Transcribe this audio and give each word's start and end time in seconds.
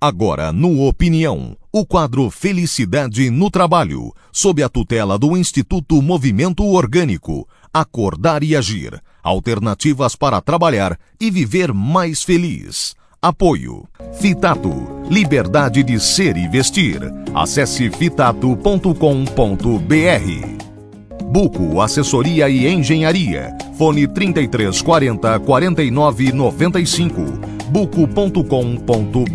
Agora, 0.00 0.52
no 0.52 0.86
Opinião, 0.86 1.56
o 1.72 1.84
quadro 1.84 2.30
Felicidade 2.30 3.30
no 3.30 3.50
Trabalho, 3.50 4.14
sob 4.30 4.62
a 4.62 4.68
tutela 4.68 5.18
do 5.18 5.36
Instituto 5.36 6.00
Movimento 6.00 6.64
Orgânico. 6.64 7.48
Acordar 7.74 8.44
e 8.44 8.54
agir. 8.54 9.02
Alternativas 9.24 10.14
para 10.14 10.40
trabalhar 10.40 10.96
e 11.20 11.32
viver 11.32 11.72
mais 11.72 12.22
feliz. 12.22 12.94
Apoio. 13.20 13.88
Fitato. 14.20 14.70
Liberdade 15.10 15.82
de 15.82 15.98
ser 15.98 16.36
e 16.36 16.46
vestir. 16.46 17.00
Acesse 17.34 17.90
fitato.com.br. 17.90 18.94
Buco 21.24 21.80
Assessoria 21.80 22.48
e 22.48 22.68
Engenharia. 22.68 23.52
Fone 23.76 24.06
3340 24.06 25.40
4995. 25.40 27.57
buco.com.br. 27.68 29.28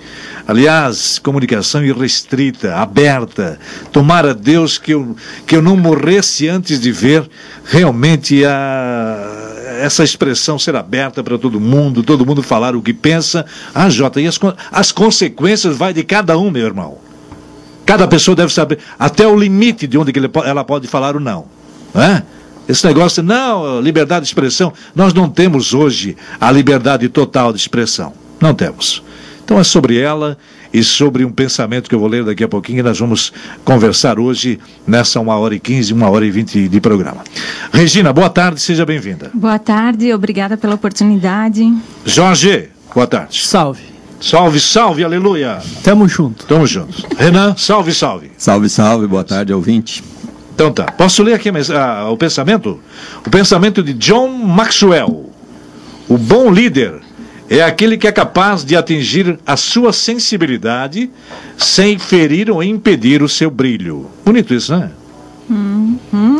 Aliás, 0.47 1.17
comunicação 1.17 1.83
irrestrita, 1.83 2.75
aberta. 2.75 3.59
Tomara 3.91 4.33
Deus 4.33 4.77
que 4.77 4.93
eu, 4.93 5.15
que 5.45 5.55
eu 5.55 5.61
não 5.61 5.75
morresse 5.75 6.47
antes 6.47 6.79
de 6.79 6.91
ver 6.91 7.27
realmente 7.65 8.45
a, 8.45 9.17
essa 9.81 10.03
expressão 10.03 10.59
ser 10.59 10.75
aberta 10.75 11.23
para 11.23 11.37
todo 11.37 11.59
mundo, 11.59 12.03
todo 12.03 12.25
mundo 12.25 12.43
falar 12.43 12.75
o 12.75 12.81
que 12.81 12.93
pensa. 12.93 13.45
Ah, 13.73 13.89
Jota, 13.89 14.21
e 14.21 14.27
as, 14.27 14.39
as 14.71 14.91
consequências 14.91 15.75
vai 15.75 15.93
de 15.93 16.03
cada 16.03 16.37
um, 16.37 16.51
meu 16.51 16.65
irmão. 16.65 16.99
Cada 17.83 18.07
pessoa 18.07 18.35
deve 18.35 18.53
saber 18.53 18.79
até 18.99 19.27
o 19.27 19.35
limite 19.35 19.87
de 19.87 19.97
onde 19.97 20.11
que 20.11 20.19
ele, 20.19 20.29
ela 20.45 20.63
pode 20.63 20.87
falar 20.87 21.15
ou 21.15 21.21
não. 21.21 21.45
Esse 22.67 22.85
negócio, 22.85 23.21
não, 23.21 23.79
liberdade 23.79 24.21
de 24.21 24.27
expressão. 24.27 24.73
Nós 24.95 25.13
não 25.13 25.29
temos 25.29 25.73
hoje 25.73 26.17
a 26.39 26.51
liberdade 26.51 27.07
total 27.09 27.53
de 27.53 27.59
expressão. 27.59 28.13
Não 28.39 28.53
temos. 28.53 29.03
Então 29.45 29.59
é 29.59 29.63
sobre 29.63 29.99
ela 29.99 30.37
e 30.73 30.83
sobre 30.83 31.23
um 31.23 31.31
pensamento 31.31 31.87
que 31.87 31.93
eu 31.93 31.99
vou 31.99 32.09
ler 32.09 32.25
daqui 32.25 32.43
a 32.43 32.47
pouquinho 32.47 32.79
e 32.79 32.83
nós 32.83 32.99
vamos 32.99 33.31
conversar 33.63 34.19
hoje 34.19 34.59
nessa 34.87 35.19
uma 35.19 35.37
hora 35.37 35.53
e 35.53 35.59
quinze, 35.59 35.93
uma 35.93 36.09
hora 36.09 36.25
e 36.25 36.31
vinte 36.31 36.67
de 36.67 36.81
programa. 36.81 37.23
Regina, 37.71 38.11
boa 38.11 38.29
tarde, 38.29 38.59
seja 38.59 38.83
bem-vinda. 38.87 39.29
Boa 39.35 39.59
tarde, 39.59 40.11
obrigada 40.11 40.57
pela 40.57 40.73
oportunidade. 40.73 41.71
Jorge, 42.03 42.69
boa 42.93 43.05
tarde. 43.05 43.39
Salve. 43.45 43.83
Salve, 44.19 44.59
salve, 44.59 45.03
aleluia. 45.03 45.61
Tamo 45.83 46.07
junto. 46.07 46.47
Tamo 46.47 46.65
juntos. 46.65 47.05
Renan, 47.15 47.55
salve, 47.55 47.93
salve. 47.93 48.31
Salve, 48.37 48.67
salve, 48.67 49.05
boa 49.05 49.23
tarde, 49.23 49.53
ouvinte. 49.53 50.03
Então 50.55 50.71
tá. 50.71 50.85
Posso 50.85 51.21
ler 51.21 51.35
aqui 51.35 51.49
ah, 51.49 52.09
o 52.09 52.17
pensamento? 52.17 52.79
O 53.23 53.29
pensamento 53.29 53.83
de 53.83 53.93
John 53.93 54.29
Maxwell. 54.29 55.29
O 56.09 56.17
bom 56.17 56.51
líder 56.51 57.01
é 57.49 57.61
aquele 57.61 57.97
que 57.97 58.07
é 58.07 58.11
capaz 58.11 58.63
de 58.63 58.75
atingir 58.75 59.39
a 59.45 59.55
sua 59.55 59.93
sensibilidade 59.93 61.09
sem 61.57 61.97
ferir 61.97 62.49
ou 62.49 62.63
impedir 62.63 63.21
o 63.21 63.29
seu 63.29 63.49
brilho. 63.51 64.07
Bonito 64.25 64.53
isso, 64.53 64.75
né? 64.75 64.91
Hum, 65.49 65.99
hum, 66.11 66.39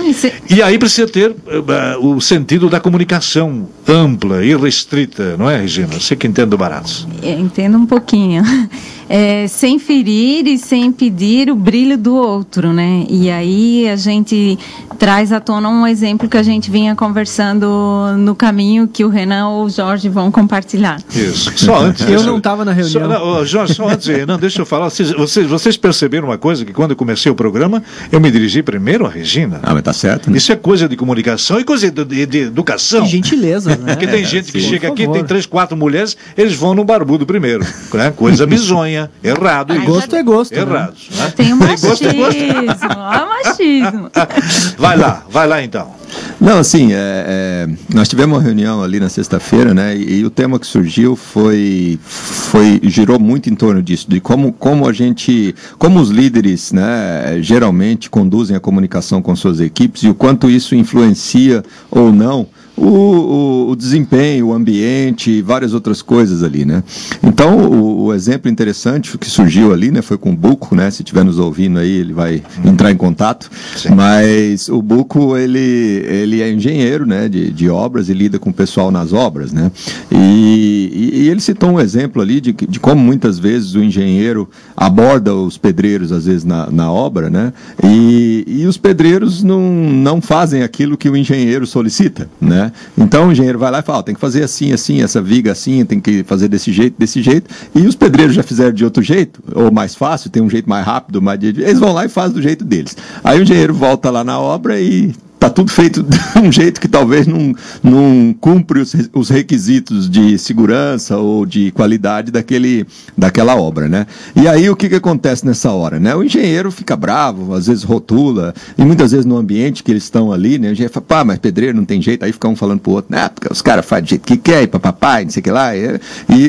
E 0.49 0.63
aí 0.63 0.79
precisa 0.79 1.07
ter 1.07 1.29
uh, 1.29 2.07
o 2.07 2.19
sentido 2.19 2.67
da 2.67 2.79
comunicação 2.79 3.67
ampla 3.87 4.43
e 4.43 4.55
restrita, 4.55 5.37
não 5.37 5.47
é, 5.49 5.57
Regina? 5.57 5.87
Você 5.99 6.15
que 6.15 6.25
entende 6.25 6.49
do 6.49 6.57
barato. 6.57 7.07
Entendo 7.21 7.77
um 7.77 7.85
pouquinho. 7.85 8.43
É, 9.07 9.47
sem 9.47 9.77
ferir 9.77 10.47
e 10.47 10.57
sem 10.57 10.85
impedir 10.85 11.49
o 11.49 11.55
brilho 11.55 11.97
do 11.97 12.15
outro, 12.15 12.73
né? 12.73 13.05
E 13.09 13.29
aí 13.29 13.87
a 13.87 13.95
gente 13.95 14.57
traz 14.95 15.31
à 15.31 15.39
tona 15.39 15.69
um 15.69 15.85
exemplo 15.85 16.27
que 16.27 16.37
a 16.37 16.43
gente 16.43 16.71
vinha 16.71 16.95
conversando 16.95 18.15
no 18.17 18.33
caminho 18.35 18.87
que 18.87 19.03
o 19.03 19.09
Renan 19.09 19.49
ou 19.49 19.65
o 19.65 19.69
Jorge 19.69 20.09
vão 20.09 20.31
compartilhar. 20.31 20.99
Isso. 21.13 21.51
Só 21.57 21.79
antes. 21.85 22.07
eu 22.07 22.23
não 22.23 22.37
estava 22.37 22.65
na 22.65 22.71
reunião. 22.71 23.01
Só, 23.01 23.07
não, 23.07 23.45
Jorge, 23.45 23.73
só 23.73 23.89
antes, 23.89 24.07
Renan, 24.07 24.39
deixa 24.39 24.61
eu 24.61 24.65
falar. 24.65 24.89
Vocês, 24.89 25.11
vocês, 25.11 25.47
vocês, 25.47 25.77
perceberam 25.77 26.27
uma 26.27 26.37
coisa 26.37 26.65
que 26.65 26.73
quando 26.73 26.91
eu 26.91 26.97
comecei 26.97 27.31
o 27.31 27.35
programa, 27.35 27.83
eu 28.11 28.19
me 28.19 28.31
dirigi 28.31 28.63
primeiro 28.63 29.05
à 29.05 29.09
Regina. 29.09 29.59
Ah, 29.61 29.73
mas 29.73 29.83
tá 29.83 29.93
certo. 29.93 30.31
Né? 30.31 30.37
Isso 30.37 30.51
é 30.51 30.55
coisa 30.55 30.87
de 30.87 30.95
comunicação 30.95 31.59
e 31.59 31.63
coisa 31.63 31.91
de, 31.91 32.05
de, 32.05 32.25
de 32.25 32.37
educação. 32.39 33.05
E 33.05 33.09
gentileza, 33.09 33.71
né? 33.75 33.93
Porque 33.93 34.07
tem 34.07 34.21
é, 34.21 34.25
gente 34.25 34.47
sim, 34.47 34.51
que 34.53 34.61
chega 34.61 34.87
aqui, 34.87 35.07
tem 35.07 35.23
três, 35.23 35.45
quatro 35.45 35.75
mulheres, 35.75 36.15
eles 36.37 36.55
vão 36.55 36.73
no 36.73 36.83
barbudo 36.83 37.25
primeiro. 37.25 37.65
Né? 37.93 38.11
Coisa 38.15 38.45
bizonha, 38.45 38.94
errado. 39.23 39.75
Isso. 39.75 39.85
Gosto 39.85 40.15
é 40.15 40.23
gosto. 40.23 40.55
Né? 40.55 40.61
Errado. 40.61 40.95
Né? 41.11 41.33
Tem 41.35 41.53
o 41.53 41.57
machismo. 41.57 41.89
Gosto 41.89 42.05
é 42.05 42.13
gosto. 42.13 42.97
machismo. 43.45 44.11
Vai 44.77 44.97
lá, 44.97 45.23
vai 45.29 45.47
lá 45.47 45.63
então. 45.63 45.93
Não, 46.39 46.59
assim, 46.59 46.93
é, 46.93 46.97
é, 46.97 47.69
nós 47.93 48.07
tivemos 48.07 48.37
uma 48.37 48.43
reunião 48.43 48.83
ali 48.83 48.99
na 48.99 49.09
sexta-feira, 49.09 49.73
né? 49.73 49.95
E, 49.95 50.19
e, 50.19 50.25
o 50.25 50.29
tema 50.29 50.59
que 50.59 50.67
surgiu 50.67 51.15
foi, 51.15 51.99
foi 52.01 52.79
girou 52.83 53.19
muito 53.19 53.49
em 53.49 53.55
torno 53.55 53.81
disso, 53.81 54.05
de 54.09 54.19
como, 54.19 54.53
como 54.53 54.87
a 54.87 54.93
gente, 54.93 55.55
como 55.77 55.99
os 55.99 56.09
líderes, 56.09 56.71
né, 56.71 57.37
geralmente 57.41 58.09
conduzem 58.09 58.55
a 58.55 58.59
comunicação 58.59 59.21
com 59.21 59.35
suas 59.35 59.59
equipes 59.59 60.03
e 60.03 60.09
o 60.09 60.15
quanto 60.15 60.49
isso 60.49 60.75
influencia 60.75 61.63
ou 61.89 62.11
não 62.11 62.47
o, 62.77 62.87
o, 62.87 63.69
o, 63.71 63.75
desempenho, 63.75 64.47
o 64.47 64.53
ambiente 64.53 65.31
e 65.31 65.41
várias 65.41 65.73
outras 65.73 66.01
coisas 66.01 66.43
ali, 66.43 66.65
né? 66.65 66.83
Então, 67.23 67.57
o, 67.57 68.05
o, 68.05 68.13
exemplo 68.13 68.51
interessante 68.51 69.17
que 69.17 69.29
surgiu 69.29 69.73
ali, 69.73 69.91
né, 69.91 70.01
foi 70.01 70.17
com 70.17 70.31
o 70.31 70.35
Buco, 70.35 70.75
né? 70.75 70.91
Se 70.91 71.01
estiver 71.01 71.23
nos 71.23 71.39
ouvindo 71.39 71.79
aí, 71.79 71.91
ele 71.91 72.13
vai 72.13 72.43
entrar 72.65 72.91
em 72.91 72.97
contato. 72.97 73.49
Sim. 73.77 73.89
Mas 73.95 74.67
o 74.67 74.81
Buco, 74.81 75.37
ele, 75.37 75.59
ele 75.59 76.41
é 76.41 76.51
engenheiro, 76.51 77.05
né, 77.05 77.29
de, 77.29 77.51
de 77.51 77.69
obras 77.69 78.09
e 78.09 78.13
lida 78.13 78.37
com 78.37 78.49
o 78.49 78.53
pessoal 78.53 78.91
nas 78.91 79.13
obras, 79.13 79.51
né? 79.53 79.71
E, 80.11 80.91
e, 80.93 81.21
e 81.21 81.29
ele 81.29 81.39
citou 81.39 81.69
um 81.71 81.79
exemplo 81.79 82.21
ali 82.21 82.41
de, 82.41 82.51
de 82.51 82.79
como 82.79 83.01
muitas 83.01 83.39
vezes 83.39 83.73
o 83.75 83.83
engenheiro 83.83 84.49
aborda 84.75 85.33
os 85.33 85.57
pedreiros, 85.57 86.11
às 86.11 86.25
vezes, 86.25 86.43
na, 86.43 86.69
na 86.69 86.91
obra, 86.91 87.29
né? 87.29 87.53
E, 87.83 88.43
e 88.47 88.65
os 88.65 88.77
pedreiros 88.77 89.43
não, 89.43 89.61
não 89.61 90.21
fazem 90.21 90.61
aquilo 90.61 90.97
que 90.97 91.09
o 91.09 91.15
engenheiro 91.15 91.65
solicita, 91.65 92.29
né? 92.39 92.64
Né? 92.65 92.71
Então 92.97 93.27
o 93.27 93.31
engenheiro 93.31 93.59
vai 93.59 93.71
lá 93.71 93.79
e 93.79 93.83
fala, 93.83 94.03
tem 94.03 94.15
que 94.15 94.21
fazer 94.21 94.43
assim, 94.43 94.71
assim, 94.71 95.01
essa 95.01 95.21
viga 95.21 95.51
assim, 95.51 95.85
tem 95.85 95.99
que 95.99 96.23
fazer 96.23 96.47
desse 96.47 96.71
jeito, 96.71 96.95
desse 96.97 97.21
jeito. 97.21 97.49
E 97.73 97.81
os 97.85 97.95
pedreiros 97.95 98.35
já 98.35 98.43
fizeram 98.43 98.73
de 98.73 98.83
outro 98.83 99.03
jeito, 99.03 99.41
ou 99.53 99.71
mais 99.71 99.95
fácil, 99.95 100.29
tem 100.29 100.41
um 100.41 100.49
jeito 100.49 100.69
mais 100.69 100.85
rápido, 100.85 101.21
mais 101.21 101.41
eles 101.41 101.79
vão 101.79 101.93
lá 101.93 102.05
e 102.05 102.09
fazem 102.09 102.33
do 102.33 102.41
jeito 102.41 102.63
deles. 102.65 102.95
Aí 103.23 103.39
o 103.39 103.43
engenheiro 103.43 103.73
volta 103.73 104.09
lá 104.09 104.23
na 104.23 104.39
obra 104.39 104.79
e 104.79 105.13
está 105.35 105.49
tudo 105.49 105.71
feito 105.71 106.01
de 106.03 106.17
um 106.39 106.51
jeito 106.51 106.81
que 106.81 106.87
talvez 106.87 107.27
não, 107.27 107.53
não 107.83 108.35
cumpre 108.39 108.79
os, 108.79 108.93
os 109.13 109.29
requisitos 109.29 110.09
de 110.09 110.37
segurança 110.37 111.17
ou 111.17 111.45
de 111.45 111.71
qualidade 111.71 112.31
daquele, 112.31 112.85
daquela 113.17 113.55
obra, 113.55 113.87
né? 113.87 114.07
E 114.35 114.47
aí 114.47 114.69
o 114.69 114.75
que, 114.75 114.89
que 114.89 114.95
acontece 114.95 115.45
nessa 115.45 115.71
hora, 115.71 115.99
né? 115.99 116.15
O 116.15 116.23
engenheiro 116.23 116.71
fica 116.71 116.95
bravo, 116.95 117.53
às 117.53 117.67
vezes 117.67 117.83
rotula, 117.83 118.53
e 118.77 118.83
muitas 118.83 119.11
vezes 119.11 119.25
no 119.25 119.37
ambiente 119.37 119.83
que 119.83 119.91
eles 119.91 120.03
estão 120.03 120.31
ali, 120.31 120.57
né? 120.57 120.69
O 120.69 120.71
engenheiro 120.71 120.93
fala, 120.93 121.05
pá, 121.05 121.23
mas 121.23 121.37
pedreiro 121.37 121.77
não 121.77 121.85
tem 121.85 122.01
jeito, 122.01 122.25
aí 122.25 122.31
fica 122.31 122.47
um 122.47 122.55
falando 122.55 122.79
pro 122.79 122.93
outro, 122.93 123.13
né? 123.15 123.29
Porque 123.29 123.51
os 123.51 123.61
caras 123.61 123.85
fazem 123.85 124.05
do 124.05 124.09
jeito 124.09 124.25
que 124.25 124.37
quer, 124.37 124.63
e 124.63 124.67
papai, 124.67 125.23
não 125.23 125.31
sei 125.31 125.41
o 125.41 125.43
que 125.43 125.51
lá. 125.51 125.75
E, 125.75 125.99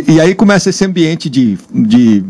e, 0.08 0.20
aí 0.20 0.34
começa 0.34 0.70
esse 0.70 0.84
ambiente 0.84 1.28
de, 1.28 1.58
de 1.72 2.24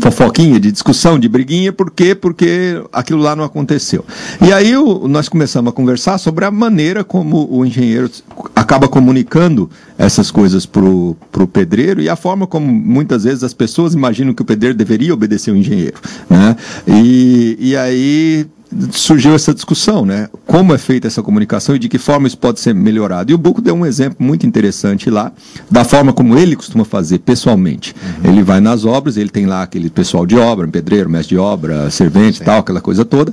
fofoquinha, 0.00 0.58
de 0.58 0.72
discussão, 0.72 1.18
de 1.18 1.28
briguinha, 1.28 1.72
por 1.72 1.90
quê? 1.90 2.14
Porque 2.14 2.82
aquilo 2.92 3.20
lá 3.20 3.36
não 3.36 3.44
aconteceu. 3.44 4.04
E 4.40 4.52
aí 4.52 4.76
o, 4.76 5.06
nós 5.08 5.28
começamos 5.28 5.70
a 5.70 5.72
conversar 5.72 5.97
conversar 5.98 6.18
sobre 6.18 6.44
a 6.44 6.50
maneira 6.50 7.02
como 7.02 7.48
o 7.50 7.66
engenheiro 7.66 8.08
acaba 8.54 8.88
comunicando 8.88 9.68
essas 9.98 10.30
coisas 10.30 10.64
para 10.64 10.84
o 10.84 11.46
pedreiro 11.52 12.00
e 12.00 12.08
a 12.08 12.14
forma 12.14 12.46
como 12.46 12.66
muitas 12.72 13.24
vezes 13.24 13.42
as 13.42 13.52
pessoas 13.52 13.94
imaginam 13.94 14.32
que 14.32 14.40
o 14.40 14.44
pedreiro 14.44 14.78
deveria 14.78 15.12
obedecer 15.12 15.50
o 15.50 15.56
engenheiro. 15.56 15.96
Né? 16.30 16.56
E, 16.86 17.56
e 17.58 17.76
aí 17.76 18.46
surgiu 18.92 19.34
essa 19.34 19.54
discussão, 19.54 20.04
né? 20.04 20.28
Como 20.46 20.74
é 20.74 20.78
feita 20.78 21.06
essa 21.06 21.22
comunicação 21.22 21.74
e 21.74 21.78
de 21.78 21.88
que 21.88 21.98
forma 21.98 22.26
isso 22.26 22.38
pode 22.38 22.60
ser 22.60 22.74
melhorado. 22.74 23.30
E 23.30 23.34
o 23.34 23.38
Buco 23.38 23.60
deu 23.60 23.74
um 23.74 23.86
exemplo 23.86 24.16
muito 24.18 24.46
interessante 24.46 25.10
lá, 25.10 25.32
da 25.70 25.84
forma 25.84 26.12
como 26.12 26.36
ele 26.36 26.54
costuma 26.54 26.84
fazer 26.84 27.18
pessoalmente. 27.20 27.94
Uhum. 28.24 28.30
Ele 28.30 28.42
vai 28.42 28.60
nas 28.60 28.84
obras, 28.84 29.16
ele 29.16 29.30
tem 29.30 29.46
lá 29.46 29.62
aquele 29.62 29.88
pessoal 29.90 30.26
de 30.26 30.36
obra, 30.36 30.66
pedreiro, 30.68 31.08
mestre 31.08 31.34
de 31.34 31.38
obra, 31.38 31.90
servente 31.90 32.40
e 32.40 32.44
tal, 32.44 32.60
aquela 32.60 32.80
coisa 32.80 33.04
toda. 33.04 33.32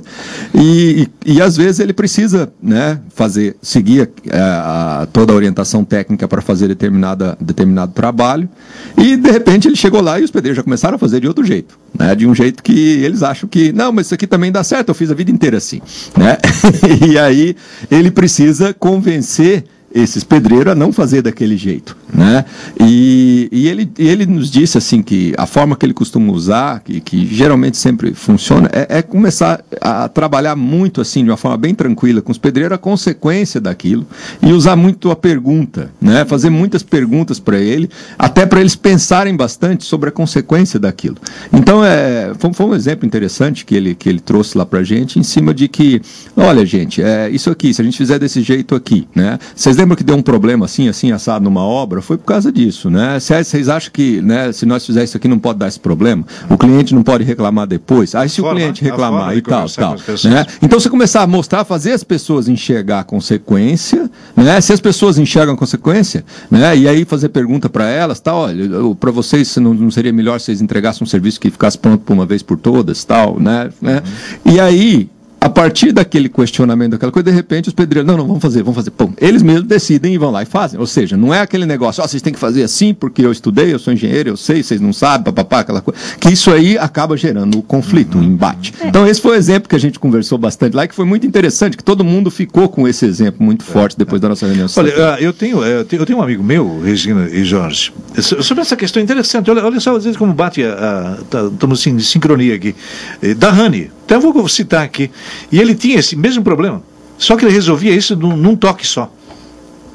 E, 0.54 1.08
e, 1.24 1.34
e, 1.34 1.42
às 1.42 1.56
vezes 1.56 1.80
ele 1.80 1.92
precisa 1.92 2.52
né, 2.62 2.98
fazer, 3.14 3.56
seguir 3.60 4.10
a, 4.30 5.02
a, 5.02 5.06
toda 5.06 5.32
a 5.32 5.36
orientação 5.36 5.84
técnica 5.84 6.26
para 6.26 6.40
fazer 6.40 6.68
determinada, 6.68 7.36
determinado 7.40 7.92
trabalho. 7.92 8.48
E 8.96 9.16
de 9.16 9.30
repente 9.30 9.68
ele 9.68 9.76
chegou 9.76 10.00
lá 10.00 10.18
e 10.18 10.24
os 10.24 10.30
pedreiros 10.30 10.56
já 10.56 10.62
começaram 10.62 10.96
a 10.96 10.98
fazer 10.98 11.20
de 11.20 11.28
outro 11.28 11.44
jeito. 11.44 11.78
Né, 11.98 12.14
de 12.14 12.26
um 12.26 12.34
jeito 12.34 12.62
que 12.62 13.02
eles 13.02 13.22
acham 13.22 13.48
que, 13.48 13.72
não, 13.72 13.90
mas 13.90 14.06
isso 14.06 14.14
aqui 14.14 14.26
também 14.26 14.52
dá 14.52 14.62
certo, 14.62 14.90
eu 14.90 14.94
fiz 14.94 15.10
a 15.10 15.14
vida 15.14 15.25
inteira 15.30 15.58
assim. 15.58 15.80
Né? 16.16 16.36
e 17.08 17.18
aí 17.18 17.56
ele 17.90 18.10
precisa 18.10 18.74
convencer 18.74 19.64
esses 19.96 20.22
pedreiros 20.22 20.72
a 20.72 20.74
não 20.74 20.92
fazer 20.92 21.22
daquele 21.22 21.56
jeito, 21.56 21.96
né? 22.12 22.44
E, 22.78 23.48
e 23.50 23.66
ele, 23.66 23.90
ele 23.98 24.26
nos 24.26 24.50
disse 24.50 24.76
assim 24.76 25.02
que 25.02 25.32
a 25.38 25.46
forma 25.46 25.74
que 25.74 25.86
ele 25.86 25.94
costuma 25.94 26.30
usar, 26.32 26.80
que, 26.80 27.00
que 27.00 27.26
geralmente 27.26 27.78
sempre 27.78 28.12
funciona, 28.12 28.68
é, 28.72 28.98
é, 28.98 29.02
começar 29.02 29.64
a 29.80 30.06
trabalhar 30.08 30.54
muito 30.54 31.00
assim 31.00 31.24
de 31.24 31.30
uma 31.30 31.36
forma 31.38 31.56
bem 31.56 31.74
tranquila 31.74 32.20
com 32.20 32.30
os 32.30 32.36
pedreiros 32.36 32.74
a 32.74 32.78
consequência 32.78 33.58
daquilo 33.58 34.06
e 34.42 34.52
usar 34.52 34.76
muito 34.76 35.10
a 35.10 35.16
pergunta, 35.16 35.90
né? 36.00 36.26
Fazer 36.26 36.50
muitas 36.50 36.82
perguntas 36.82 37.40
para 37.40 37.58
ele, 37.58 37.88
até 38.18 38.44
para 38.44 38.60
eles 38.60 38.76
pensarem 38.76 39.34
bastante 39.34 39.84
sobre 39.84 40.10
a 40.10 40.12
consequência 40.12 40.78
daquilo. 40.78 41.16
Então 41.50 41.82
é 41.82 42.32
foi, 42.38 42.52
foi, 42.52 42.66
um 42.66 42.74
exemplo 42.74 43.06
interessante 43.06 43.64
que 43.64 43.74
ele 43.74 43.94
que 43.94 44.08
ele 44.08 44.20
trouxe 44.20 44.58
lá 44.58 44.66
para 44.66 44.82
gente 44.82 45.18
em 45.18 45.22
cima 45.22 45.54
de 45.54 45.68
que, 45.68 46.02
olha 46.36 46.66
gente, 46.66 47.02
é 47.02 47.30
isso 47.30 47.50
aqui, 47.50 47.72
se 47.72 47.80
a 47.80 47.84
gente 47.84 47.96
fizer 47.96 48.18
desse 48.18 48.42
jeito 48.42 48.74
aqui, 48.74 49.08
né? 49.14 49.38
Vocês 49.54 49.76
lembra 49.86 49.96
que 49.96 50.02
deu 50.02 50.16
um 50.16 50.22
problema 50.22 50.64
assim, 50.64 50.88
assim, 50.88 51.12
assado 51.12 51.44
numa 51.44 51.62
obra? 51.62 52.02
Foi 52.02 52.18
por 52.18 52.24
causa 52.24 52.50
disso, 52.50 52.90
né? 52.90 53.18
Vocês 53.20 53.68
acham 53.68 53.92
que, 53.92 54.20
né, 54.20 54.50
se 54.52 54.66
nós 54.66 54.84
fizermos 54.84 55.10
isso 55.10 55.16
aqui 55.16 55.28
não 55.28 55.38
pode 55.38 55.60
dar 55.60 55.68
esse 55.68 55.78
problema? 55.78 56.24
O 56.50 56.58
cliente 56.58 56.92
não 56.94 57.02
pode 57.02 57.22
reclamar 57.22 57.66
depois? 57.66 58.14
Aí 58.14 58.28
se 58.28 58.40
forma, 58.40 58.54
o 58.54 58.56
cliente 58.56 58.82
reclamar 58.82 59.36
e 59.36 59.40
tal, 59.40 59.68
tal, 59.70 59.96
né? 60.24 60.44
Então 60.60 60.80
você 60.80 60.90
começar 60.90 61.22
a 61.22 61.26
mostrar, 61.26 61.64
fazer 61.64 61.92
as 61.92 62.02
pessoas 62.02 62.48
enxergar 62.48 63.00
a 63.00 63.04
consequência, 63.04 64.10
né? 64.36 64.60
Se 64.60 64.72
as 64.72 64.80
pessoas 64.80 65.18
enxergam 65.18 65.54
a 65.54 65.56
consequência, 65.56 66.24
né? 66.50 66.76
E 66.76 66.88
aí 66.88 67.04
fazer 67.04 67.28
pergunta 67.28 67.68
para 67.68 67.88
elas, 67.88 68.18
tal, 68.18 68.40
olha, 68.40 68.68
para 68.98 69.12
vocês 69.12 69.56
não, 69.56 69.72
não 69.72 69.90
seria 69.90 70.12
melhor 70.12 70.40
se 70.40 70.46
vocês 70.46 70.60
entregassem 70.60 71.04
um 71.04 71.06
serviço 71.06 71.38
que 71.38 71.50
ficasse 71.50 71.78
pronto 71.78 72.00
por 72.00 72.12
uma 72.12 72.26
vez 72.26 72.42
por 72.42 72.58
todas, 72.58 73.04
tal, 73.04 73.38
né? 73.38 73.70
né? 73.80 74.02
E 74.44 74.58
aí 74.58 75.08
a 75.46 75.48
partir 75.48 75.92
daquele 75.92 76.28
questionamento, 76.28 76.92
daquela 76.92 77.12
coisa, 77.12 77.30
de 77.30 77.36
repente 77.36 77.68
os 77.68 77.74
pedreiros, 77.74 78.06
não, 78.06 78.16
não, 78.18 78.26
vamos 78.26 78.42
fazer, 78.42 78.64
vamos 78.64 78.74
fazer. 78.74 78.90
Pum, 78.90 79.12
eles 79.16 79.42
mesmos 79.42 79.68
decidem 79.68 80.12
e 80.12 80.18
vão 80.18 80.32
lá 80.32 80.42
e 80.42 80.44
fazem. 80.44 80.78
Ou 80.78 80.88
seja, 80.88 81.16
não 81.16 81.32
é 81.32 81.40
aquele 81.40 81.64
negócio, 81.64 82.02
ó, 82.02 82.04
oh, 82.04 82.08
vocês 82.08 82.20
têm 82.20 82.32
que 82.32 82.38
fazer 82.38 82.64
assim 82.64 82.92
porque 82.92 83.24
eu 83.24 83.30
estudei, 83.30 83.72
eu 83.72 83.78
sou 83.78 83.92
engenheiro, 83.92 84.30
eu 84.30 84.36
sei, 84.36 84.60
vocês 84.60 84.80
não 84.80 84.92
sabem, 84.92 85.24
papapá, 85.24 85.60
aquela 85.60 85.80
coisa. 85.80 86.00
Que 86.18 86.30
isso 86.30 86.50
aí 86.50 86.76
acaba 86.76 87.16
gerando 87.16 87.58
o 87.58 87.62
conflito, 87.62 88.18
o 88.18 88.24
embate. 88.24 88.74
É. 88.80 88.88
Então 88.88 89.06
esse 89.06 89.20
foi 89.20 89.32
o 89.32 89.34
exemplo 89.36 89.68
que 89.68 89.76
a 89.76 89.78
gente 89.78 90.00
conversou 90.00 90.36
bastante 90.36 90.74
lá, 90.74 90.84
que 90.88 90.94
foi 90.96 91.04
muito 91.04 91.24
interessante, 91.24 91.76
que 91.76 91.84
todo 91.84 92.02
mundo 92.02 92.28
ficou 92.28 92.68
com 92.68 92.88
esse 92.88 93.06
exemplo 93.06 93.44
muito 93.44 93.62
forte 93.62 93.96
depois 93.96 94.20
da 94.20 94.28
nossa 94.28 94.46
reunião. 94.46 94.66
Olha, 94.76 95.14
ah, 95.14 95.20
eu 95.20 95.32
tenho, 95.32 95.64
eu 95.64 95.84
tenho, 95.84 96.02
eu 96.02 96.06
tenho 96.06 96.18
um 96.18 96.22
amigo 96.22 96.42
meu, 96.42 96.80
Regina 96.80 97.28
e 97.30 97.44
Jorge, 97.44 97.92
sobre 98.18 98.62
essa 98.62 98.74
questão 98.74 99.00
interessante. 99.00 99.48
Olha, 99.48 99.64
olha 99.64 99.78
só, 99.78 99.94
às 99.94 100.02
vezes 100.02 100.18
como 100.18 100.34
bate, 100.34 100.64
a, 100.64 100.72
a, 100.72 101.24
tá, 101.30 101.44
estamos 101.52 101.80
assim, 101.80 101.94
de 101.94 102.04
sincronia 102.04 102.56
aqui. 102.56 102.74
Eh, 103.22 103.34
da 103.34 103.52
Rani, 103.52 103.92
então 104.06 104.22
eu 104.22 104.32
vou 104.32 104.48
citar 104.48 104.84
aqui. 104.84 105.10
E 105.50 105.60
ele 105.60 105.74
tinha 105.74 105.98
esse 105.98 106.14
mesmo 106.14 106.42
problema. 106.44 106.80
Só 107.18 107.36
que 107.36 107.44
ele 107.44 107.52
resolvia 107.52 107.92
isso 107.92 108.14
num, 108.14 108.36
num 108.36 108.54
toque 108.54 108.86
só. 108.86 109.12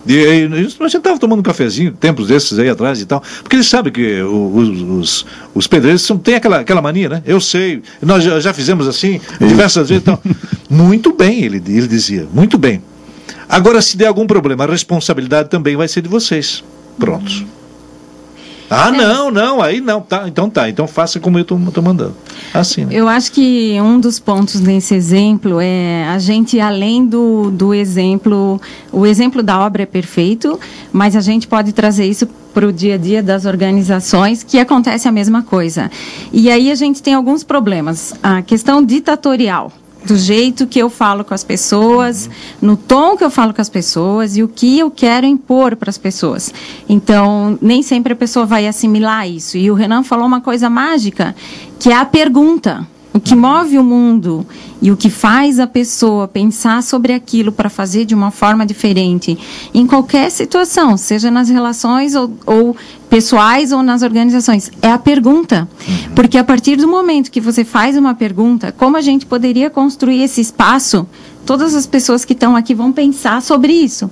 E, 0.05 0.13
e, 0.13 0.45
a 0.45 0.57
gente 0.57 0.97
estava 0.97 1.17
tomando 1.17 1.39
um 1.39 1.43
cafezinho, 1.43 1.91
tempos 1.93 2.27
desses 2.27 2.59
aí 2.59 2.67
atrás 2.67 2.99
e 2.99 3.05
tal, 3.05 3.21
porque 3.41 3.55
ele 3.55 3.63
sabe 3.63 3.91
que 3.91 4.21
os, 4.21 4.81
os, 4.81 5.25
os 5.53 5.67
pedreiros 5.67 6.01
são, 6.01 6.17
têm 6.17 6.35
aquela, 6.35 6.59
aquela 6.59 6.81
mania, 6.81 7.07
né? 7.07 7.23
Eu 7.25 7.39
sei, 7.39 7.83
nós 8.01 8.23
já, 8.23 8.39
já 8.39 8.53
fizemos 8.53 8.87
assim 8.87 9.21
diversas 9.39 9.89
vezes 9.89 10.01
e 10.01 10.05
tal. 10.05 10.21
Muito 10.69 11.13
bem, 11.13 11.43
ele, 11.43 11.61
ele 11.67 11.87
dizia, 11.87 12.27
muito 12.33 12.57
bem. 12.57 12.81
Agora, 13.47 13.81
se 13.81 13.95
der 13.95 14.07
algum 14.07 14.25
problema, 14.25 14.63
a 14.63 14.67
responsabilidade 14.67 15.49
também 15.49 15.75
vai 15.75 15.87
ser 15.87 16.01
de 16.01 16.09
vocês. 16.09 16.63
Prontos. 16.97 17.45
Ah, 18.73 18.87
é. 18.87 18.91
não, 18.91 19.29
não, 19.29 19.61
aí 19.61 19.81
não, 19.81 19.99
tá, 19.99 20.23
então 20.29 20.49
tá, 20.49 20.69
então 20.69 20.87
faça 20.87 21.19
como 21.19 21.37
eu 21.37 21.41
estou 21.41 21.59
mandando. 21.59 22.15
Assim, 22.53 22.85
né? 22.85 22.93
Eu 22.95 23.05
acho 23.05 23.33
que 23.33 23.77
um 23.81 23.99
dos 23.99 24.17
pontos 24.17 24.61
nesse 24.61 24.95
exemplo 24.95 25.59
é 25.59 26.07
a 26.07 26.17
gente, 26.19 26.57
além 26.57 27.05
do, 27.05 27.51
do 27.51 27.73
exemplo, 27.73 28.61
o 28.89 29.05
exemplo 29.05 29.43
da 29.43 29.59
obra 29.59 29.83
é 29.83 29.85
perfeito, 29.85 30.57
mas 30.91 31.17
a 31.17 31.21
gente 31.21 31.47
pode 31.47 31.73
trazer 31.73 32.05
isso 32.05 32.25
para 32.53 32.65
o 32.65 32.71
dia 32.71 32.95
a 32.95 32.97
dia 32.97 33.21
das 33.21 33.45
organizações, 33.45 34.41
que 34.41 34.57
acontece 34.57 35.05
a 35.05 35.11
mesma 35.11 35.43
coisa. 35.43 35.91
E 36.31 36.49
aí 36.49 36.71
a 36.71 36.75
gente 36.75 37.03
tem 37.03 37.13
alguns 37.13 37.43
problemas. 37.43 38.13
A 38.23 38.41
questão 38.41 38.83
ditatorial 38.83 39.71
do 40.03 40.17
jeito 40.17 40.65
que 40.67 40.79
eu 40.79 40.89
falo 40.89 41.23
com 41.23 41.33
as 41.33 41.43
pessoas, 41.43 42.29
no 42.61 42.75
tom 42.75 43.15
que 43.15 43.23
eu 43.23 43.29
falo 43.29 43.53
com 43.53 43.61
as 43.61 43.69
pessoas 43.69 44.35
e 44.35 44.43
o 44.43 44.47
que 44.47 44.79
eu 44.79 44.89
quero 44.89 45.25
impor 45.25 45.75
para 45.75 45.89
as 45.89 45.97
pessoas. 45.97 46.53
Então, 46.89 47.57
nem 47.61 47.83
sempre 47.83 48.13
a 48.13 48.15
pessoa 48.15 48.45
vai 48.45 48.67
assimilar 48.67 49.27
isso. 49.27 49.57
E 49.57 49.69
o 49.69 49.73
Renan 49.73 50.03
falou 50.03 50.25
uma 50.25 50.41
coisa 50.41 50.69
mágica, 50.69 51.35
que 51.79 51.89
é 51.89 51.95
a 51.95 52.05
pergunta. 52.05 52.87
O 53.13 53.19
que 53.19 53.35
move 53.35 53.77
o 53.77 53.83
mundo 53.83 54.45
e 54.81 54.89
o 54.89 54.95
que 54.95 55.09
faz 55.09 55.59
a 55.59 55.67
pessoa 55.67 56.27
pensar 56.27 56.81
sobre 56.81 57.13
aquilo 57.13 57.51
para 57.51 57.69
fazer 57.69 58.05
de 58.05 58.15
uma 58.15 58.31
forma 58.31 58.65
diferente 58.65 59.37
em 59.73 59.85
qualquer 59.85 60.31
situação, 60.31 60.95
seja 60.95 61.29
nas 61.29 61.49
relações 61.49 62.15
ou, 62.15 62.31
ou 62.45 62.75
pessoais 63.09 63.73
ou 63.73 63.83
nas 63.83 64.01
organizações, 64.01 64.71
é 64.81 64.89
a 64.89 64.97
pergunta. 64.97 65.67
Uhum. 65.85 66.15
Porque 66.15 66.37
a 66.37 66.43
partir 66.43 66.77
do 66.77 66.87
momento 66.87 67.31
que 67.31 67.41
você 67.41 67.65
faz 67.65 67.97
uma 67.97 68.15
pergunta, 68.15 68.71
como 68.71 68.95
a 68.95 69.01
gente 69.01 69.25
poderia 69.25 69.69
construir 69.69 70.23
esse 70.23 70.39
espaço 70.39 71.05
todas 71.45 71.75
as 71.75 71.85
pessoas 71.85 72.23
que 72.23 72.33
estão 72.33 72.55
aqui 72.55 72.73
vão 72.73 72.91
pensar 72.91 73.41
sobre 73.41 73.73
isso. 73.73 74.09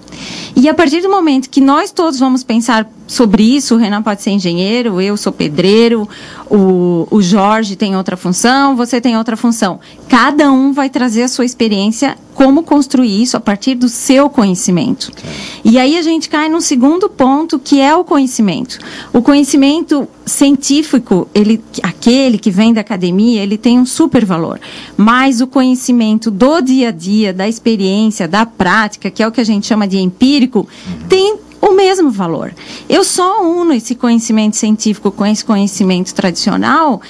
E 0.56 0.68
a 0.68 0.74
partir 0.74 1.02
do 1.02 1.10
momento 1.10 1.50
que 1.50 1.62
nós 1.62 1.92
todos 1.92 2.20
vamos 2.20 2.44
pensar 2.44 2.90
sobre 3.10 3.42
isso, 3.42 3.74
o 3.74 3.78
Renan 3.80 4.04
pode 4.04 4.22
ser 4.22 4.30
engenheiro, 4.30 5.02
eu 5.02 5.18
sou 5.18 5.34
pedreiro, 5.34 6.08
o, 6.48 7.08
o 7.10 7.24
Jorge 7.24 7.76
tem 7.76 7.98
outra 7.98 8.16
função, 8.16 8.76
você 8.76 9.02
tem 9.02 9.18
outra 9.18 9.36
função. 9.36 9.80
Cada 10.08 10.52
um 10.52 10.72
vai 10.72 10.92
trazer 10.92 11.24
a 11.24 11.28
sua 11.28 11.44
experiência, 11.44 12.16
como 12.36 12.62
construir 12.62 13.22
isso 13.22 13.36
a 13.36 13.40
partir 13.40 13.74
do 13.74 13.90
seu 13.90 14.30
conhecimento. 14.30 15.12
E 15.66 15.80
aí 15.80 15.98
a 15.98 16.04
gente 16.04 16.30
cai 16.30 16.50
no 16.50 16.62
segundo 16.62 17.10
ponto, 17.10 17.58
que 17.58 17.82
é 17.82 17.96
o 17.96 18.04
conhecimento. 18.04 18.78
O 19.12 19.24
conhecimento 19.24 20.08
científico, 20.24 21.28
ele, 21.34 21.64
aquele 21.82 22.38
que 22.38 22.52
vem 22.52 22.72
da 22.72 22.82
academia, 22.82 23.42
ele 23.42 23.58
tem 23.58 23.80
um 23.80 23.88
super 23.88 24.24
valor. 24.24 24.60
Mas 24.96 25.42
o 25.42 25.48
conhecimento 25.48 26.30
do 26.30 26.62
dia 26.62 26.90
a 26.90 26.92
dia, 26.92 27.34
da 27.34 27.50
experiência, 27.50 28.28
da 28.28 28.46
prática, 28.46 29.10
que 29.10 29.24
é 29.24 29.28
o 29.28 29.32
que 29.32 29.42
a 29.42 29.46
gente 29.46 29.66
chama 29.66 29.88
de 29.88 29.98
empírico, 29.98 30.68
tem 31.10 31.49
o 31.62 31.74
mesmo 31.74 32.10
valor. 32.10 32.54
Eu 32.88 33.04
só 33.04 33.44
uno 33.44 33.74
esse 33.74 33.96
conhecimento 33.96 34.56
científico 34.56 35.12
com 35.12 35.26
esse 35.26 35.44
conhecimento 35.44 36.14
tradicional 36.14 37.02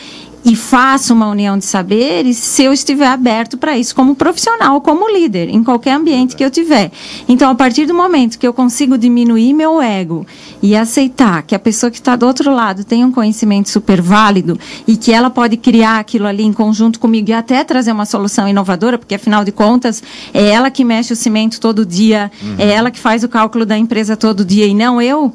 e 0.43 0.55
faço 0.55 1.13
uma 1.13 1.27
união 1.27 1.57
de 1.57 1.65
saberes 1.65 2.37
se 2.37 2.63
eu 2.63 2.71
estiver 2.71 3.07
aberto 3.07 3.57
para 3.57 3.77
isso 3.77 3.93
como 3.93 4.15
profissional, 4.15 4.79
como 4.81 5.09
líder, 5.09 5.49
em 5.49 5.63
qualquer 5.63 5.93
ambiente 5.93 6.35
que 6.35 6.43
eu 6.43 6.49
tiver. 6.49 6.91
Então, 7.27 7.51
a 7.51 7.55
partir 7.55 7.85
do 7.85 7.93
momento 7.93 8.39
que 8.39 8.47
eu 8.47 8.53
consigo 8.53 8.97
diminuir 8.97 9.53
meu 9.53 9.81
ego 9.81 10.25
e 10.61 10.75
aceitar 10.75 11.43
que 11.43 11.53
a 11.53 11.59
pessoa 11.59 11.91
que 11.91 11.97
está 11.97 12.15
do 12.15 12.25
outro 12.25 12.53
lado 12.53 12.83
tem 12.83 13.03
um 13.03 13.11
conhecimento 13.11 13.69
super 13.69 14.01
válido 14.01 14.57
e 14.87 14.95
que 14.95 15.11
ela 15.11 15.29
pode 15.29 15.57
criar 15.57 15.99
aquilo 15.99 16.25
ali 16.25 16.43
em 16.43 16.53
conjunto 16.53 16.99
comigo 16.99 17.29
e 17.29 17.33
até 17.33 17.63
trazer 17.63 17.91
uma 17.91 18.05
solução 18.05 18.47
inovadora, 18.47 18.97
porque 18.97 19.15
afinal 19.15 19.43
de 19.43 19.51
contas 19.51 20.01
é 20.33 20.49
ela 20.49 20.71
que 20.71 20.83
mexe 20.83 21.13
o 21.13 21.15
cimento 21.15 21.59
todo 21.59 21.85
dia, 21.85 22.31
uhum. 22.41 22.55
é 22.57 22.69
ela 22.69 22.91
que 22.91 22.99
faz 22.99 23.23
o 23.23 23.29
cálculo 23.29 23.65
da 23.65 23.77
empresa 23.77 24.15
todo 24.15 24.45
dia 24.45 24.65
e 24.65 24.73
não 24.73 25.01
eu 25.01 25.33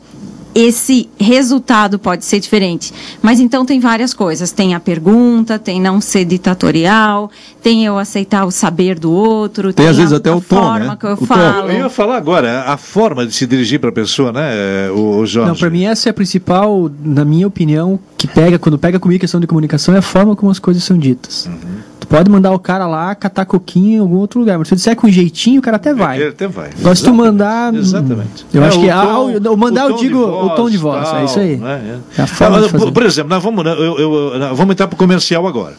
esse 0.55 1.09
resultado 1.19 1.99
pode 1.99 2.25
ser 2.25 2.39
diferente. 2.39 2.93
Mas 3.21 3.41
então 3.41 3.67
tem 3.67 3.81
várias 3.81 4.15
coisas. 4.15 4.53
Tem 4.53 4.75
a 4.75 4.81
pergunta, 4.81 5.59
tem 5.59 5.81
não 5.81 6.01
ser 6.01 6.25
ditatorial, 6.25 7.31
tem 7.63 7.85
eu 7.85 7.99
aceitar 7.99 8.45
o 8.45 8.51
saber 8.51 8.99
do 8.99 9.11
outro. 9.11 9.73
Tem, 9.73 9.85
tem 9.85 9.89
às 9.89 9.97
a, 9.97 10.01
vezes 10.01 10.13
até 10.13 10.31
o 10.31 10.41
tom, 10.41 10.57
forma 10.57 10.79
né? 10.79 10.97
que 10.99 11.07
eu 11.07 11.13
o 11.13 11.27
falo. 11.27 11.71
Eu 11.71 11.79
ia 11.79 11.89
falar 11.89 12.17
agora, 12.17 12.63
a 12.63 12.77
forma 12.77 13.27
de 13.27 13.35
se 13.35 13.47
dirigir 13.47 13.81
para 13.81 13.91
a 13.91 13.93
pessoa, 13.93 14.33
né, 14.33 14.91
o, 14.91 15.27
Jorge? 15.27 15.51
Não, 15.51 15.57
para 15.57 15.71
mim 15.71 15.85
essa 15.85 16.09
é 16.09 16.11
a 16.11 16.15
principal, 16.15 16.91
na 17.03 17.25
minha 17.25 17.47
opinião, 17.47 17.99
que 18.17 18.27
pega, 18.27 18.59
quando 18.59 18.79
pega 18.79 19.01
comigo 19.01 19.19
a 19.19 19.21
questão 19.21 19.41
de 19.41 19.47
comunicação, 19.47 19.95
é 19.95 19.99
a 19.99 20.03
forma 20.03 20.37
como 20.37 20.51
as 20.51 20.59
coisas 20.59 20.85
são 20.85 20.97
ditas. 20.97 21.47
Uhum. 21.47 21.94
Tu 22.05 22.09
pode 22.09 22.31
mandar 22.31 22.53
o 22.53 22.59
cara 22.59 22.87
lá 22.87 23.15
catar 23.15 23.47
coquinho 23.47 23.97
em 23.97 23.99
algum 23.99 24.17
outro 24.17 24.39
lugar, 24.39 24.59
mas 24.59 24.69
se 24.69 24.75
tu 24.75 24.77
disser 24.77 24.95
com 24.95 25.09
jeitinho, 25.09 25.61
o 25.61 25.63
cara 25.63 25.79
até 25.79 25.95
vai. 25.95 26.21
Ele 26.21 26.29
até 26.29 26.47
vai. 26.47 26.69
Agora 26.79 26.95
se 26.95 27.03
tu 27.03 27.15
mandar. 27.15 27.75
Exatamente. 27.75 28.45
Eu 28.53 28.63
é, 28.63 28.69
acho 28.69 28.79
que. 28.79 28.91
Ah, 28.91 29.07
tom, 29.07 29.49
ah, 29.49 29.51
o 29.51 29.57
mandar, 29.57 29.89
eu 29.89 29.97
digo 29.97 30.19
voz, 30.19 30.53
o 30.53 30.55
tom 30.55 30.69
de 30.69 30.77
voz. 30.77 31.09
Tal, 31.09 31.19
é 31.21 31.25
isso 31.25 31.39
aí. 31.39 31.57
Né? 31.57 32.01
É. 32.19 32.21
É 32.21 32.25
a 32.25 32.27
forma 32.27 32.59
ah, 32.59 32.69
por, 32.69 32.93
por, 32.93 33.03
exemplo, 33.05 33.31
nós 33.31 33.43
vamos, 33.43 33.65
eu, 33.65 33.73
eu, 33.73 34.35
eu, 34.35 34.55
vamos 34.55 34.73
entrar 34.73 34.87
para 34.87 34.95
o 34.95 34.99
comercial 34.99 35.47
agora. 35.47 35.73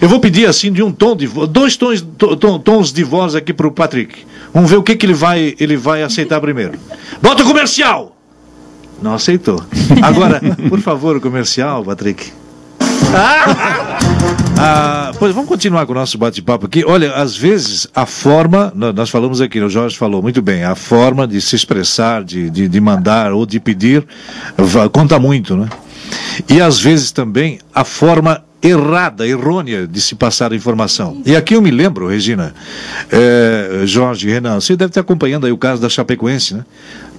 Eu 0.00 0.08
vou 0.08 0.18
pedir 0.20 0.46
assim 0.46 0.72
de 0.72 0.82
um 0.82 0.90
tom 0.90 1.14
de 1.14 1.26
voz, 1.26 1.46
dois 1.50 1.76
tons, 1.76 2.00
to, 2.16 2.58
tons 2.58 2.90
de 2.90 3.04
voz 3.04 3.34
aqui 3.34 3.52
para 3.52 3.66
o 3.66 3.70
Patrick. 3.70 4.24
Vamos 4.54 4.70
ver 4.70 4.78
o 4.78 4.82
que, 4.82 4.96
que 4.96 5.04
ele, 5.04 5.12
vai, 5.12 5.54
ele 5.60 5.76
vai 5.76 6.02
aceitar 6.02 6.40
primeiro. 6.40 6.78
Bota 7.20 7.42
o 7.42 7.46
comercial! 7.46 8.16
Não 9.02 9.12
aceitou. 9.12 9.62
Agora, 10.00 10.40
por 10.70 10.80
favor, 10.80 11.14
o 11.14 11.20
comercial, 11.20 11.84
Patrick. 11.84 12.32
Ah! 13.14 13.98
Ah, 14.58 15.12
pois 15.18 15.34
vamos 15.34 15.48
continuar 15.48 15.86
com 15.86 15.92
o 15.92 15.94
nosso 15.94 16.16
bate-papo 16.16 16.66
aqui. 16.66 16.84
Olha, 16.86 17.14
às 17.14 17.36
vezes 17.36 17.88
a 17.94 18.06
forma, 18.06 18.72
nós 18.94 19.10
falamos 19.10 19.40
aqui, 19.40 19.60
o 19.60 19.68
Jorge 19.68 19.96
falou 19.96 20.22
muito 20.22 20.40
bem, 20.40 20.64
a 20.64 20.74
forma 20.74 21.26
de 21.26 21.40
se 21.40 21.56
expressar, 21.56 22.22
de, 22.22 22.48
de, 22.48 22.68
de 22.68 22.80
mandar 22.80 23.32
ou 23.32 23.44
de 23.44 23.58
pedir, 23.58 24.06
conta 24.92 25.18
muito, 25.18 25.56
né? 25.56 25.68
E 26.48 26.60
às 26.60 26.78
vezes 26.78 27.10
também 27.10 27.58
a 27.74 27.84
forma 27.84 28.44
errada, 28.62 29.26
errônea 29.26 29.86
de 29.88 30.00
se 30.00 30.14
passar 30.14 30.52
a 30.52 30.56
informação. 30.56 31.20
E 31.26 31.34
aqui 31.34 31.54
eu 31.54 31.60
me 31.60 31.70
lembro, 31.70 32.06
Regina, 32.06 32.54
é, 33.10 33.82
Jorge, 33.84 34.30
Renan, 34.30 34.60
você 34.60 34.76
deve 34.76 34.90
estar 34.90 35.00
acompanhando 35.00 35.46
aí 35.46 35.52
o 35.52 35.58
caso 35.58 35.82
da 35.82 35.88
Chapecoense, 35.88 36.54
né? 36.54 36.64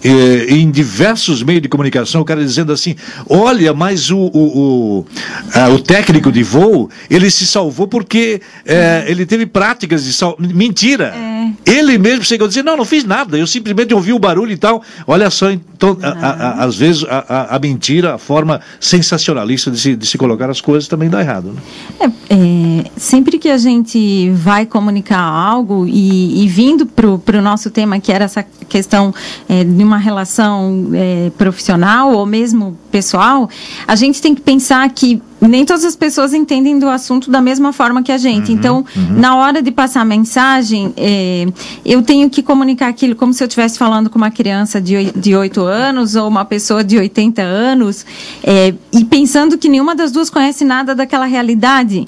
Eh, 0.04 0.46
em 0.50 0.70
diversos 0.70 1.42
meios 1.44 1.62
de 1.62 1.70
comunicação, 1.70 2.22
o 2.22 2.26
cara 2.26 2.44
dizendo 2.44 2.72
assim: 2.72 2.96
olha, 3.30 3.74
mas 3.74 4.10
o, 4.10 4.18
o, 4.18 4.28
o, 4.28 5.06
ah, 5.54 5.70
o 5.70 5.80
técnico 5.80 6.32
de 6.32 6.44
voo, 6.44 6.90
ele 7.10 7.30
se 7.30 7.48
salvou 7.48 7.88
porque 7.88 8.42
eh, 8.66 9.06
ele 9.08 9.26
teve 9.26 9.46
práticas 9.46 10.04
de 10.04 10.14
sal... 10.14 10.36
Mentira! 10.40 11.14
É. 11.16 11.34
Ele 11.66 11.98
mesmo 11.98 12.24
chegou 12.24 12.46
a 12.46 12.48
dizer: 12.48 12.64
não, 12.64 12.78
não 12.78 12.86
fiz 12.86 13.04
nada, 13.04 13.38
eu 13.38 13.48
simplesmente 13.48 13.94
ouvi 13.94 14.14
o 14.14 14.20
barulho 14.20 14.52
e 14.52 14.58
tal. 14.58 14.82
Olha 15.08 15.30
só, 15.30 15.52
então, 15.52 15.98
a, 16.02 16.08
a, 16.08 16.30
a, 16.32 16.64
às 16.64 16.76
vezes 16.76 17.06
a, 17.10 17.60
mentira, 17.60 18.16
a 18.16 18.18
forma 18.18 18.62
sensacionalista 18.80 19.72
de 19.72 19.80
se, 19.80 19.96
de 19.96 20.06
se 20.06 20.18
colocar 20.18 20.50
as 20.50 20.62
coisas 20.62 20.88
também 20.88 21.10
dá 21.10 21.22
errado. 21.22 21.54
Né? 22.00 22.14
É, 22.30 22.36
é, 22.36 22.86
sempre 22.98 23.38
que 23.38 23.50
a 23.50 23.58
gente 23.58 24.32
vai 24.32 24.66
comunicar 24.66 25.20
algo 25.20 25.86
e, 25.88 26.44
e 26.44 26.48
vindo 26.48 26.86
para 26.86 27.38
o 27.38 27.42
nosso 27.42 27.70
tema, 27.70 28.00
que 28.00 28.12
era 28.12 28.26
essa 28.26 28.44
questão 28.70 29.14
é, 29.48 29.64
de 29.64 29.84
uma 29.84 29.93
relação 29.98 30.90
é, 30.94 31.32
profissional 31.38 32.14
ou 32.14 32.26
mesmo 32.26 32.78
pessoal, 32.92 33.50
a 33.88 33.96
gente 33.96 34.22
tem 34.22 34.36
que 34.36 34.42
pensar 34.42 34.88
que 34.90 35.22
nem 35.42 35.66
todas 35.66 35.84
as 35.84 35.96
pessoas 35.96 36.34
entendem 36.34 36.80
do 36.80 36.88
assunto 36.88 37.30
da 37.30 37.42
mesma 37.42 37.74
forma 37.74 38.02
que 38.02 38.12
a 38.12 38.18
gente. 38.18 38.52
Uhum, 38.52 38.58
então, 38.58 38.86
uhum. 38.96 39.20
na 39.20 39.36
hora 39.36 39.62
de 39.62 39.72
passar 39.72 40.02
a 40.02 40.06
mensagem, 40.06 40.94
é, 40.96 41.46
eu 41.86 42.02
tenho 42.02 42.30
que 42.30 42.42
comunicar 42.42 42.88
aquilo 42.88 43.16
como 43.16 43.34
se 43.34 43.44
eu 43.44 43.48
estivesse 43.48 43.78
falando 43.78 44.10
com 44.10 44.18
uma 44.18 44.32
criança 44.32 44.80
de, 44.80 45.12
de 45.12 45.36
8 45.36 45.62
anos 45.62 46.16
ou 46.16 46.28
uma 46.28 46.46
pessoa 46.46 46.84
de 46.84 46.98
80 46.98 47.42
anos, 47.42 48.06
é, 48.44 48.74
e 48.94 49.04
pensando 49.04 49.58
que 49.58 49.68
nenhuma 49.68 49.96
das 49.96 50.12
duas 50.12 50.30
conhece 50.30 50.64
nada 50.64 50.96
daquela 50.96 51.26
realidade 51.26 52.08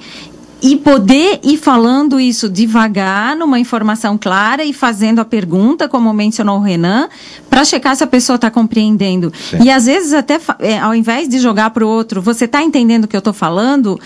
e 0.61 0.75
poder 0.77 1.41
ir 1.43 1.57
falando 1.57 2.19
isso 2.19 2.49
devagar, 2.49 3.35
numa 3.35 3.59
informação 3.59 4.17
clara 4.17 4.63
e 4.63 4.73
fazendo 4.73 5.19
a 5.19 5.25
pergunta, 5.25 5.87
como 5.87 6.11
mencionou 6.11 6.57
o 6.57 6.61
Renan, 6.61 7.07
para 7.55 7.63
checar 7.63 7.95
se 7.95 8.03
a 8.03 8.07
pessoa 8.07 8.35
está 8.35 8.51
compreendendo. 8.51 9.31
Sim. 9.49 9.63
E 9.63 9.71
às 9.71 9.85
vezes, 9.85 10.11
até 10.11 10.37
é, 10.59 10.77
ao 10.77 10.93
invés 10.93 11.29
de 11.29 11.39
jogar 11.39 11.69
para 11.69 11.85
o 11.85 11.87
outro, 11.87 12.21
você 12.21 12.43
está 12.43 12.61
entendendo 12.61 13.05
o 13.05 13.07
que 13.07 13.15
eu 13.15 13.19
estou 13.19 13.31
falando, 13.31 13.97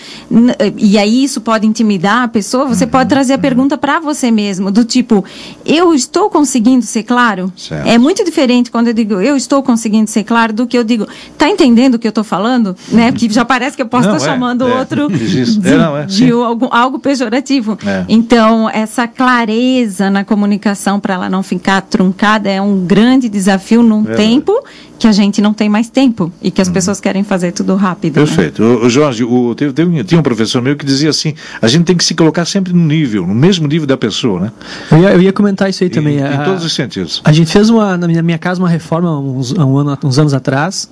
e 0.76 0.96
aí 0.96 1.24
isso 1.24 1.40
pode 1.40 1.66
intimidar 1.66 2.22
a 2.22 2.28
pessoa, 2.28 2.64
você 2.64 2.84
uhum, 2.84 2.90
pode 2.90 3.08
trazer 3.08 3.32
a 3.32 3.36
uhum. 3.36 3.42
pergunta 3.42 3.76
para 3.76 3.98
você 3.98 4.30
mesmo, 4.30 4.70
do 4.70 4.84
tipo, 4.84 5.24
eu 5.66 5.92
estou 5.92 6.30
conseguindo 6.30 6.84
ser 6.86 7.02
claro? 7.02 7.52
Certo. 7.56 7.88
É 7.88 7.98
muito 7.98 8.24
diferente 8.24 8.70
quando 8.70 8.86
eu 8.86 8.94
digo, 8.94 9.14
eu 9.14 9.36
estou 9.36 9.64
conseguindo 9.64 10.08
ser 10.08 10.22
claro, 10.22 10.52
do 10.52 10.64
que 10.64 10.78
eu 10.78 10.84
digo, 10.84 11.08
está 11.32 11.48
entendendo 11.48 11.96
o 11.96 11.98
que 11.98 12.06
eu 12.06 12.10
estou 12.10 12.22
falando? 12.22 12.76
Né? 12.88 13.10
Porque 13.10 13.28
já 13.28 13.44
parece 13.44 13.74
que 13.74 13.82
eu 13.82 13.88
posso 13.88 14.06
estar 14.06 14.20
tá 14.20 14.24
é, 14.24 14.28
chamando 14.32 14.62
o 14.62 14.68
é, 14.68 14.78
outro 14.78 15.08
de, 15.10 15.68
é, 15.68 15.76
não, 15.76 15.96
é, 15.96 16.06
de 16.06 16.30
algum, 16.30 16.68
algo 16.70 17.00
pejorativo. 17.00 17.76
É. 17.84 18.04
Então, 18.08 18.70
essa 18.70 19.08
clareza 19.08 20.08
na 20.08 20.22
comunicação 20.24 21.00
para 21.00 21.14
ela 21.14 21.28
não 21.28 21.42
ficar 21.42 21.80
truncada 21.80 22.48
é 22.48 22.62
um 22.62 22.86
grande 22.86 23.28
desafio 23.28 23.39
num 23.82 24.10
é. 24.10 24.14
tempo 24.14 24.52
que 25.00 25.06
a 25.06 25.12
gente 25.12 25.40
não 25.40 25.54
tem 25.54 25.66
mais 25.66 25.88
tempo 25.88 26.30
e 26.42 26.50
que 26.50 26.60
as 26.60 26.68
hum. 26.68 26.72
pessoas 26.72 27.00
querem 27.00 27.24
fazer 27.24 27.52
tudo 27.52 27.74
rápido. 27.74 28.20
Né? 28.20 28.26
Perfeito. 28.26 28.62
Né? 28.62 28.68
O, 28.68 28.90
Jorge, 28.90 29.24
o, 29.24 29.54
teve, 29.54 29.72
teve, 29.72 30.04
tinha 30.04 30.20
um 30.20 30.22
professor 30.22 30.60
meu 30.60 30.76
que 30.76 30.84
dizia 30.84 31.08
assim: 31.08 31.34
a 31.60 31.66
gente 31.66 31.84
tem 31.84 31.96
que 31.96 32.04
se 32.04 32.14
colocar 32.14 32.44
sempre 32.44 32.74
no 32.74 32.84
nível, 32.84 33.26
no 33.26 33.34
mesmo 33.34 33.66
nível 33.66 33.86
da 33.86 33.96
pessoa, 33.96 34.40
né? 34.40 34.52
Eu 34.92 34.98
ia, 34.98 35.08
eu 35.12 35.22
ia 35.22 35.32
comentar 35.32 35.70
isso 35.70 35.82
aí 35.82 35.88
também. 35.88 36.18
Em, 36.18 36.22
a, 36.22 36.34
em 36.34 36.44
todos 36.44 36.62
os 36.62 36.74
sentidos. 36.74 37.22
A 37.24 37.32
gente 37.32 37.50
fez 37.50 37.70
uma, 37.70 37.96
na 37.96 38.06
minha, 38.06 38.22
minha 38.22 38.36
casa 38.36 38.60
uma 38.60 38.68
reforma 38.68 39.18
uns, 39.18 39.52
um 39.52 39.78
ano, 39.78 39.98
uns 40.04 40.18
anos 40.18 40.34
atrás, 40.34 40.90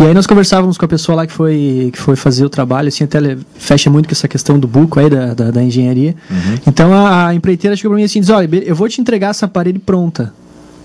e 0.00 0.02
aí 0.02 0.12
nós 0.12 0.26
conversávamos 0.26 0.76
com 0.76 0.84
a 0.84 0.88
pessoa 0.88 1.14
lá 1.14 1.26
que 1.26 1.32
foi, 1.32 1.90
que 1.92 1.98
foi 2.00 2.16
fazer 2.16 2.44
o 2.44 2.50
trabalho, 2.50 2.88
assim, 2.88 3.04
até 3.04 3.20
fecha 3.56 3.88
muito 3.88 4.08
com 4.08 4.12
essa 4.12 4.26
questão 4.26 4.58
do 4.58 4.66
buco 4.66 4.98
aí 4.98 5.08
da, 5.08 5.32
da, 5.32 5.50
da 5.52 5.62
engenharia. 5.62 6.16
Uhum. 6.28 6.58
Então 6.66 6.92
a, 6.92 7.28
a 7.28 7.34
empreiteira 7.34 7.76
chegou 7.76 7.92
para 7.92 7.98
mim 7.98 8.04
assim: 8.04 8.18
diz, 8.18 8.30
olha, 8.30 8.48
eu 8.64 8.74
vou 8.74 8.88
te 8.88 9.00
entregar 9.00 9.28
essa 9.28 9.46
parede 9.46 9.78
pronta. 9.78 10.34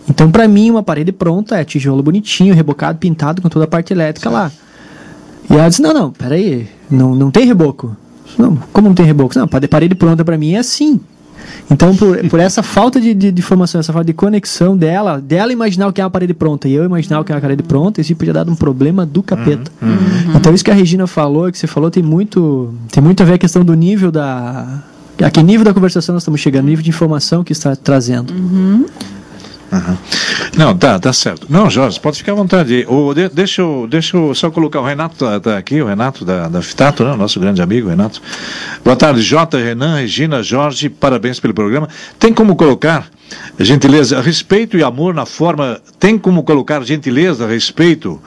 Então, 0.10 0.32
para 0.32 0.48
mim, 0.48 0.72
uma 0.72 0.82
parede 0.82 1.12
pronta 1.12 1.58
é 1.58 1.64
tijolo 1.64 2.02
bonitinho, 2.02 2.54
rebocado, 2.56 2.98
pintado 2.98 3.42
com 3.42 3.50
toda 3.50 3.66
a 3.66 3.68
parte 3.68 3.94
elétrica 3.94 4.30
lá. 4.30 4.52
E 5.50 5.54
ela 5.54 5.70
disse: 5.70 5.82
Não, 5.82 5.94
não, 5.94 6.12
peraí, 6.12 6.68
não, 6.90 7.16
não 7.16 7.30
tem 7.30 7.46
reboco. 7.46 7.96
Não, 8.38 8.56
como 8.72 8.88
não 8.88 8.96
tem 8.96 9.06
reboco? 9.06 9.38
Não, 9.38 9.48
parede 9.48 9.96
pronta 9.96 10.24
para 10.24 10.38
mim 10.38 10.54
é 10.54 10.60
assim. 10.60 11.00
Então, 11.72 11.96
por, 11.96 12.18
por 12.30 12.40
essa 12.40 12.62
falta 12.64 13.00
de, 13.00 13.14
de, 13.14 13.32
de, 13.32 13.42
informação, 13.42 13.80
essa 13.80 13.94
falta 13.94 14.06
de 14.06 14.14
conexão 14.14 14.76
dela, 14.76 15.22
dela 15.22 15.54
imaginar 15.54 15.88
o 15.88 15.94
que 15.94 16.02
é 16.02 16.04
uma 16.04 16.10
parede 16.10 16.34
pronta 16.34 16.68
e 16.68 16.74
eu 16.74 16.84
imaginar 16.84 17.20
o 17.20 17.24
que 17.24 17.32
é 17.32 17.36
uma 17.36 17.42
parede 17.42 17.64
pronta, 17.64 18.02
isso 18.02 18.16
podia 18.16 18.34
dar 18.34 18.48
um 18.50 18.56
problema 18.56 19.06
do 19.06 19.22
capeta. 19.22 19.72
Uhum. 19.82 19.90
Uhum. 19.90 20.36
Então, 20.36 20.54
isso 20.54 20.64
que 20.64 20.72
a 20.72 20.74
Regina 20.74 21.08
falou, 21.08 21.52
que 21.52 21.58
você 21.58 21.68
falou, 21.68 21.90
tem 21.92 22.04
muito, 22.04 22.74
tem 22.92 23.04
muito 23.04 23.22
a 23.22 23.26
ver 23.26 23.34
a 23.34 23.38
questão 23.38 23.64
do 23.64 23.74
nível 23.74 24.12
da. 24.12 24.84
A 25.22 25.30
que 25.30 25.44
nível 25.44 25.66
da 25.66 25.74
conversação 25.74 26.14
nós 26.14 26.24
estamos 26.24 26.40
chegando, 26.40 26.66
nível 26.66 26.84
de 26.84 26.90
informação 26.90 27.44
que 27.44 27.52
está 27.52 27.76
trazendo. 27.76 28.34
Uhum. 28.34 28.86
Uhum. 29.72 29.98
Não, 30.58 30.76
tá, 30.76 30.98
tá 30.98 31.14
certo. 31.14 31.46
Não, 31.50 31.70
Jorge, 31.70 32.00
pode 32.00 32.18
ficar 32.18 32.32
à 32.32 32.36
vontade. 32.36 32.86
O, 32.88 33.14
de, 33.14 33.30
deixa, 33.30 33.62
eu, 33.62 33.88
deixa 33.90 34.18
eu 34.18 34.34
só 34.34 34.50
colocar 34.50 34.80
o 34.80 34.86
Renato 34.86 35.16
tá, 35.18 35.40
tá 35.40 35.58
aqui, 35.58 35.82
o 35.82 35.86
Renato 35.86 36.26
da, 36.26 36.48
da 36.48 36.62
Fitato, 36.62 37.04
né? 37.04 37.16
nosso 37.16 37.40
grande 37.40 37.62
amigo, 37.62 37.90
Renato. 37.90 38.22
Boa 38.84 38.96
tarde, 38.96 39.22
Jota, 39.22 39.58
Renan, 39.58 39.98
Regina, 39.98 40.42
Jorge, 40.42 40.90
parabéns 40.90 41.40
pelo 41.40 41.54
programa. 41.54 41.88
Tem 42.18 42.34
como 42.34 42.56
colocar 42.56 43.08
gentileza, 43.60 44.20
respeito 44.22 44.78
e 44.78 44.84
amor 44.84 45.14
na 45.14 45.26
forma. 45.26 45.80
Tem 46.00 46.18
como 46.18 46.44
colocar 46.44 46.84
gentileza, 46.84 47.48
respeito 47.48 48.20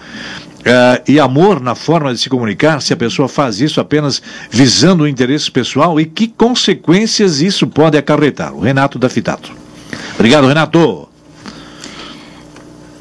Uh, 0.62 1.02
e 1.08 1.18
amor 1.18 1.60
na 1.60 1.74
forma 1.74 2.14
de 2.14 2.20
se 2.20 2.30
comunicar, 2.30 2.80
se 2.80 2.92
a 2.92 2.96
pessoa 2.96 3.26
faz 3.26 3.60
isso 3.60 3.80
apenas 3.80 4.22
visando 4.48 5.02
o 5.02 5.08
interesse 5.08 5.50
pessoal 5.50 6.00
e 6.00 6.04
que 6.04 6.28
consequências 6.28 7.40
isso 7.40 7.66
pode 7.66 7.98
acarretar. 7.98 8.54
O 8.54 8.60
Renato 8.60 8.96
da 8.96 9.08
Fitato. 9.08 9.50
Obrigado, 10.14 10.46
Renato. 10.46 11.08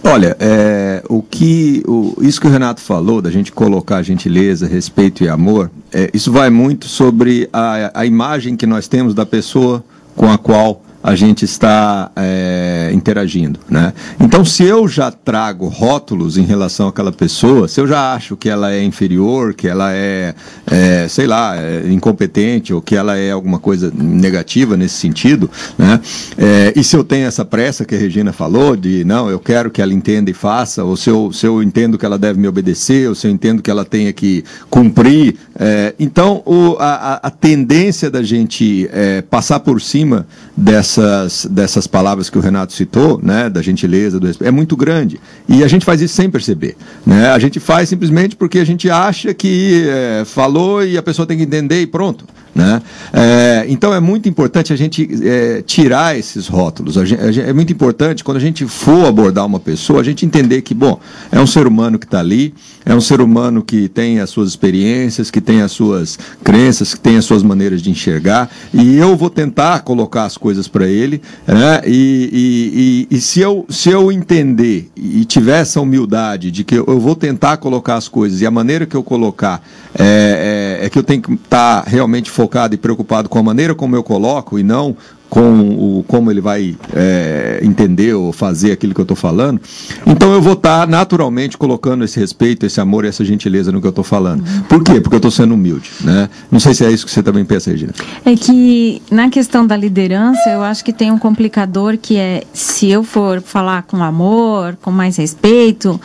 Olha, 0.04 0.36
é, 0.40 1.04
o 1.08 1.22
que 1.22 1.84
o, 1.88 2.16
isso 2.22 2.42
que 2.42 2.48
o 2.48 2.50
Renato 2.50 2.82
falou, 2.82 3.22
da 3.22 3.30
gente 3.30 3.52
colocar 3.52 4.02
gentileza, 4.02 4.68
respeito 4.68 5.24
e 5.24 5.30
amor, 5.30 5.70
é, 5.94 6.10
isso 6.14 6.32
vai 6.32 6.50
muito 6.50 6.88
sobre 6.88 7.48
a, 7.54 7.92
a 8.02 8.06
imagem 8.06 8.56
que 8.56 8.66
nós 8.66 8.88
temos 8.88 9.14
da 9.14 9.26
pessoa 9.26 9.84
com 10.16 10.30
a 10.30 10.38
qual 10.38 10.82
a 11.04 11.16
gente 11.16 11.46
está 11.46 12.12
é, 12.16 12.92
interagindo, 12.94 13.60
né? 13.70 13.94
Então, 14.20 14.46
se 14.46 14.64
eu 14.64 14.88
já 14.88 15.12
trago 15.12 15.68
rótulos 15.68 16.38
em 16.38 16.44
relação 16.44 16.88
àquela 16.88 17.12
pessoa, 17.12 17.68
se 17.68 17.82
eu 17.82 17.88
já 17.88 18.14
acho 18.14 18.38
que 18.38 18.50
ela 18.50 18.72
é 18.72 18.84
inferior, 18.84 19.54
que 19.54 19.68
ela 19.68 19.92
é, 19.94 20.36
é 20.70 21.08
sei 21.10 21.26
lá, 21.26 21.56
é 21.58 21.92
incompetente 21.92 22.74
ou 22.74 22.82
que 22.82 22.96
ela 22.96 23.18
é 23.18 23.32
alguma 23.32 23.58
coisa 23.58 23.92
negativa 23.96 24.78
nesse 24.78 24.96
sentido, 24.96 25.50
né? 25.78 26.00
É, 26.38 26.74
e 26.76 26.84
se 26.84 26.96
eu 26.96 27.04
tenho 27.04 27.26
essa 27.26 27.44
pressa 27.44 27.84
que 27.84 27.96
a 27.96 27.98
Regina 27.98 28.32
falou 28.32 28.76
de 28.76 29.04
não, 29.04 29.30
eu 29.30 29.40
quero 29.40 29.72
que 29.72 29.82
ela 29.82 29.94
entenda 29.94 30.30
e 30.30 30.34
faça, 30.34 30.84
ou 30.84 30.96
se 30.96 31.10
eu, 31.10 31.32
se 31.32 31.46
eu 31.46 31.64
entendo 31.64 31.98
que 31.98 32.06
ela 32.06 32.18
deve 32.18 32.40
me 32.40 32.48
obedecer, 32.48 33.10
ou 33.10 33.16
se 33.16 33.28
eu 33.28 33.32
entendo 33.32 33.62
que 33.62 33.72
ela 33.72 33.84
tenha 33.86 34.14
que 34.14 34.44
cumprir, 34.70 35.36
é, 35.58 35.96
então 36.00 36.44
o, 36.46 36.78
a, 36.80 37.20
a, 37.24 37.30
tendência 37.30 38.10
da 38.10 38.22
gente 38.22 38.90
é, 38.92 39.22
passar 39.22 39.60
por 39.60 39.82
cima 39.82 40.28
dessa 40.56 40.91
dessas, 40.96 41.46
dessas 41.46 41.88
palavras 41.88 42.30
que 42.30 42.38
o 42.38 42.42
Renato 42.42 42.74
citou, 42.74 43.20
né, 43.22 43.50
da 43.50 43.62
gentileza, 43.62 44.20
do 44.20 44.28
respeito, 44.28 44.48
é 44.48 44.52
muito 44.52 44.76
grande. 44.76 45.20
E 45.48 45.64
a 45.64 45.68
gente 45.68 45.86
faz 45.86 46.02
isso 46.02 46.16
sem 46.16 46.30
perceber. 46.30 46.76
Né? 47.06 47.30
A 47.30 47.40
gente 47.40 47.60
faz 47.60 47.90
simplesmente 47.90 48.36
porque 48.36 48.60
a 48.60 48.66
gente 48.66 48.90
acha 48.90 49.34
que 49.34 49.88
é, 49.88 50.24
falou 50.26 50.84
e 50.84 50.98
a 50.98 51.04
pessoa 51.04 51.26
tem 51.26 51.38
que 51.38 51.44
entender 51.44 51.82
e 51.82 51.88
pronto. 51.88 52.26
Né? 52.54 52.82
É, 53.14 53.66
então 53.70 53.94
é 53.94 54.00
muito 54.00 54.28
importante 54.28 54.74
a 54.74 54.76
gente 54.76 55.10
é, 55.24 55.62
tirar 55.62 56.18
esses 56.18 56.48
rótulos. 56.48 56.96
Gente, 56.96 57.40
é 57.40 57.54
muito 57.54 57.72
importante 57.72 58.24
quando 58.24 58.38
a 58.38 58.42
gente 58.42 58.66
for 58.66 59.06
abordar 59.06 59.46
uma 59.46 59.60
pessoa, 59.60 60.02
a 60.02 60.04
gente 60.04 60.26
entender 60.26 60.62
que, 60.62 60.74
bom, 60.74 61.00
é 61.32 61.40
um 61.40 61.48
ser 61.48 61.66
humano 61.66 61.98
que 61.98 62.06
está 62.06 62.20
ali, 62.20 62.54
é 62.86 62.94
um 62.94 63.02
ser 63.02 63.22
humano 63.22 63.62
que 63.62 63.88
tem 63.88 64.20
as 64.20 64.30
suas 64.30 64.50
experiências, 64.50 65.32
que 65.32 65.40
tem 65.40 65.62
as 65.62 65.72
suas 65.72 66.18
crenças, 66.44 66.94
que 66.94 67.00
tem 67.00 67.18
as 67.18 67.26
suas 67.26 67.44
maneiras 67.44 67.82
de 67.82 67.90
enxergar, 67.90 68.50
e 68.74 68.98
eu 68.98 69.16
vou 69.16 69.30
tentar 69.30 69.82
colocar 69.82 70.26
as 70.26 70.38
coisas 70.38 70.68
para 70.68 70.88
ele, 70.88 71.22
né? 71.48 71.82
e, 71.86 73.08
e, 73.12 73.12
e, 73.12 73.18
e, 73.18 73.22
se, 73.22 73.40
eu, 73.40 73.66
se 73.70 73.90
eu 73.90 74.12
entender 74.12 74.90
e 74.96 75.24
tiver 75.26 75.62
essa 75.62 75.80
humildade 75.80 76.52
de 76.52 76.64
que 76.64 76.76
eu, 76.76 77.00
vou 77.00 77.16
tentar 77.16 77.58
colocar 77.58 77.96
as 77.96 78.08
coisas 78.08 78.42
e 78.42 78.46
a 78.46 78.52
maneira 78.52 78.86
que 78.86 78.96
eu 78.96 79.04
colocar 79.04 79.64
é, 79.98 80.80
é, 80.82 80.86
é 80.86 80.90
que 80.90 80.98
eu 80.98 81.04
tenho 81.04 81.22
que 81.22 81.34
estar 81.34 81.84
tá 81.84 81.90
realmente 81.90 82.30
focado 82.42 82.74
e 82.74 82.78
preocupado 82.78 83.30
com 83.30 83.38
a 83.38 83.44
maneira 83.44 83.76
como 83.76 83.96
eu 83.96 84.02
coloco 84.02 84.58
e 84.58 84.64
não 84.64 84.96
com 85.32 85.62
o, 86.00 86.04
como 86.10 86.30
ele 86.30 86.42
vai 86.42 86.76
é, 86.94 87.62
entender 87.64 88.14
ou 88.14 88.34
fazer 88.34 88.74
aquilo 88.74 88.94
que 88.94 89.00
eu 89.00 89.04
estou 89.04 89.16
falando. 89.16 89.62
Então 90.06 90.34
eu 90.34 90.42
vou 90.42 90.54
estar 90.54 90.82
tá 90.82 90.86
naturalmente 90.86 91.58
colocando 91.58 92.04
esse 92.04 92.20
respeito, 92.20 92.66
esse 92.66 92.82
amor 92.82 93.06
e 93.06 93.08
essa 93.08 93.24
gentileza 93.24 93.72
no 93.72 93.80
que 93.80 93.88
eu 93.88 93.92
estou 93.92 94.04
falando. 94.04 94.44
Por 94.68 94.84
quê? 94.84 95.00
Porque 95.00 95.16
eu 95.16 95.20
estou 95.20 95.32
sendo 95.32 95.54
humilde. 95.54 95.90
Né? 96.02 96.30
Não 96.52 96.60
sei 96.60 96.74
se 96.74 96.84
é 96.84 96.92
isso 96.92 97.06
que 97.06 97.12
você 97.12 97.24
também 97.24 97.46
pensa, 97.46 97.72
Regina. 97.72 97.94
É 98.26 98.36
que 98.36 99.02
na 99.10 99.30
questão 99.30 99.66
da 99.66 99.78
liderança, 99.78 100.50
eu 100.50 100.64
acho 100.64 100.84
que 100.84 100.92
tem 100.92 101.14
um 101.14 101.18
complicador 101.18 101.98
que 101.98 102.18
é 102.18 102.44
se 102.52 102.90
eu 102.90 103.02
for 103.02 103.42
falar 103.42 103.84
com 103.84 104.04
amor, 104.04 104.78
com 104.82 104.92
mais 104.92 105.16
respeito, 105.16 105.98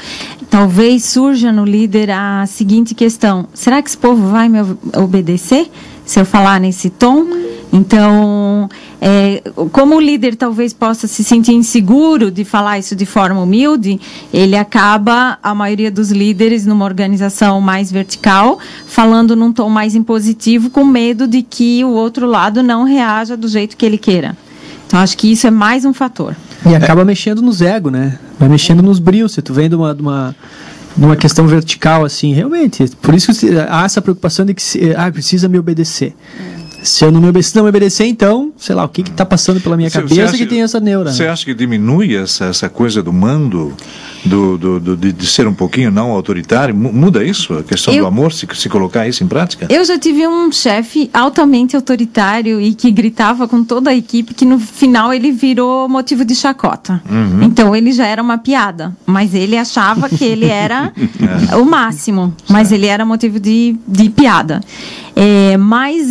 talvez 0.49 1.05
surja 1.05 1.51
no 1.51 1.65
líder 1.65 2.13
a 2.13 2.47
seguinte 2.47 2.95
questão: 2.95 3.49
será 3.53 3.83
que 3.83 3.89
esse 3.89 3.99
povo 3.99 4.29
vai 4.29 4.49
me 4.49 4.61
obedecer? 4.97 5.69
Se 6.07 6.21
eu 6.21 6.25
falar 6.25 6.59
nesse 6.61 6.89
tom? 6.89 7.27
Então, 7.73 8.71
é, 9.01 9.43
como 9.73 9.97
o 9.97 10.01
líder 10.01 10.37
talvez 10.37 10.73
possa 10.73 11.07
se 11.07 11.23
sentir 11.23 11.53
inseguro 11.53 12.31
de 12.31 12.45
falar 12.45 12.79
isso 12.79 12.95
de 12.97 13.05
forma 13.05 13.41
humilde, 13.43 14.01
ele 14.33 14.57
acaba, 14.57 15.37
a 15.43 15.55
maioria 15.55 15.91
dos 15.91 16.11
líderes 16.11 16.65
numa 16.65 16.85
organização 16.85 17.61
mais 17.61 17.91
vertical, 17.91 18.59
falando 18.87 19.37
num 19.37 19.53
tom 19.53 19.69
mais 19.69 19.95
impositivo, 19.95 20.71
com 20.71 20.85
medo 20.85 21.27
de 21.27 21.43
que 21.43 21.85
o 21.85 21.91
outro 21.91 22.27
lado 22.27 22.63
não 22.63 22.85
reaja 22.85 23.37
do 23.37 23.49
jeito 23.49 23.77
que 23.77 23.85
ele 23.85 23.99
queira. 23.99 24.37
Então, 24.87 25.01
acho 25.01 25.19
que 25.19 25.31
isso 25.31 25.47
é 25.47 25.51
mais 25.51 25.85
um 25.85 25.93
fator. 25.93 26.37
E 26.65 26.75
acaba 26.75 27.05
mexendo 27.05 27.43
nos 27.43 27.61
egos, 27.61 27.93
né? 27.93 28.19
Vai 28.39 28.49
mexendo 28.49 28.83
nos 28.83 28.99
brios. 29.01 29.33
Se 29.33 29.43
tu 29.43 29.53
vem 29.53 29.69
de 29.69 29.75
uma, 29.75 29.95
de 29.95 30.01
uma 30.01 30.35
numa 30.97 31.17
questão 31.17 31.47
vertical 31.47 32.05
assim, 32.05 32.33
realmente. 32.33 32.89
Por 33.03 33.15
isso 33.15 33.33
que 33.35 33.51
há 33.69 33.85
essa 33.85 34.01
preocupação 34.01 34.45
de 34.45 34.55
que 34.55 34.63
ah, 34.97 35.11
precisa 35.11 35.49
me 35.49 35.59
obedecer. 35.59 36.15
Se 36.83 37.05
eu 37.05 37.11
não 37.11 37.21
me 37.21 37.29
obedecer, 37.29 37.57
não 37.57 37.65
me 37.65 37.69
obedecer, 37.69 38.07
então, 38.07 38.53
sei 38.57 38.75
lá, 38.75 38.85
o 38.85 38.89
que 38.89 39.03
está 39.03 39.27
passando 39.27 39.61
pela 39.61 39.77
minha 39.77 39.91
cabeça 39.91 40.25
acha, 40.25 40.37
que 40.37 40.47
tem 40.47 40.63
essa 40.63 40.79
neura? 40.79 41.13
Você 41.13 41.27
acha 41.27 41.45
que 41.45 41.53
diminui 41.53 42.15
essa, 42.15 42.47
essa 42.47 42.69
coisa 42.69 43.03
do 43.03 43.13
mando, 43.13 43.75
do, 44.27 44.59
do, 44.59 44.81
do 44.81 44.97
de, 44.97 45.13
de, 45.13 45.27
ser 45.27 45.47
um 45.47 45.55
pouquinho 45.55 45.91
não 45.91 46.11
autoritário? 46.11 46.75
Muda 46.75 47.25
isso, 47.25 47.55
a 47.55 47.63
questão 47.63 47.95
eu, 47.95 48.03
do 48.03 48.07
amor, 48.07 48.33
se, 48.33 48.47
se 48.55 48.69
colocar 48.69 49.07
isso 49.07 49.25
em 49.25 49.27
prática? 49.27 49.67
Eu 49.71 49.85
já 49.85 49.99
tive 49.99 50.27
um 50.27 50.51
chefe 50.53 51.11
altamente 51.13 51.77
autoritário 51.77 52.61
e 52.61 52.75
que 52.75 52.91
gritava 52.91 53.49
com 53.49 53.65
toda 53.65 53.91
a 53.91 53.95
equipe 53.95 54.35
que 54.35 54.45
no 54.45 54.59
final 54.59 55.13
ele 55.13 55.33
virou 55.33 55.89
motivo 55.89 56.25
de 56.25 56.35
chacota. 56.35 57.03
Uhum. 57.09 57.43
Então 57.43 57.75
ele 57.75 57.93
já 57.93 58.07
era 58.07 58.23
uma 58.23 58.39
piada, 58.39 58.97
mas 59.05 59.35
ele 59.35 59.57
achava 59.57 60.09
que 60.09 60.25
ele 60.25 60.47
era 60.47 60.93
é. 61.53 61.57
o 61.57 61.65
máximo, 61.65 62.35
mas 62.49 62.73
ele 62.73 62.87
era 62.87 63.05
motivo 63.05 63.39
de, 63.39 63.77
de 63.87 64.11
piada. 64.11 64.61
É, 65.15 65.57
mas 65.57 66.07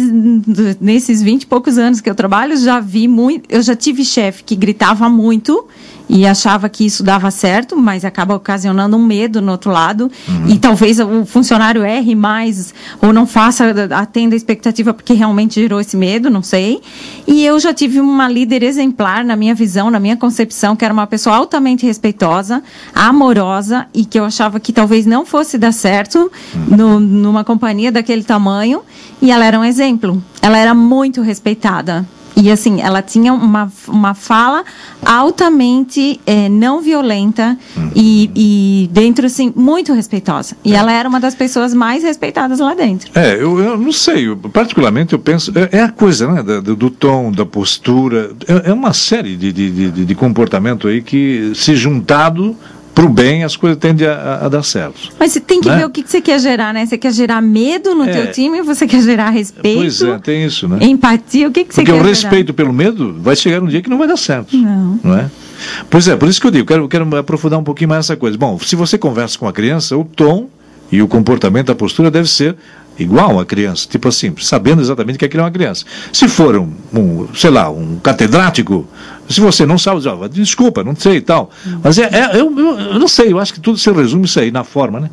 nesses 0.81 1.21
20 1.21 1.43
e 1.43 1.45
poucos 1.45 1.77
anos 1.77 2.01
que 2.01 2.09
eu 2.09 2.15
trabalho, 2.15 2.57
já 2.57 2.79
vi 2.79 3.07
muito. 3.07 3.45
Eu 3.49 3.61
já 3.61 3.75
tive 3.75 4.03
chefe 4.03 4.43
que 4.43 4.55
gritava 4.55 5.07
muito 5.07 5.67
e 6.07 6.25
achava 6.25 6.69
que 6.69 6.85
isso 6.85 7.03
dava 7.03 7.31
certo, 7.31 7.75
mas 7.75 8.05
acaba 8.05 8.35
ocasionando 8.35 8.95
um 8.95 9.05
medo 9.05 9.41
no 9.41 9.51
outro 9.51 9.71
lado. 9.71 10.11
Uhum. 10.27 10.49
E 10.49 10.57
talvez 10.57 10.99
o 10.99 11.25
funcionário 11.25 11.83
erre 11.83 12.15
mais 12.15 12.73
ou 13.01 13.11
não 13.11 13.25
faça, 13.25 13.73
atenda 13.91 14.35
a 14.35 14.37
expectativa 14.37 14.93
porque 14.93 15.13
realmente 15.13 15.55
gerou 15.55 15.79
esse 15.79 15.97
medo, 15.97 16.29
não 16.29 16.43
sei. 16.43 16.81
E 17.27 17.43
eu 17.45 17.59
já 17.59 17.73
tive 17.73 17.99
uma 17.99 18.27
líder 18.27 18.63
exemplar 18.63 19.23
na 19.23 19.35
minha 19.35 19.55
visão, 19.55 19.89
na 19.89 19.99
minha 19.99 20.17
concepção, 20.17 20.75
que 20.75 20.85
era 20.85 20.93
uma 20.93 21.07
pessoa 21.07 21.35
altamente 21.35 21.85
respeitosa, 21.85 22.63
amorosa 22.93 23.87
e 23.93 24.05
que 24.05 24.19
eu 24.19 24.25
achava 24.25 24.59
que 24.59 24.71
talvez 24.71 25.05
não 25.05 25.25
fosse 25.25 25.57
dar 25.57 25.71
certo 25.71 26.31
uhum. 26.53 26.77
no, 26.77 26.99
numa 26.99 27.43
companhia 27.43 27.91
daquele 27.91 28.23
tamanho. 28.23 28.81
E 29.21 29.31
ela 29.31 29.45
era 29.45 29.59
um 29.59 29.63
exemplo. 29.63 30.21
Ela 30.41 30.57
era 30.57 30.73
muito 30.73 31.21
respeitada. 31.21 32.05
E 32.35 32.51
assim, 32.51 32.81
ela 32.81 33.01
tinha 33.01 33.33
uma, 33.33 33.71
uma 33.87 34.13
fala 34.13 34.63
altamente 35.05 36.19
é, 36.25 36.49
não 36.49 36.81
violenta 36.81 37.57
uhum. 37.77 37.91
e, 37.95 38.31
e, 38.35 38.89
dentro, 38.91 39.25
assim, 39.25 39.53
muito 39.55 39.93
respeitosa. 39.93 40.55
E 40.63 40.73
é. 40.73 40.77
ela 40.77 40.91
era 40.91 41.07
uma 41.07 41.19
das 41.19 41.33
pessoas 41.33 41.73
mais 41.73 42.03
respeitadas 42.03 42.59
lá 42.59 42.73
dentro. 42.73 43.09
É, 43.15 43.35
eu, 43.35 43.59
eu 43.59 43.77
não 43.77 43.91
sei, 43.91 44.27
eu, 44.27 44.35
particularmente 44.35 45.13
eu 45.13 45.19
penso, 45.19 45.51
é, 45.55 45.77
é 45.77 45.83
a 45.83 45.89
coisa, 45.89 46.27
né, 46.27 46.61
do, 46.61 46.75
do, 46.75 46.89
tom, 46.89 47.31
da 47.31 47.45
postura, 47.45 48.31
é, 48.47 48.69
é 48.69 48.73
uma 48.73 48.93
série 48.93 49.35
de, 49.35 49.53
de, 49.53 49.71
de, 49.91 50.05
de 50.05 50.15
comportamento 50.15 50.87
aí 50.87 51.01
que, 51.01 51.53
se 51.55 51.75
juntado, 51.75 52.55
para 52.95 53.05
o 53.05 53.09
bem, 53.09 53.43
as 53.43 53.57
coisas 53.57 53.77
tendem 53.77 54.07
a, 54.07 54.45
a, 54.45 54.49
dar 54.49 54.63
certo. 54.63 55.11
Mas 55.19 55.33
você 55.33 55.41
tem 55.41 55.59
que 55.59 55.67
né? 55.67 55.79
ver 55.79 55.85
o 55.85 55.89
que, 55.89 56.01
que, 56.01 56.09
você 56.09 56.21
quer 56.21 56.39
gerar, 56.39 56.73
né? 56.73 56.85
Você 56.85 56.97
quer 56.97 57.11
gerar 57.11 57.41
medo 57.41 57.93
no 57.93 58.05
é, 58.05 58.11
teu 58.11 58.31
time 58.31 58.59
ou 58.59 58.65
você 58.65 58.87
quer 58.87 59.01
gerar 59.01 59.31
respeito? 59.31 59.79
Pois 59.79 60.01
é, 60.01 60.17
tem 60.17 60.45
isso, 60.45 60.65
né? 60.65 60.77
Empatia, 60.79 61.49
o 61.49 61.51
que, 61.51 61.65
que 61.65 61.75
você 61.75 61.81
Porque 61.81 61.91
quer 61.91 61.97
Porque 61.97 62.07
o 62.07 62.09
respeito 62.09 62.53
pelo 62.53 62.71
medo 62.71 63.13
vai 63.19 63.35
chegar 63.35 63.61
um 63.61 63.67
dia 63.67 63.81
que 63.81 63.89
não 63.89 63.97
vai 63.97 64.07
dar 64.07 64.15
certo. 64.15 64.55
Não. 64.55 64.97
Não 65.03 65.17
é? 65.17 65.29
Pois 65.89 66.07
é, 66.07 66.15
por 66.15 66.29
isso 66.29 66.39
que 66.39 66.47
eu 66.47 66.51
digo, 66.51 66.65
quero, 66.65 66.87
quero 66.87 67.17
aprofundar 67.17 67.59
um 67.59 67.63
pouquinho 67.65 67.89
mais 67.89 68.05
essa 68.05 68.15
coisa. 68.15 68.37
Bom, 68.37 68.57
se 68.59 68.77
você 68.77 68.97
conversa 68.97 69.37
com 69.37 69.45
a 69.45 69.51
criança, 69.51 69.97
o 69.97 70.05
tom 70.05 70.47
e 70.89 71.01
o 71.01 71.07
comportamento, 71.07 71.73
a 71.73 71.75
postura 71.75 72.09
deve 72.09 72.29
ser 72.29 72.55
igual 72.97 73.39
a 73.41 73.45
criança, 73.45 73.87
tipo 73.89 74.07
assim, 74.07 74.33
sabendo 74.39 74.81
exatamente 74.81 75.19
que 75.19 75.25
aquilo 75.25 75.41
é 75.41 75.45
uma 75.45 75.51
criança. 75.51 75.85
Se 76.13 76.29
for 76.29 76.55
um, 76.55 76.71
um 76.93 77.27
sei 77.33 77.49
lá, 77.49 77.69
um 77.69 77.99
catedrático, 78.01 78.87
se 79.29 79.41
você 79.41 79.65
não 79.65 79.77
sabe, 79.77 80.01
desculpa, 80.31 80.83
não 80.83 80.95
sei 80.95 81.17
e 81.17 81.21
tal. 81.21 81.49
Mas 81.83 81.97
é, 81.97 82.03
é 82.03 82.39
eu, 82.39 82.57
eu, 82.57 82.79
eu, 82.79 82.99
não 82.99 83.07
sei, 83.07 83.31
eu 83.31 83.39
acho 83.39 83.53
que 83.53 83.59
tudo 83.59 83.77
se 83.77 83.91
resume 83.91 84.25
isso 84.25 84.39
aí, 84.39 84.51
na 84.51 84.63
forma, 84.63 84.99
né? 84.99 85.09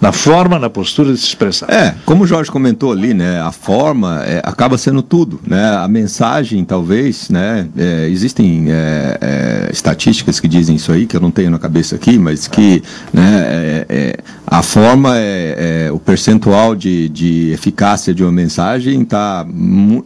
Na 0.00 0.12
forma, 0.12 0.58
na 0.58 0.70
postura 0.70 1.12
de 1.12 1.18
se 1.18 1.26
expressar. 1.26 1.70
É, 1.70 1.94
como 2.06 2.24
o 2.24 2.26
Jorge 2.26 2.50
comentou 2.50 2.92
ali, 2.92 3.12
né, 3.12 3.40
a 3.40 3.52
forma 3.52 4.22
é, 4.24 4.40
acaba 4.42 4.78
sendo 4.78 5.02
tudo, 5.02 5.38
né, 5.46 5.76
a 5.76 5.86
mensagem 5.86 6.64
talvez, 6.64 7.28
né, 7.28 7.68
é, 7.76 8.08
existem 8.08 8.66
é, 8.68 9.18
é 9.20 9.70
estatísticas 9.70 10.40
que 10.40 10.48
dizem 10.48 10.76
isso 10.76 10.90
aí, 10.90 11.06
que 11.06 11.16
eu 11.16 11.20
não 11.20 11.30
tenho 11.30 11.50
na 11.50 11.58
cabeça 11.58 11.96
aqui, 11.96 12.18
mas 12.18 12.48
que, 12.48 12.82
né, 13.12 13.44
é, 13.46 13.86
é, 13.88 14.16
a 14.46 14.62
forma 14.62 15.12
é, 15.16 15.90
o 15.92 15.98
percentual 15.98 16.74
de, 16.74 17.08
de 17.10 17.50
eficácia 17.52 18.14
de 18.14 18.22
uma 18.22 18.32
mensagem 18.32 19.04
tá, 19.04 19.46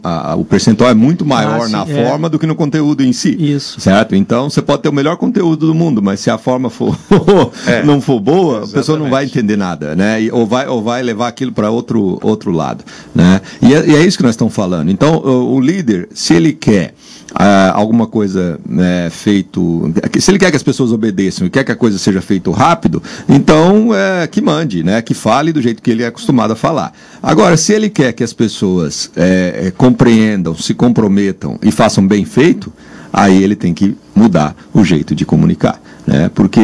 a, 0.03 0.35
o 0.35 0.43
percentual 0.43 0.89
é 0.89 0.93
muito 0.93 1.25
maior 1.25 1.61
ah, 1.61 1.65
sim, 1.65 1.71
na 1.71 1.85
forma 1.85 2.29
do 2.29 2.37
que 2.37 2.45
no 2.45 2.55
conteúdo 2.55 3.01
em 3.03 3.13
si. 3.13 3.35
Isso. 3.39 3.79
Certo? 3.79 4.15
Então, 4.15 4.49
você 4.49 4.61
pode 4.61 4.83
ter 4.83 4.89
o 4.89 4.93
melhor 4.93 5.17
conteúdo 5.17 5.65
do 5.67 5.73
mundo, 5.73 6.01
mas 6.01 6.19
se 6.19 6.29
a 6.29 6.37
forma 6.37 6.69
for 6.69 6.95
não 7.83 7.99
for 7.99 8.19
boa, 8.19 8.57
Exatamente. 8.57 8.69
a 8.69 8.77
pessoa 8.77 8.99
não 8.99 9.09
vai 9.09 9.25
entender 9.25 9.55
nada 9.55 9.84
né? 9.93 10.17
ou, 10.31 10.47
vai, 10.47 10.67
ou 10.67 10.81
vai 10.81 11.03
levar 11.03 11.27
aquilo 11.27 11.51
para 11.51 11.69
outro, 11.69 12.17
outro 12.23 12.51
lado, 12.51 12.83
né? 13.13 13.41
E 13.61 13.73
é, 13.73 13.85
e 13.87 13.95
é, 13.95 14.05
isso 14.05 14.17
que 14.17 14.23
nós 14.23 14.33
estamos 14.33 14.53
falando. 14.53 14.89
Então, 14.89 15.17
o, 15.17 15.55
o 15.55 15.59
líder, 15.59 16.07
se 16.13 16.33
ele 16.33 16.53
quer 16.53 16.93
ah, 17.33 17.73
alguma 17.75 18.07
coisa 18.07 18.57
né, 18.65 19.09
feito, 19.09 19.91
se 20.19 20.31
ele 20.31 20.39
quer 20.39 20.49
que 20.49 20.55
as 20.55 20.63
pessoas 20.63 20.93
obedeçam 20.93 21.45
e 21.45 21.49
quer 21.49 21.65
que 21.65 21.71
a 21.71 21.75
coisa 21.75 21.97
seja 21.97 22.21
feita 22.21 22.49
rápido, 22.51 23.03
então 23.27 23.93
é, 23.93 24.25
que 24.25 24.41
mande, 24.41 24.83
né? 24.83 25.01
Que 25.01 25.13
fale 25.13 25.51
do 25.51 25.61
jeito 25.61 25.81
que 25.81 25.91
ele 25.91 26.03
é 26.03 26.07
acostumado 26.07 26.51
a 26.51 26.55
falar. 26.55 26.93
Agora, 27.21 27.57
se 27.57 27.73
ele 27.73 27.89
quer 27.89 28.13
que 28.13 28.23
as 28.23 28.31
pessoas 28.31 29.11
é, 29.15 29.65
é 29.65 29.71
compreendam, 29.71 30.55
se 30.55 30.73
comprometam 30.73 31.59
e 31.61 31.71
façam 31.71 32.07
bem 32.07 32.23
feito, 32.23 32.71
aí 33.11 33.43
ele 33.43 33.55
tem 33.55 33.73
que 33.73 33.97
mudar 34.15 34.55
o 34.73 34.83
jeito 34.83 35.13
de 35.13 35.25
comunicar 35.25 35.81
né? 36.05 36.29
porque 36.33 36.59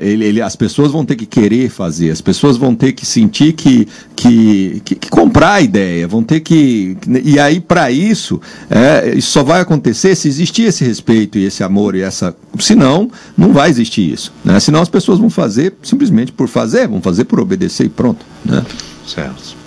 ele, 0.00 0.24
ele, 0.24 0.42
as 0.42 0.54
pessoas 0.54 0.92
vão 0.92 1.04
ter 1.04 1.16
que 1.16 1.26
querer 1.26 1.70
fazer, 1.70 2.10
as 2.10 2.20
pessoas 2.20 2.56
vão 2.56 2.74
ter 2.74 2.92
que 2.92 3.06
sentir 3.06 3.52
que, 3.52 3.88
que, 4.14 4.82
que, 4.84 4.94
que 4.94 5.10
comprar 5.10 5.54
a 5.54 5.60
ideia, 5.60 6.06
vão 6.06 6.22
ter 6.22 6.40
que. 6.40 6.96
E 7.24 7.38
aí, 7.38 7.60
para 7.60 7.90
isso, 7.90 8.40
é, 8.70 9.14
isso 9.16 9.30
só 9.30 9.42
vai 9.42 9.60
acontecer 9.60 10.14
se 10.14 10.28
existir 10.28 10.64
esse 10.64 10.84
respeito 10.84 11.38
e 11.38 11.44
esse 11.44 11.62
amor 11.62 11.94
e 11.94 12.02
essa. 12.02 12.34
Senão, 12.58 13.10
não 13.36 13.52
vai 13.52 13.70
existir 13.70 14.12
isso. 14.12 14.32
Né? 14.44 14.58
Senão 14.60 14.82
as 14.82 14.88
pessoas 14.88 15.18
vão 15.18 15.30
fazer 15.30 15.74
simplesmente 15.82 16.32
por 16.32 16.48
fazer, 16.48 16.86
vão 16.86 17.00
fazer 17.00 17.24
por 17.24 17.40
obedecer 17.40 17.86
e 17.86 17.88
pronto. 17.88 18.24
Né? 18.44 18.64
Certo. 19.06 19.62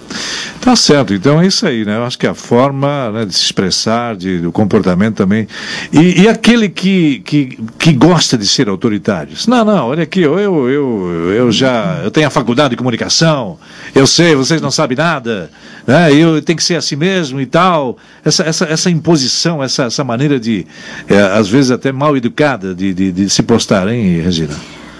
Tá 0.65 0.75
certo, 0.75 1.13
então 1.13 1.39
é 1.39 1.45
isso 1.45 1.63
aí, 1.67 1.85
né? 1.85 1.95
Eu 1.95 2.05
acho 2.05 2.17
que 2.17 2.25
a 2.25 2.33
forma 2.33 3.11
né, 3.11 3.23
de 3.23 3.35
se 3.35 3.43
expressar, 3.43 4.15
de, 4.15 4.39
do 4.39 4.51
comportamento 4.51 5.13
também. 5.13 5.47
E, 5.93 6.23
e, 6.23 6.27
aquele 6.27 6.69
que, 6.69 7.19
que, 7.19 7.59
que 7.77 7.93
gosta 7.93 8.35
de 8.35 8.47
ser 8.47 8.67
autoritário. 8.67 9.31
Não, 9.47 9.63
não, 9.63 9.89
olha 9.89 10.01
aqui, 10.01 10.21
eu, 10.21 10.39
eu, 10.39 10.67
eu, 10.67 11.31
eu 11.35 11.51
já 11.51 12.01
eu 12.03 12.09
tenho 12.09 12.25
a 12.25 12.31
faculdade 12.31 12.71
de 12.71 12.77
comunicação, 12.77 13.59
eu 13.93 14.07
sei, 14.07 14.33
vocês 14.33 14.59
não 14.59 14.71
sabem 14.71 14.97
nada, 14.97 15.51
né? 15.85 16.11
eu 16.11 16.41
tenho 16.41 16.57
que 16.57 16.63
ser 16.63 16.77
assim 16.77 16.95
mesmo 16.95 17.39
e 17.39 17.45
tal. 17.45 17.95
Essa, 18.23 18.41
essa, 18.41 18.65
essa 18.65 18.89
imposição, 18.89 19.63
essa, 19.63 19.83
essa 19.83 20.03
maneira 20.03 20.39
de, 20.39 20.65
é, 21.07 21.15
às 21.15 21.47
vezes 21.47 21.69
até 21.69 21.91
mal 21.91 22.17
educada, 22.17 22.73
de, 22.73 22.91
de, 22.91 23.11
de 23.11 23.29
se 23.29 23.43
postar, 23.43 23.87
hein, 23.87 24.19
Regina? 24.19 24.55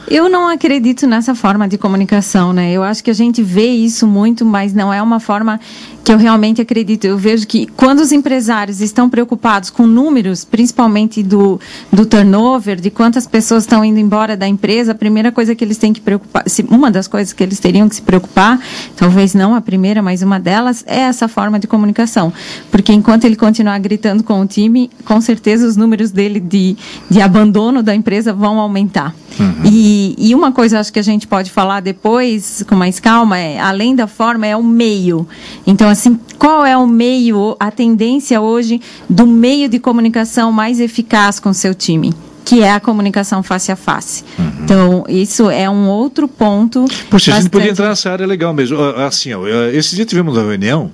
Eu 0.08 0.30
não 0.30 0.48
acredito 0.48 1.08
nessa 1.08 1.34
forma 1.34 1.68
de 1.68 1.78
comunicação, 1.78 2.54
né? 2.54 2.72
Eu 2.72 2.84
acho 2.84 3.04
que 3.04 3.10
a 3.10 3.13
gente 3.13 3.41
vê 3.41 3.68
isso 3.68 4.06
muito, 4.06 4.46
mas 4.46 4.74
não 4.74 4.94
é 4.94 5.02
uma 5.02 5.20
forma 5.20 5.60
que 6.04 6.12
eu 6.12 6.18
realmente 6.18 6.62
acredito. 6.62 7.06
Eu 7.06 7.18
vejo 7.18 7.48
que 7.48 7.65
quando 7.65 8.00
os 8.00 8.12
empresários 8.12 8.80
estão 8.80 9.10
preocupados 9.10 9.72
com 9.72 9.88
números, 9.88 10.46
principalmente 10.46 11.24
do, 11.24 11.60
do 11.91 12.06
turnover, 12.06 12.80
de 12.80 12.91
quantas 12.91 13.26
pessoas 13.26 13.63
estão 13.63 13.84
indo 13.84 14.00
embora 14.00 14.38
da 14.38 14.48
empresa, 14.48 14.91
a 14.91 14.96
primeira 14.96 15.32
coisa 15.32 15.56
que 15.56 15.63
eles 15.63 15.78
têm 15.78 15.91
que 15.91 16.00
preocupar, 16.00 16.44
uma 16.70 16.91
das 16.91 17.08
coisas 17.08 17.34
que 17.34 17.41
eles 17.41 17.60
teriam 17.60 17.89
que 17.89 17.96
se 17.96 18.04
preocupar, 18.04 18.60
talvez 18.96 19.34
não 19.34 19.56
a 19.56 19.62
primeira, 19.62 20.04
mas 20.04 20.22
uma 20.22 20.39
delas, 20.39 20.84
é 20.88 21.00
essa 21.00 21.28
forma 21.28 21.58
de 21.58 21.65
comunicação. 21.65 22.32
Porque 22.70 22.94
enquanto 22.94 23.26
ele 23.26 23.36
continuar 23.36 23.80
gritando 23.80 24.24
com 24.24 24.39
o 24.41 24.46
time, 24.46 24.91
com 25.04 25.20
certeza 25.20 25.68
os 25.68 25.76
números 25.76 26.12
dele 26.12 26.39
de, 26.39 26.78
de 27.10 27.20
abandono 27.20 27.82
da 27.82 27.96
empresa 27.96 28.32
vão 28.32 28.60
aumentar. 28.60 29.15
Uhum. 29.39 29.65
E, 29.65 29.94
e 30.17 30.34
uma 30.34 30.51
coisa 30.51 30.79
acho 30.79 30.91
que 30.91 30.99
a 30.99 31.03
gente 31.03 31.27
pode 31.27 31.51
falar 31.51 31.79
depois, 31.79 32.63
com 32.67 32.75
mais 32.75 32.99
calma, 32.99 33.38
é 33.38 33.60
além 33.60 33.95
da 33.95 34.08
forma, 34.08 34.45
é 34.47 34.55
o 34.55 34.63
meio. 34.63 35.27
Então, 35.65 35.89
assim, 35.89 36.19
qual 36.38 36.65
é 36.65 36.75
o 36.75 36.88
meio, 36.88 37.55
a 37.60 37.69
tendência 37.71 38.41
hoje 38.41 38.81
do 39.10 39.25
meio 39.25 39.69
de 39.69 39.79
comunicação 39.79 40.51
mais 40.51 40.79
eficaz 40.79 41.39
com 41.39 41.49
o 41.49 41.53
seu 41.53 41.73
time? 41.73 42.13
que 42.45 42.62
é 42.62 42.73
a 42.73 42.79
comunicação 42.79 43.41
face 43.41 43.71
a 43.71 43.75
face. 43.75 44.23
Uhum. 44.38 44.51
Então, 44.63 45.03
isso 45.10 45.49
é 45.49 45.67
um 45.67 45.88
outro 45.88 46.27
ponto. 46.27 46.86
Poxa, 47.10 47.31
bastante... 47.31 47.31
a 47.31 47.41
gente 47.41 47.49
podia 47.49 47.71
entrar 47.71 47.89
nessa 47.89 48.12
área 48.12 48.27
legal 48.27 48.53
mesmo. 48.53 48.79
Assim, 48.79 49.34
ó, 49.34 49.47
esse 49.73 49.95
dia 49.95 50.05
tivemos 50.05 50.38
uma 50.38 50.43
reunião 50.43 50.91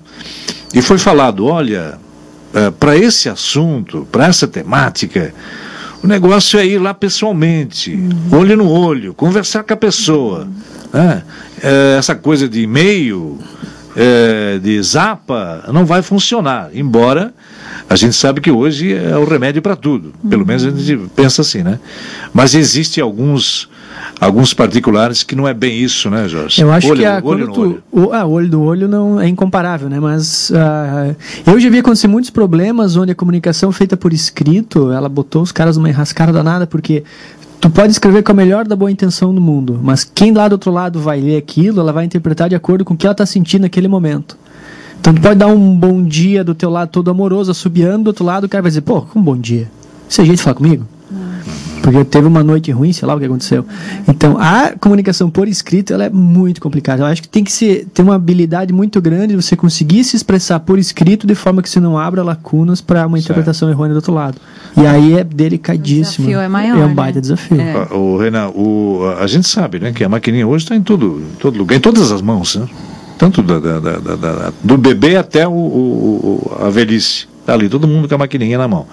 e 0.74 0.82
foi 0.82 0.98
falado: 0.98 1.46
olha, 1.46 2.00
para 2.80 2.98
esse 2.98 3.28
assunto, 3.28 4.08
para 4.10 4.28
essa 4.28 4.48
temática, 4.48 5.34
o 6.04 6.08
negócio 6.08 6.60
é 6.60 6.66
ir 6.66 6.80
lá 6.80 6.94
pessoalmente, 6.94 7.92
uhum. 7.92 8.40
olho 8.40 8.58
no 8.58 8.70
olho, 8.70 9.14
conversar 9.14 9.64
com 9.64 9.74
a 9.74 9.78
pessoa. 9.78 10.48
Né? 10.92 11.24
É, 11.62 11.98
essa 11.98 12.16
coisa 12.16 12.50
de 12.50 12.62
e-mail, 12.62 13.38
é, 13.96 14.60
de 14.60 14.82
zapa, 14.82 15.64
não 15.72 15.86
vai 15.86 16.02
funcionar. 16.02 16.70
Embora 16.74 17.34
a 17.90 17.96
gente 17.96 18.16
sabe 18.16 18.42
que 18.42 18.50
hoje 18.50 18.94
é 18.94 19.18
o 19.18 19.26
remédio 19.26 19.62
para 19.62 19.76
tudo. 19.76 20.14
Pelo 20.30 20.46
menos 20.46 20.66
a 20.66 20.72
gente 20.72 21.10
pensa 21.16 21.42
assim, 21.42 21.62
né? 21.62 21.80
Mas 22.34 22.56
existem 22.56 23.04
alguns 23.04 23.70
alguns 24.22 24.54
particulares 24.54 25.24
que 25.24 25.36
não 25.36 25.48
é 25.48 25.54
bem 25.54 25.80
isso, 25.80 26.08
né, 26.08 26.30
Jorge? 26.30 26.62
Eu 26.62 26.72
acho 26.72 26.88
olho, 26.88 27.00
que 27.00 27.06
a, 27.06 27.20
olho 27.24 27.52
tu, 27.52 27.62
olho. 27.62 27.84
O, 27.92 28.14
ah, 28.14 28.24
olho 28.24 28.48
do 28.48 28.62
olho 28.62 28.88
não 28.88 29.20
é 29.20 29.28
incomparável, 29.28 29.90
né? 29.90 30.00
Mas 30.00 30.52
uh, 30.52 31.16
eu 31.46 31.60
já 31.60 31.70
vi 31.72 31.80
acontecer 31.80 32.08
muitos 32.08 32.30
problemas 32.30 32.96
onde 32.96 33.12
a 33.12 33.16
comunicação 33.16 33.72
feita 33.72 33.98
por 33.98 34.14
escrito, 34.14 34.92
ela 34.92 35.10
botou 35.10 35.42
os 35.42 35.52
caras 35.52 35.76
numa 35.76 35.90
enrascada 35.90 36.32
danada, 36.32 36.68
porque 36.68 37.04
tu 37.60 37.68
pode 37.72 37.92
escrever 37.92 38.22
com 38.22 38.32
a 38.32 38.36
melhor 38.36 38.68
da 38.68 38.76
boa 38.76 38.92
intenção 38.92 39.34
do 39.34 39.42
mundo, 39.42 39.80
mas 39.82 40.04
quem 40.04 40.32
lá 40.32 40.48
do 40.48 40.54
outro 40.54 40.72
lado 40.72 41.00
vai 41.00 41.20
ler 41.20 41.38
aquilo, 41.38 41.82
ela 41.82 41.92
vai 41.92 42.06
interpretar 42.06 42.48
de 42.48 42.54
acordo 42.54 42.86
com 42.86 42.94
o 42.94 42.98
que 42.98 43.08
ela 43.08 43.14
está 43.14 43.26
sentindo 43.26 43.64
naquele 43.64 43.88
momento. 43.88 44.38
Então 45.00 45.16
tu 45.16 45.20
pode 45.20 45.40
dar 45.40 45.48
um 45.48 45.76
bom 45.76 46.04
dia 46.04 46.44
do 46.44 46.54
teu 46.54 46.70
lado 46.70 46.90
todo 46.90 47.10
amoroso, 47.10 47.50
assobiando, 47.50 48.04
do 48.04 48.08
outro 48.10 48.24
lado 48.24 48.44
o 48.44 48.50
cara 48.50 48.62
vai 48.62 48.70
dizer, 48.70 48.82
pô, 48.82 49.04
um 49.16 49.22
bom 49.22 49.36
dia. 49.36 49.68
Esse 50.08 50.22
é 50.22 50.26
jeito 50.26 50.38
de 50.38 50.44
falar 50.44 50.54
comigo? 50.54 50.86
Porque 51.82 52.04
teve 52.06 52.28
uma 52.28 52.44
noite 52.44 52.72
ruim, 52.72 52.94
sei 52.94 53.08
lá 53.08 53.16
o 53.16 53.20
que 53.20 53.26
aconteceu. 53.26 53.66
Então, 54.08 54.38
a 54.40 54.74
comunicação 54.80 55.30
por 55.30 55.48
escrito, 55.48 55.94
ela 55.94 56.06
é 56.06 56.10
muito 56.10 56.62
complicada. 56.62 57.02
Eu 57.02 57.06
acho 57.08 57.22
que 57.22 57.30
tem 57.30 57.44
que 57.44 57.52
ser, 57.52 57.88
ter 57.94 58.02
uma 58.02 58.16
habilidade 58.16 58.72
muito 58.72 59.02
grande 59.02 59.28
de 59.28 59.36
você 59.36 59.56
conseguir 59.56 60.04
se 60.04 60.16
expressar 60.16 60.60
por 60.60 60.78
escrito 60.78 61.26
de 61.26 61.36
forma 61.36 61.62
que 61.62 61.70
você 61.70 61.80
não 61.80 61.98
abra 61.98 62.24
lacunas 62.24 62.82
para 62.82 63.06
uma 63.06 63.18
interpretação 63.18 63.68
certo. 63.68 63.78
errônea 63.78 63.94
do 63.94 63.98
outro 63.98 64.14
lado. 64.14 64.38
E 64.78 64.86
aí 64.86 65.18
é 65.18 65.24
delicadíssimo. 65.24 66.26
O 66.26 66.30
desafio 66.30 66.40
é 66.40 66.48
maior. 66.48 66.78
É 66.78 66.86
um 66.86 66.94
baita 66.94 67.18
né? 67.18 67.22
desafio. 67.22 67.62
É. 67.62 67.88
O, 67.92 68.18
Renan, 68.18 68.50
o, 68.50 69.02
a 69.20 69.28
gente 69.28 69.48
sabe 69.48 69.80
né, 69.80 69.92
que 69.92 70.04
a 70.04 70.10
maquininha 70.10 70.48
hoje 70.48 70.66
está 70.66 70.76
em 70.76 70.82
tudo, 70.82 71.22
em 71.34 71.36
todo 71.38 71.58
lugar, 71.58 71.76
em 71.76 71.82
todas 71.82 72.12
as 72.12 72.22
mãos, 72.22 72.56
né? 72.56 72.68
tanto 73.18 73.44
da, 73.44 73.60
da, 73.60 73.80
da, 73.80 74.54
do 74.64 74.78
bebê 74.80 75.16
até 75.16 75.48
o, 75.48 75.52
o, 75.52 76.58
a 76.60 76.72
velhice. 76.72 77.28
Está 77.42 77.54
ali, 77.54 77.68
todo 77.68 77.88
mundo 77.88 78.08
com 78.08 78.16
a 78.16 78.20
maquininha 78.20 78.58
na 78.58 78.68
mão. 78.68 78.88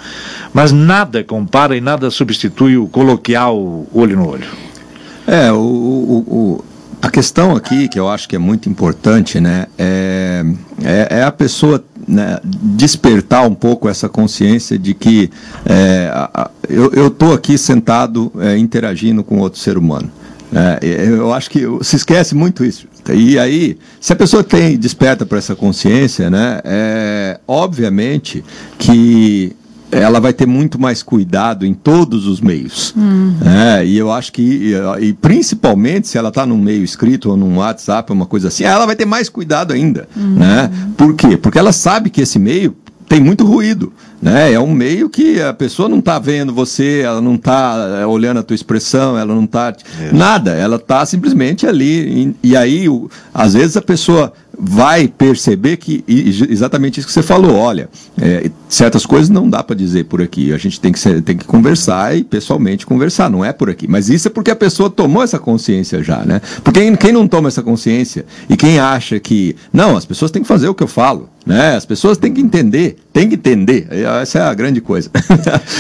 Mas 0.53 0.73
nada 0.73 1.23
compara 1.23 1.77
e 1.77 1.81
nada 1.81 2.11
substitui 2.11 2.77
o 2.77 2.89
coloquial 2.89 3.87
olho 3.93 4.17
no 4.17 4.29
olho. 4.29 4.47
É, 5.27 5.53
o, 5.53 5.57
o, 5.57 6.19
o, 6.27 6.65
a 7.03 7.11
questão 7.11 7.55
aqui, 7.55 7.87
que 7.89 8.01
eu 8.01 8.09
acho 8.09 8.27
que 8.27 8.35
é 8.35 8.39
muito 8.39 8.69
importante, 8.69 9.39
né, 9.39 9.67
é, 9.79 10.43
é, 10.83 11.19
é 11.19 11.23
a 11.23 11.31
pessoa 11.31 11.85
né, 12.07 12.41
despertar 12.43 13.47
um 13.47 13.55
pouco 13.55 13.89
essa 13.89 14.09
consciência 14.09 14.79
de 14.79 14.95
que 14.95 15.31
é, 15.67 16.11
a, 16.13 16.51
eu 16.69 17.09
estou 17.09 17.35
aqui 17.35 17.59
sentado 17.59 18.33
é, 18.39 18.57
interagindo 18.57 19.23
com 19.23 19.39
outro 19.39 19.61
ser 19.61 19.77
humano. 19.77 20.11
É, 20.55 20.79
eu 21.09 21.33
acho 21.33 21.51
que 21.51 21.63
se 21.83 21.97
esquece 21.97 22.35
muito 22.35 22.65
isso. 22.65 22.87
E 23.13 23.39
aí, 23.39 23.79
se 24.01 24.13
a 24.13 24.17
pessoa 24.17 24.43
tem 24.43 24.77
desperta 24.77 25.25
para 25.27 25.39
essa 25.39 25.55
consciência, 25.55 26.31
né, 26.31 26.61
é, 26.65 27.41
obviamente 27.47 28.45
que 28.79 29.55
ela 29.91 30.21
vai 30.21 30.33
ter 30.33 30.47
muito 30.47 30.79
mais 30.79 31.03
cuidado 31.03 31.65
em 31.65 31.73
todos 31.73 32.27
os 32.27 32.41
meios. 32.41 32.95
Hum. 32.97 33.35
É, 33.45 33.85
e 33.85 33.97
eu 33.97 34.13
acho 34.13 34.33
que, 34.33 34.43
e, 34.43 35.07
e 35.07 35.13
principalmente 35.15 36.09
se 36.09 36.19
ela 36.19 36.29
está 36.29 36.45
num 36.45 36.59
meio 36.59 36.85
escrito 36.85 37.31
ou 37.31 37.37
num 37.37 37.57
WhatsApp, 37.57 38.13
uma 38.13 38.27
coisa 38.27 38.49
assim, 38.49 38.65
ela 38.65 38.85
vai 38.85 38.97
ter 38.97 39.07
mais 39.07 39.29
cuidado 39.29 39.73
ainda. 39.73 40.09
Hum. 40.17 40.35
Né? 40.37 40.71
Por 40.97 41.15
quê? 41.15 41.37
Porque 41.37 41.59
ela 41.59 41.73
sabe 41.73 42.11
que 42.11 42.21
esse 42.21 42.39
meio 42.39 42.77
tem 43.09 43.21
muito 43.21 43.45
ruído. 43.47 43.93
Né? 44.21 44.53
É 44.53 44.61
um 44.61 44.73
meio 44.73 45.09
que 45.09 45.41
a 45.41 45.55
pessoa 45.55 45.89
não 45.89 46.01
está 46.01 46.19
vendo 46.19 46.53
você, 46.53 47.03
ela 47.05 47.21
não 47.21 47.37
está 47.37 47.99
é, 48.01 48.07
olhando 48.07 48.41
a 48.41 48.43
tua 48.43 48.55
expressão, 48.55 49.17
ela 49.17 49.35
não 49.35 49.45
está. 49.45 49.75
Nada, 50.13 50.53
ela 50.55 50.77
está 50.77 51.07
simplesmente 51.07 51.67
ali. 51.67 52.35
E, 52.43 52.51
e 52.51 52.57
aí, 52.57 52.89
o, 52.89 53.09
às 53.33 53.55
vezes, 53.55 53.77
a 53.77 53.83
pessoa 53.83 54.33
vai 54.59 55.07
perceber 55.07 55.77
que 55.77 56.05
exatamente 56.09 56.99
isso 56.99 57.07
que 57.07 57.13
você 57.13 57.23
falou. 57.23 57.55
Olha, 57.55 57.89
é, 58.21 58.51
certas 58.69 59.07
coisas 59.07 59.29
não 59.29 59.49
dá 59.49 59.63
para 59.63 59.77
dizer 59.77 60.05
por 60.05 60.23
aqui. 60.23 60.53
A 60.53 60.59
gente 60.59 60.81
tem 60.81 60.93
que, 60.93 60.99
ser, 60.99 61.23
tem 61.23 61.37
que 61.37 61.45
conversar 61.45 62.17
e 62.17 62.25
pessoalmente 62.25 62.87
conversar, 62.87 63.31
não 63.31 63.45
é 63.45 63.53
por 63.53 63.71
aqui. 63.71 63.87
Mas 63.89 64.09
isso 64.09 64.29
é 64.29 64.31
porque 64.31 64.51
a 64.51 64.57
pessoa 64.57 64.91
tomou 64.91 65.23
essa 65.23 65.39
consciência 65.39 66.03
já, 66.03 66.25
né? 66.25 66.41
Porque 66.63 66.81
quem, 66.81 66.95
quem 66.95 67.13
não 67.13 67.27
toma 67.27 67.49
essa 67.49 67.63
consciência 67.63 68.25
e 68.49 68.57
quem 68.57 68.79
acha 68.79 69.19
que 69.19 69.57
não, 69.73 69.97
as 69.97 70.05
pessoas 70.05 70.31
têm 70.31 70.43
que 70.43 70.49
fazer 70.49 70.69
o 70.69 70.75
que 70.75 70.83
eu 70.83 70.89
falo, 70.89 71.29
né? 71.49 71.77
As 71.77 71.87
pessoas 71.87 72.19
têm 72.19 72.33
que 72.33 72.43
entender, 72.43 72.99
têm 73.11 73.27
que 73.27 73.35
entender. 73.35 73.89
Essa 74.21 74.39
é 74.39 74.43
a 74.43 74.53
grande 74.53 74.83
coisa. 74.83 75.11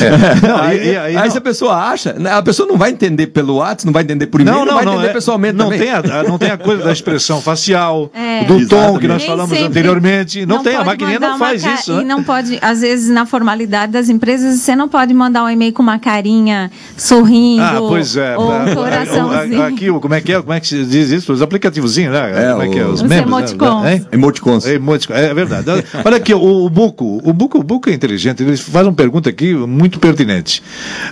É. 0.01 0.41
Não, 0.49 0.57
aí, 0.65 0.81
aí, 0.81 0.97
aí, 0.97 1.17
aí 1.17 1.31
se 1.31 1.37
a 1.37 1.41
pessoa 1.41 1.75
acha, 1.75 2.15
né, 2.15 2.33
a 2.33 2.43
pessoa 2.43 2.67
não 2.67 2.79
vai 2.79 2.91
entender 2.91 3.27
pelo 3.29 3.57
WhatsApp, 3.57 3.85
não 3.87 3.93
vai 3.93 4.03
entender 4.03 4.27
por 4.29 4.41
e-mail, 4.41 4.59
não, 4.59 4.65
não, 4.65 4.73
não 4.73 4.75
vai 4.77 4.85
não, 4.85 4.93
entender 4.95 5.11
é, 5.11 5.13
pessoalmente 5.13 5.55
não 5.55 5.67
também. 5.67 5.81
Tem 5.81 5.91
a, 5.91 6.23
não 6.23 6.39
tem 6.39 6.51
a 6.51 6.57
coisa 6.57 6.85
da 6.85 6.93
expressão 6.93 7.43
facial, 7.43 8.11
é, 8.15 8.45
do 8.45 8.59
exatamente. 8.59 8.69
tom 8.69 8.99
que 8.99 9.09
nós 9.09 9.25
falamos 9.25 9.59
anteriormente. 9.59 10.47
Não, 10.47 10.63
tem, 10.63 10.75
a 10.75 10.85
maquininha 10.85 11.21
não 11.21 11.39
faz 11.39 11.63
isso. 11.65 11.95
Né? 11.97 12.03
E 12.03 12.05
não 12.05 12.25
pode, 12.25 12.59
às 12.63 12.78
vezes, 12.81 13.09
na 13.09 13.27
formalidade 13.27 13.93
das 13.93 14.09
empresas, 14.09 14.61
você 14.61 14.75
não 14.75 14.89
pode 14.89 15.13
mandar 15.15 15.45
um 15.45 15.51
e-mail 15.51 15.73
com 15.73 15.83
uma 15.83 15.99
carinha 15.99 16.71
sorrindo. 16.97 17.63
Ah, 17.63 17.77
pois 17.79 18.17
é. 18.17 18.37
Ou 18.37 18.53
um 18.53 18.75
coraçãozinho. 18.75 19.63
Aqui, 19.63 19.87
como 20.01 20.15
é 20.15 20.21
que 20.21 20.33
é? 20.33 20.41
Como 20.41 20.53
é 20.53 20.61
que 20.61 20.67
se 20.69 20.85
diz 20.85 21.11
isso? 21.11 21.33
Os 21.33 21.43
aplicativozinhos, 21.43 22.13
né? 22.13 22.49
É, 22.49 22.51
como 22.51 22.63
é 22.63 22.69
que 22.69 22.79
é? 22.79 22.87
Os, 22.87 23.03
os 23.03 23.11
emoticons. 23.11 23.83
Né? 23.83 24.05
Emoticons. 24.13 24.67
Emoticons. 24.67 25.19
É 25.19 25.35
verdade. 25.35 25.67
Olha 26.05 26.17
aqui, 26.17 26.35
o, 26.35 26.65
o 26.65 26.71
Buco, 26.71 27.21
o 27.25 27.33
Buco, 27.33 27.59
o 27.59 27.63
Buco 27.63 27.91
é 27.91 27.93
inteligente, 27.93 28.43
ele 28.43 28.57
faz 28.57 28.87
uma 28.87 28.93
pergunta 28.93 29.31
aqui 29.31 29.55
muito 29.55 29.99
pertinente. 29.99 30.63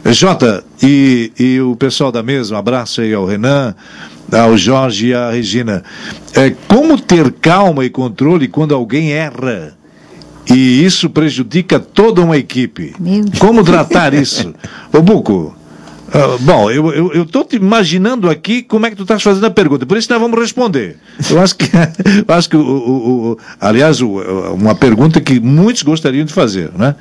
Jota 0.07 0.65
e, 0.83 1.33
e 1.39 1.61
o 1.61 1.77
pessoal 1.77 2.13
da 2.13 2.23
mesa, 2.23 2.55
um 2.55 2.59
abraço 2.59 3.01
aí 3.01 3.13
ao 3.13 3.27
Renan, 3.27 3.75
ao 4.33 4.57
Jorge 4.57 5.09
e 5.09 5.15
à 5.15 5.31
Regina. 5.31 5.83
É, 6.35 6.55
como 6.69 7.01
ter 7.01 7.33
calma 7.33 7.85
e 7.85 7.91
controle 7.91 8.49
quando 8.49 8.75
alguém 8.75 9.13
erra? 9.13 9.76
E 10.49 10.85
isso 10.85 11.11
prejudica 11.11 11.79
toda 11.79 12.23
uma 12.23 12.37
equipe. 12.37 12.95
Como 13.39 13.65
tratar 13.65 14.15
isso? 14.15 14.55
Ô 14.93 15.03
Buco, 15.03 15.55
Uh, 16.07 16.39
bom, 16.39 16.71
eu 16.71 17.25
estou 17.25 17.45
te 17.45 17.57
imaginando 17.57 18.31
aqui 18.31 18.63
como 18.63 18.87
é 18.87 18.91
que 18.91 18.97
tu 18.97 19.03
estás 19.03 19.21
fazendo 19.23 19.45
a 19.47 19.51
pergunta, 19.51 19.85
por 19.85 19.97
isso 19.97 20.11
nós 20.11 20.21
vamos 20.21 20.39
responder. 20.39 20.99
Eu 21.29 21.41
acho 21.41 21.57
que, 21.57 21.67
eu 22.27 22.35
acho 22.35 22.49
que 22.49 22.57
o, 22.57 22.61
o, 22.61 23.33
o 23.33 23.39
aliás, 23.61 24.01
o, 24.01 24.21
uma 24.55 24.75
pergunta 24.75 25.21
que 25.21 25.41
muitos 25.41 25.83
gostariam 25.83 26.25
de 26.25 26.33
fazer, 26.33 26.71
né? 26.79 26.95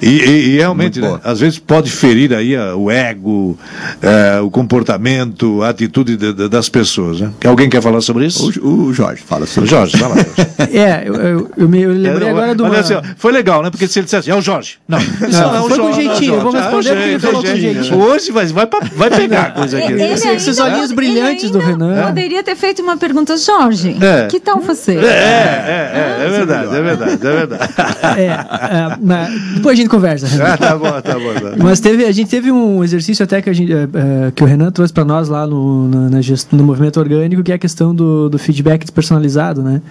E, 0.00 0.08
e, 0.08 0.48
e 0.48 0.56
realmente, 0.56 1.00
né, 1.00 1.18
às 1.24 1.40
vezes 1.40 1.58
pode 1.58 1.90
ferir 1.90 2.32
aí 2.32 2.56
a, 2.56 2.74
o 2.76 2.90
ego, 2.90 3.58
é, 4.00 4.40
o 4.40 4.50
comportamento, 4.50 5.62
a 5.62 5.70
atitude 5.70 6.16
de, 6.16 6.32
de, 6.32 6.48
das 6.48 6.68
pessoas. 6.68 7.20
Né? 7.20 7.30
Alguém 7.44 7.68
quer 7.68 7.82
falar 7.82 8.00
sobre 8.00 8.26
isso? 8.26 8.50
O, 8.62 8.86
o 8.86 8.94
Jorge 8.94 9.22
fala 9.26 9.46
sobre 9.46 9.68
o 9.68 9.70
Jorge, 9.70 9.96
fala. 9.96 10.14
é, 10.72 11.02
eu, 11.06 11.14
eu, 11.14 11.50
eu, 11.56 11.68
me, 11.68 11.86
lembrei 11.86 12.28
é, 12.28 12.30
agora 12.30 12.54
do. 12.54 12.64
Assim, 12.66 12.94
foi 13.16 13.32
legal, 13.32 13.62
né? 13.62 13.70
Porque 13.70 13.88
se 13.88 13.98
ele 13.98 14.04
dissesse, 14.04 14.30
é 14.30 14.34
o 14.34 14.40
Jorge. 14.40 14.76
Não, 14.86 14.98
não, 14.98 15.28
não, 15.28 15.52
não 15.52 15.68
foi 15.68 15.78
com 15.78 15.92
jeitinho, 15.92 16.34
eu 16.34 16.40
vou 16.40 16.52
responder 16.52 16.90
porque 16.90 17.08
ele 17.08 17.18
falou 17.18 17.42
com 17.42 17.56
jeitinho. 17.56 17.98
Hoje 17.98 18.30
vai, 18.30 18.46
vai, 18.46 18.66
pra, 18.66 18.80
vai 18.94 19.10
pegar 19.10 19.42
a 19.42 19.50
coisa 19.50 19.78
aqui. 19.78 19.92
Ele 19.92 20.02
Esses 20.02 20.58
olhinhos 20.58 20.92
brilhantes 20.92 21.50
do 21.50 21.58
Renan. 21.58 22.06
Poderia 22.06 22.42
ter 22.42 22.56
feito 22.56 22.82
uma 22.82 22.96
pergunta, 22.96 23.36
Jorge. 23.36 23.96
É. 24.00 24.26
Que 24.26 24.38
tal 24.38 24.60
você? 24.60 24.92
É, 24.92 25.04
é, 25.04 26.18
é, 26.20 26.26
é, 26.26 26.30
verdade, 26.30 26.76
é 26.76 26.82
verdade, 26.82 27.12
é 27.12 27.16
verdade. 27.16 27.74
É, 28.16 28.26
é, 28.26 29.54
depois 29.54 29.72
a 29.72 29.76
gente 29.76 29.87
gente 29.88 29.90
conversa. 29.90 30.28
Ah, 30.48 30.56
tá 30.56 30.76
bom, 30.76 31.00
tá 31.00 31.14
bom. 31.18 31.34
Tá. 31.34 31.56
Mas 31.62 31.80
teve, 31.80 32.04
a 32.04 32.12
gente 32.12 32.28
teve 32.28 32.52
um 32.52 32.82
exercício 32.84 33.22
até 33.24 33.42
que, 33.42 33.50
a 33.50 33.52
gente, 33.52 33.72
é, 33.72 34.30
que 34.34 34.42
o 34.42 34.46
Renan 34.46 34.70
trouxe 34.70 34.92
para 34.92 35.04
nós 35.04 35.28
lá 35.28 35.46
no, 35.46 35.88
na, 35.88 36.10
na 36.10 36.20
gest, 36.22 36.48
no 36.52 36.62
movimento 36.62 36.98
orgânico, 37.00 37.42
que 37.42 37.52
é 37.52 37.54
a 37.54 37.58
questão 37.58 37.94
do, 37.94 38.28
do 38.28 38.38
feedback 38.38 38.82
despersonalizado, 38.82 39.62
né? 39.62 39.82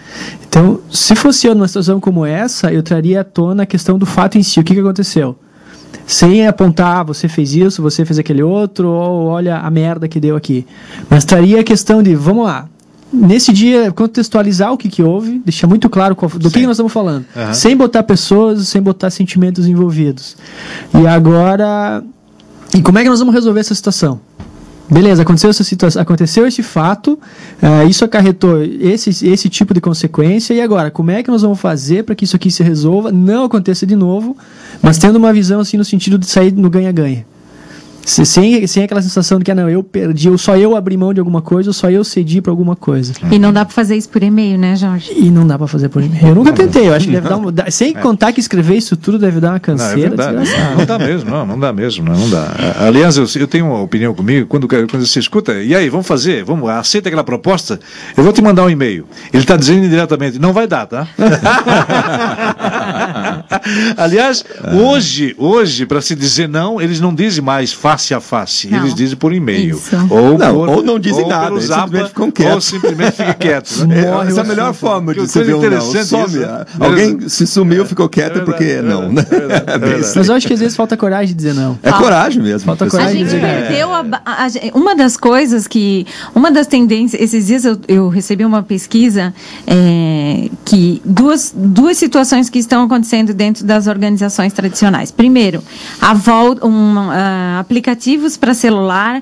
Então, 0.48 0.80
se 0.90 1.16
fosse 1.16 1.48
eu 1.48 1.54
numa 1.54 1.68
situação 1.68 2.00
como 2.00 2.26
essa, 2.26 2.72
eu 2.72 2.82
traria 2.82 3.22
à 3.22 3.24
tona 3.24 3.64
a 3.64 3.66
questão 3.66 3.98
do 4.00 4.06
fato 4.06 4.38
em 4.38 4.44
si, 4.44 4.60
o 4.60 4.64
que, 4.64 4.74
que 4.74 4.80
aconteceu 4.80 5.36
sem 6.06 6.48
apontar, 6.48 7.00
ah, 7.00 7.04
você 7.04 7.28
fez 7.28 7.54
isso, 7.54 7.82
você 7.82 8.06
fez 8.06 8.18
aquele 8.18 8.42
outro, 8.42 8.88
ou 8.88 9.26
olha 9.26 9.58
a 9.58 9.70
merda 9.70 10.08
que 10.08 10.22
deu 10.22 10.38
aqui. 10.38 10.66
Mas 11.10 11.26
traria 11.26 11.60
a 11.60 11.64
questão 11.64 12.02
de, 12.02 12.16
vamos 12.16 12.46
lá, 12.46 12.70
nesse 13.12 13.54
dia, 13.54 13.92
contextualizar 13.92 14.72
o 14.72 14.78
que, 14.78 14.90
que 14.90 15.02
houve, 15.02 15.40
deixar 15.40 15.68
muito 15.68 15.90
claro 15.90 16.16
qual, 16.16 16.30
do 16.30 16.50
que, 16.50 16.60
que, 16.60 16.68
nós 16.68 16.76
estamos 16.76 16.92
falando. 16.92 17.26
Uhum. 17.36 17.54
Sem 17.54 17.76
botar 17.76 18.04
pessoas, 18.04 18.68
sem 18.68 18.82
botar 18.82 19.10
sentimentos 19.10 19.68
envolvidos. 19.68 20.36
E 20.94 21.08
agora, 21.08 22.04
e 22.76 22.82
como 22.82 23.00
é 23.00 23.04
que 23.04 23.10
nós 23.10 23.20
vamos 23.20 23.34
resolver 23.34 23.60
essa 23.60 23.76
situação? 23.76 24.20
Beleza, 24.90 25.22
aconteceu 25.22 25.50
essa 25.50 25.66
situação, 25.66 26.02
aconteceu 26.02 26.48
esse 26.48 26.64
fato, 26.64 27.20
uh, 27.62 27.88
isso 27.90 28.06
acarretou 28.06 28.64
esse, 28.64 29.10
esse 29.28 29.50
tipo 29.50 29.74
de 29.74 29.82
consequência, 29.82 30.54
e 30.54 30.62
agora, 30.62 30.90
como 30.90 31.12
é 31.12 31.22
que 31.22 31.30
nós 31.30 31.42
vamos 31.42 31.60
fazer 31.60 32.04
para 32.04 32.16
que 32.16 32.24
isso 32.24 32.38
aqui 32.38 32.50
se 32.50 32.64
resolva, 32.64 33.12
não 33.12 33.44
aconteça 33.44 33.86
de 33.86 33.98
novo, 33.98 34.38
mas 34.82 34.98
tendo 34.98 35.18
uma 35.18 35.34
visão 35.34 35.60
assim 35.60 35.76
no 35.76 35.84
sentido 35.84 36.18
de 36.18 36.26
sair 36.26 36.54
no 36.54 36.70
ganha-ganha? 36.70 37.26
Sem, 38.08 38.66
sem 38.66 38.84
aquela 38.84 39.02
sensação 39.02 39.38
de 39.38 39.44
que, 39.44 39.52
ah, 39.52 39.56
não, 39.56 39.70
eu 39.70 39.84
perdi, 39.84 40.30
ou 40.30 40.38
só 40.38 40.56
eu 40.56 40.78
abri 40.78 40.96
mão 40.96 41.14
de 41.14 41.20
alguma 41.20 41.42
coisa, 41.42 41.70
ou 41.70 41.74
só 41.74 41.90
eu 41.90 42.06
cedi 42.06 42.42
para 42.42 42.54
alguma 42.54 42.74
coisa. 42.74 43.12
E 43.30 43.38
não 43.38 43.52
dá 43.52 43.66
para 43.66 43.74
fazer 43.74 43.98
isso 43.98 44.08
por 44.08 44.24
e-mail, 44.24 44.58
né, 44.58 44.78
Jorge? 44.78 45.12
E 45.14 45.30
não 45.30 45.46
dá 45.46 45.58
para 45.58 45.68
fazer 45.68 45.90
por 45.90 46.02
e-mail. 46.02 46.28
Eu 46.28 46.36
nunca 46.36 46.54
tentei, 46.54 46.88
eu 46.88 46.94
acho 46.94 47.06
que 47.06 47.12
deve 47.12 47.28
dar 47.28 47.36
uma. 47.36 47.54
Sem 47.70 47.90
é. 47.90 48.00
contar 48.00 48.32
que 48.32 48.40
escrever 48.40 48.78
isso 48.78 48.96
tudo 48.96 49.20
deve 49.20 49.42
dar 49.42 49.50
uma 49.50 49.60
canseira. 49.60 50.16
Não, 50.16 50.24
é 50.24 50.32
não, 50.32 50.78
não 50.78 50.86
dá 50.86 50.98
mesmo, 50.98 51.30
não, 51.30 51.46
não 51.46 51.60
dá 51.60 51.74
mesmo, 51.74 52.06
não, 52.06 52.16
não 52.18 52.30
dá. 52.30 52.48
Aliás, 52.80 53.18
eu, 53.18 53.26
eu 53.36 53.48
tenho 53.48 53.66
uma 53.66 53.82
opinião 53.82 54.14
comigo, 54.14 54.48
quando, 54.48 54.70
quando 54.70 55.06
você 55.06 55.20
escuta, 55.20 55.62
e 55.62 55.76
aí, 55.76 55.90
vamos 55.90 56.08
fazer, 56.08 56.46
vamos, 56.46 56.70
aceita 56.70 57.10
aquela 57.10 57.26
proposta, 57.26 57.78
eu 58.16 58.24
vou 58.24 58.32
te 58.32 58.42
mandar 58.42 58.64
um 58.64 58.70
e-mail. 58.70 59.06
Ele 59.34 59.44
está 59.44 59.58
dizendo 59.58 59.86
indiretamente, 59.86 60.40
não 60.40 60.54
vai 60.54 60.66
dar, 60.66 60.86
tá? 60.86 61.08
Aliás, 63.98 64.44
hoje, 64.82 65.36
hoje, 65.38 65.86
para 65.86 66.02
se 66.02 66.16
dizer 66.16 66.48
não, 66.48 66.82
eles 66.82 67.00
não 67.00 67.14
dizem 67.14 67.44
mais 67.44 67.74
face 67.74 68.14
a 68.14 68.20
face 68.20 68.68
eles 68.78 68.94
dizem 68.94 69.18
por 69.18 69.34
e-mail. 69.34 69.82
Ou, 70.10 70.38
não, 70.38 70.54
por, 70.54 70.70
ou 70.70 70.84
não 70.84 71.00
dizem 71.00 71.24
ou 71.24 71.30
nada, 71.30 71.52
eles 71.52 71.66
simplesmente 71.66 72.08
ficam 72.10 72.32
quietos. 72.32 72.56
Ou 72.56 72.62
simplesmente 72.62 73.12
ficam 73.12 73.34
quietos. 73.40 73.86
Né? 73.86 74.00
É, 74.00 74.28
essa 74.28 74.42
é 74.42 74.44
a 74.44 74.48
melhor 74.48 74.74
forma 74.74 75.14
de 75.14 75.26
ver 75.26 75.56
um 75.56 75.70
não. 75.70 75.82
Some. 75.82 76.40
Alguém 76.80 77.30
se 77.30 77.48
sumiu, 77.48 77.86
ficou 77.86 78.08
quieto 78.08 78.40
é 78.40 78.42
porque 78.42 78.64
é 78.64 78.82
não. 78.82 79.12
Né? 79.12 79.24
Mas 80.16 80.28
eu 80.28 80.36
acho 80.36 80.48
que 80.48 80.54
às 80.54 80.60
vezes 80.60 80.76
falta 80.76 80.96
coragem 80.96 81.28
de 81.28 81.34
dizer 81.34 81.54
não. 81.54 81.78
É 81.82 81.92
coragem 81.92 82.42
mesmo. 82.42 82.66
Falta 82.66 82.88
coragem 82.88 83.18
de 83.18 83.24
dizer 83.24 83.42
não. 83.42 83.48
perdeu 83.48 83.94
a, 83.94 84.06
a, 84.26 84.46
a, 84.46 84.50
uma 84.74 84.96
das 84.96 85.18
coisas 85.18 85.68
que... 85.68 86.06
Uma 86.34 86.52
das 86.52 86.68
tendências... 86.68 87.22
Esses 87.22 87.48
dias 87.48 87.66
eu, 87.66 87.78
eu 87.88 88.10
recebi 88.10 88.46
uma 88.46 88.64
pesquisa 88.64 89.34
é, 89.66 90.50
que 90.66 91.02
duas, 91.04 91.54
duas 91.56 91.98
situações 91.98 92.50
que 92.50 92.60
estão 92.60 92.84
acontecendo 92.84 93.34
dentro 93.38 93.64
das 93.66 93.88
organizações 93.88 94.52
tradicionais. 94.52 95.12
Primeiro, 95.12 95.64
volta, 96.16 96.66
um, 96.66 96.96
uh, 97.08 97.60
aplicativos 97.60 98.36
para 98.36 98.54
celular 98.54 99.22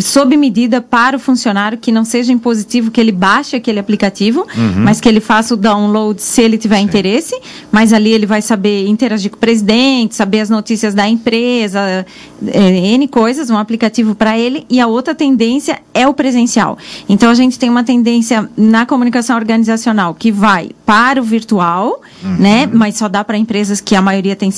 sob 0.00 0.36
medida 0.36 0.80
para 0.80 1.16
o 1.16 1.20
funcionário 1.20 1.78
que 1.78 1.90
não 1.90 2.04
seja 2.04 2.32
impositivo 2.32 2.90
que 2.90 3.00
ele 3.00 3.12
baixe 3.12 3.56
aquele 3.56 3.78
aplicativo, 3.78 4.40
uhum. 4.56 4.84
mas 4.84 5.00
que 5.00 5.08
ele 5.08 5.20
faça 5.20 5.54
o 5.54 5.56
download 5.56 6.20
se 6.22 6.42
ele 6.42 6.56
tiver 6.56 6.78
Sim. 6.78 6.84
interesse, 6.84 7.40
mas 7.72 7.92
ali 7.92 8.10
ele 8.12 8.26
vai 8.26 8.42
saber 8.42 8.86
interagir 8.86 9.30
com 9.30 9.36
o 9.36 9.40
presidente, 9.40 10.14
saber 10.14 10.40
as 10.40 10.50
notícias 10.50 10.94
da 10.94 11.08
empresa, 11.08 12.06
é, 12.46 12.94
N 12.94 13.08
coisas, 13.08 13.50
um 13.50 13.56
aplicativo 13.56 14.14
para 14.14 14.38
ele, 14.38 14.64
e 14.70 14.80
a 14.80 14.86
outra 14.86 15.14
tendência 15.14 15.80
é 15.92 16.06
o 16.06 16.14
presencial. 16.14 16.78
Então 17.08 17.30
a 17.30 17.34
gente 17.34 17.58
tem 17.58 17.68
uma 17.68 17.84
tendência 17.84 18.48
na 18.56 18.86
comunicação 18.86 19.36
organizacional 19.36 20.14
que 20.14 20.30
vai 20.30 20.70
para 20.86 21.20
o 21.20 21.24
virtual, 21.24 22.00
uhum. 22.22 22.36
né, 22.36 22.68
mas 22.72 22.96
só 22.96 23.08
dá 23.08 23.24
para 23.24 23.36
empresas 23.36 23.80
que 23.80 23.94
a 23.94 24.02
maioria 24.02 24.36
tem 24.36 24.50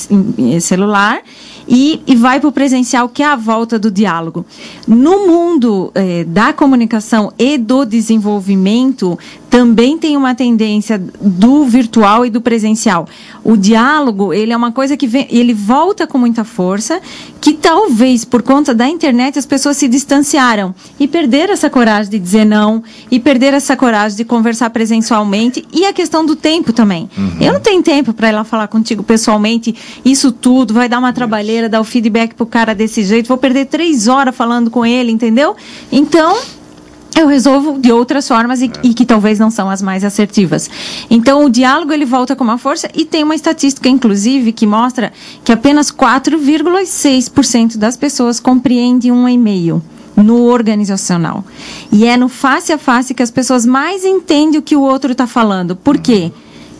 celular, 0.59 1.21
e, 1.67 2.01
e 2.05 2.15
vai 2.15 2.39
para 2.39 2.49
o 2.49 2.51
presencial, 2.51 3.09
que 3.09 3.23
é 3.23 3.25
a 3.25 3.35
volta 3.35 3.79
do 3.79 3.89
diálogo. 3.89 4.45
No 4.87 5.27
mundo 5.27 5.91
eh, 5.95 6.23
da 6.25 6.53
comunicação 6.53 7.31
e 7.37 7.57
do 7.57 7.85
desenvolvimento, 7.85 9.17
também 9.53 9.99
tem 9.99 10.17
uma 10.17 10.33
tendência 10.33 10.97
do 11.21 11.63
virtual 11.65 12.25
e 12.25 12.29
do 12.31 12.41
presencial. 12.41 13.07
O 13.43 13.55
diálogo, 13.55 14.33
ele 14.33 14.51
é 14.51 14.57
uma 14.57 14.71
coisa 14.71 14.97
que 14.97 15.05
vem, 15.05 15.27
ele 15.29 15.53
volta 15.53 16.07
com 16.07 16.17
muita 16.17 16.43
força, 16.43 16.99
que 17.39 17.53
talvez 17.53 18.25
por 18.25 18.41
conta 18.41 18.73
da 18.73 18.89
internet 18.89 19.37
as 19.37 19.45
pessoas 19.45 19.77
se 19.77 19.87
distanciaram 19.87 20.73
e 20.99 21.07
perderam 21.07 21.53
essa 21.53 21.69
coragem 21.69 22.09
de 22.09 22.17
dizer 22.17 22.45
não, 22.45 22.81
e 23.11 23.19
perderam 23.19 23.57
essa 23.57 23.77
coragem 23.77 24.17
de 24.17 24.25
conversar 24.25 24.71
presencialmente, 24.71 25.63
e 25.71 25.85
a 25.85 25.93
questão 25.93 26.25
do 26.25 26.35
tempo 26.35 26.73
também. 26.73 27.07
Uhum. 27.15 27.37
Eu 27.39 27.53
não 27.53 27.59
tenho 27.59 27.83
tempo 27.83 28.11
para 28.11 28.29
ir 28.29 28.31
lá 28.31 28.43
falar 28.43 28.67
contigo 28.67 29.03
pessoalmente, 29.03 29.75
isso 30.03 30.31
tudo, 30.31 30.73
vai 30.73 30.89
dar 30.89 30.97
uma 30.97 31.13
trabalheira, 31.13 31.69
dar 31.69 31.79
o 31.79 31.83
feedback 31.83 32.33
pro 32.33 32.47
cara 32.47 32.73
desse 32.73 33.03
jeito, 33.03 33.27
vou 33.27 33.37
perder 33.37 33.65
três 33.65 34.07
horas 34.07 34.35
falando 34.35 34.71
com 34.71 34.83
ele, 34.83 35.11
entendeu? 35.11 35.55
Então, 35.91 36.35
eu 37.19 37.27
resolvo 37.27 37.79
de 37.79 37.91
outras 37.91 38.27
formas 38.27 38.61
e, 38.61 38.71
e, 38.81 38.93
que 38.93 39.05
talvez 39.05 39.37
não 39.37 39.51
são 39.51 39.69
as 39.69 39.81
mais 39.81 40.03
assertivas. 40.03 40.69
Então, 41.09 41.45
o 41.45 41.49
diálogo 41.49 41.93
ele 41.93 42.05
volta 42.05 42.35
com 42.35 42.43
uma 42.43 42.57
força 42.57 42.89
e 42.93 43.05
tem 43.05 43.23
uma 43.23 43.35
estatística, 43.35 43.87
inclusive, 43.87 44.51
que 44.51 44.65
mostra 44.65 45.13
que 45.43 45.51
apenas 45.51 45.91
4,6% 45.91 47.77
das 47.77 47.95
pessoas 47.95 48.39
compreendem 48.39 49.11
um 49.11 49.29
e-mail 49.29 49.81
no 50.15 50.43
organizacional. 50.43 51.43
E 51.91 52.05
é 52.05 52.17
no 52.17 52.29
face 52.29 52.71
a 52.71 52.77
face 52.77 53.13
que 53.13 53.23
as 53.23 53.31
pessoas 53.31 53.65
mais 53.65 54.03
entendem 54.03 54.59
o 54.59 54.63
que 54.63 54.75
o 54.75 54.81
outro 54.81 55.11
está 55.11 55.27
falando. 55.27 55.75
Por 55.75 55.97
quê? 55.97 56.31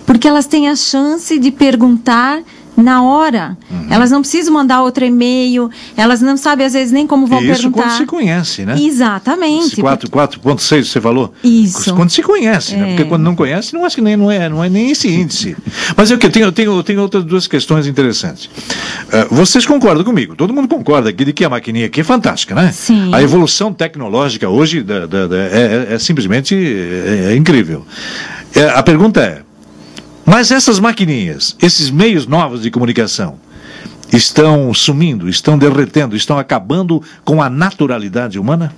Porque 0.05 0.27
elas 0.27 0.45
têm 0.45 0.69
a 0.69 0.75
chance 0.75 1.37
de 1.39 1.51
perguntar 1.51 2.41
na 2.75 3.03
hora. 3.03 3.57
Uhum. 3.69 3.87
Elas 3.89 4.11
não 4.11 4.21
precisam 4.21 4.53
mandar 4.53 4.81
outro 4.81 5.05
e-mail, 5.05 5.69
elas 5.95 6.21
não 6.21 6.37
sabem 6.37 6.65
às 6.65 6.73
vezes 6.73 6.91
nem 6.91 7.05
como 7.05 7.27
vão 7.27 7.39
isso 7.39 7.61
perguntar. 7.61 7.79
Isso 7.79 7.89
quando 7.89 7.97
se 7.97 8.05
conhece, 8.05 8.65
né? 8.65 8.75
Exatamente. 8.79 9.81
4.6 9.81 10.83
você 10.83 11.01
falou? 11.01 11.33
Isso. 11.43 11.93
Quando 11.95 12.09
se 12.09 12.21
conhece, 12.21 12.75
é. 12.75 12.77
né? 12.77 12.87
Porque 12.89 13.05
quando 13.05 13.23
não 13.23 13.35
conhece, 13.35 13.73
não 13.73 13.85
acho 13.85 13.95
que 13.95 14.01
nem 14.01 14.15
não 14.15 14.31
é, 14.31 14.49
não 14.49 14.63
é 14.63 14.69
nem 14.69 14.91
esse 14.91 15.07
índice. 15.07 15.55
Mas 15.95 16.09
eu 16.09 16.17
tenho, 16.17 16.51
tenho, 16.51 16.83
tenho 16.83 17.01
outras 17.01 17.23
duas 17.23 17.47
questões 17.47 17.87
interessantes. 17.87 18.45
Uh, 18.45 19.33
vocês 19.33 19.65
concordam 19.65 20.03
comigo? 20.03 20.35
Todo 20.35 20.53
mundo 20.53 20.67
concorda 20.67 21.09
aqui 21.09 21.25
de 21.25 21.33
que 21.33 21.45
a 21.45 21.49
maquininha 21.49 21.85
aqui 21.85 22.01
é 22.01 22.03
fantástica, 22.03 22.55
né? 22.55 22.71
Sim. 22.71 23.13
A 23.13 23.21
evolução 23.21 23.73
tecnológica 23.73 24.49
hoje 24.49 24.81
da, 24.81 25.05
da, 25.05 25.27
da, 25.27 25.37
é, 25.37 25.85
é, 25.89 25.93
é, 25.93 25.99
simplesmente 25.99 26.55
é, 26.55 27.33
é 27.33 27.35
incrível. 27.35 27.85
É, 28.55 28.69
a 28.69 28.83
pergunta 28.83 29.21
é 29.21 29.41
mas 30.25 30.51
essas 30.51 30.79
maquininhas, 30.79 31.55
esses 31.61 31.89
meios 31.89 32.25
novos 32.25 32.61
de 32.61 32.71
comunicação, 32.71 33.37
estão 34.11 34.73
sumindo, 34.73 35.27
estão 35.27 35.57
derretendo, 35.57 36.15
estão 36.15 36.37
acabando 36.37 37.01
com 37.25 37.41
a 37.41 37.49
naturalidade 37.49 38.39
humana? 38.39 38.73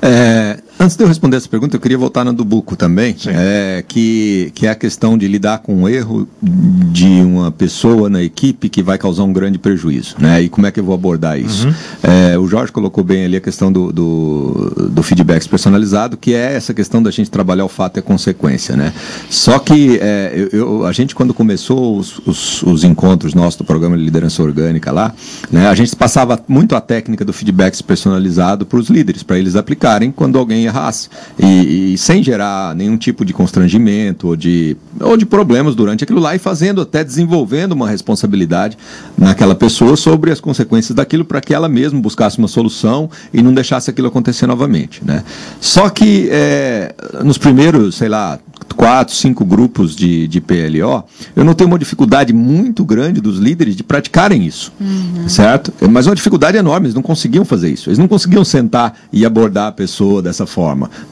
É, 0.00 0.62
Antes 0.84 0.98
de 0.98 1.02
eu 1.02 1.08
responder 1.08 1.38
essa 1.38 1.48
pergunta, 1.48 1.76
eu 1.76 1.80
queria 1.80 1.96
voltar 1.96 2.26
na 2.26 2.30
do 2.30 2.44
Buco 2.44 2.76
também, 2.76 3.16
é, 3.28 3.82
que, 3.88 4.52
que 4.54 4.66
é 4.66 4.70
a 4.70 4.74
questão 4.74 5.16
de 5.16 5.26
lidar 5.26 5.60
com 5.60 5.84
o 5.84 5.88
erro 5.88 6.28
de 6.42 7.22
uma 7.22 7.50
pessoa 7.50 8.10
na 8.10 8.22
equipe 8.22 8.68
que 8.68 8.82
vai 8.82 8.98
causar 8.98 9.22
um 9.22 9.32
grande 9.32 9.58
prejuízo, 9.58 10.16
né? 10.18 10.42
E 10.42 10.50
como 10.50 10.66
é 10.66 10.70
que 10.70 10.78
eu 10.78 10.84
vou 10.84 10.94
abordar 10.94 11.40
isso? 11.40 11.68
Uhum. 11.68 11.74
É, 12.02 12.38
o 12.38 12.46
Jorge 12.46 12.70
colocou 12.70 13.02
bem 13.02 13.24
ali 13.24 13.34
a 13.34 13.40
questão 13.40 13.72
do, 13.72 13.90
do, 13.90 14.90
do, 14.90 15.02
feedback 15.02 15.48
personalizado, 15.48 16.18
que 16.18 16.34
é 16.34 16.52
essa 16.52 16.74
questão 16.74 17.02
da 17.02 17.10
gente 17.10 17.30
trabalhar 17.30 17.64
o 17.64 17.68
fato 17.68 17.96
e 17.96 18.00
a 18.00 18.02
consequência, 18.02 18.76
né? 18.76 18.92
Só 19.30 19.58
que 19.58 19.98
é, 20.02 20.32
eu, 20.34 20.58
eu, 20.58 20.86
a 20.86 20.92
gente, 20.92 21.14
quando 21.14 21.32
começou 21.32 21.96
os, 21.96 22.18
os, 22.26 22.62
os, 22.62 22.84
encontros 22.84 23.32
nossos 23.32 23.56
do 23.56 23.64
programa 23.64 23.96
de 23.96 24.04
liderança 24.04 24.42
orgânica 24.42 24.92
lá, 24.92 25.14
né, 25.50 25.66
a 25.66 25.74
gente 25.74 25.96
passava 25.96 26.38
muito 26.46 26.76
a 26.76 26.80
técnica 26.82 27.24
do 27.24 27.32
feedback 27.32 27.82
personalizado 27.82 28.66
para 28.66 28.78
os 28.78 28.90
líderes, 28.90 29.22
para 29.22 29.38
eles 29.38 29.56
aplicarem 29.56 30.12
quando 30.12 30.38
alguém 30.38 30.73
errasse. 30.74 31.08
E, 31.38 31.94
e, 31.94 31.98
sem 31.98 32.22
gerar 32.22 32.74
nenhum 32.74 32.96
tipo 32.96 33.24
de 33.24 33.32
constrangimento 33.32 34.28
ou 34.28 34.36
de, 34.36 34.76
ou 35.00 35.16
de 35.16 35.24
problemas 35.24 35.74
durante 35.74 36.02
aquilo 36.02 36.20
lá 36.20 36.34
e 36.34 36.38
fazendo, 36.38 36.80
até 36.80 37.04
desenvolvendo 37.04 37.72
uma 37.72 37.88
responsabilidade 37.88 38.76
naquela 39.16 39.54
pessoa 39.54 39.96
sobre 39.96 40.32
as 40.32 40.40
consequências 40.40 40.94
daquilo 40.94 41.24
para 41.24 41.40
que 41.40 41.54
ela 41.54 41.68
mesma 41.68 42.00
buscasse 42.00 42.38
uma 42.38 42.48
solução 42.48 43.08
e 43.32 43.42
não 43.42 43.54
deixasse 43.54 43.88
aquilo 43.88 44.08
acontecer 44.08 44.46
novamente. 44.46 45.02
Né? 45.04 45.22
Só 45.60 45.88
que 45.88 46.28
é, 46.30 46.94
nos 47.22 47.38
primeiros, 47.38 47.94
sei 47.94 48.08
lá, 48.08 48.38
quatro, 48.76 49.14
cinco 49.14 49.44
grupos 49.44 49.94
de, 49.94 50.26
de 50.28 50.40
PLO, 50.40 51.04
eu 51.34 51.44
notei 51.44 51.66
uma 51.66 51.78
dificuldade 51.78 52.32
muito 52.32 52.84
grande 52.84 53.20
dos 53.20 53.38
líderes 53.38 53.76
de 53.76 53.82
praticarem 53.82 54.44
isso, 54.44 54.72
uhum. 54.80 55.28
certo? 55.28 55.72
Mas 55.88 56.06
uma 56.06 56.14
dificuldade 56.14 56.56
enorme, 56.56 56.86
eles 56.86 56.94
não 56.94 57.02
conseguiam 57.02 57.44
fazer 57.44 57.70
isso. 57.70 57.88
Eles 57.88 57.98
não 57.98 58.08
conseguiam 58.08 58.44
sentar 58.44 58.98
e 59.12 59.24
abordar 59.24 59.68
a 59.68 59.72
pessoa 59.72 60.20
dessa 60.20 60.46
forma, 60.46 60.63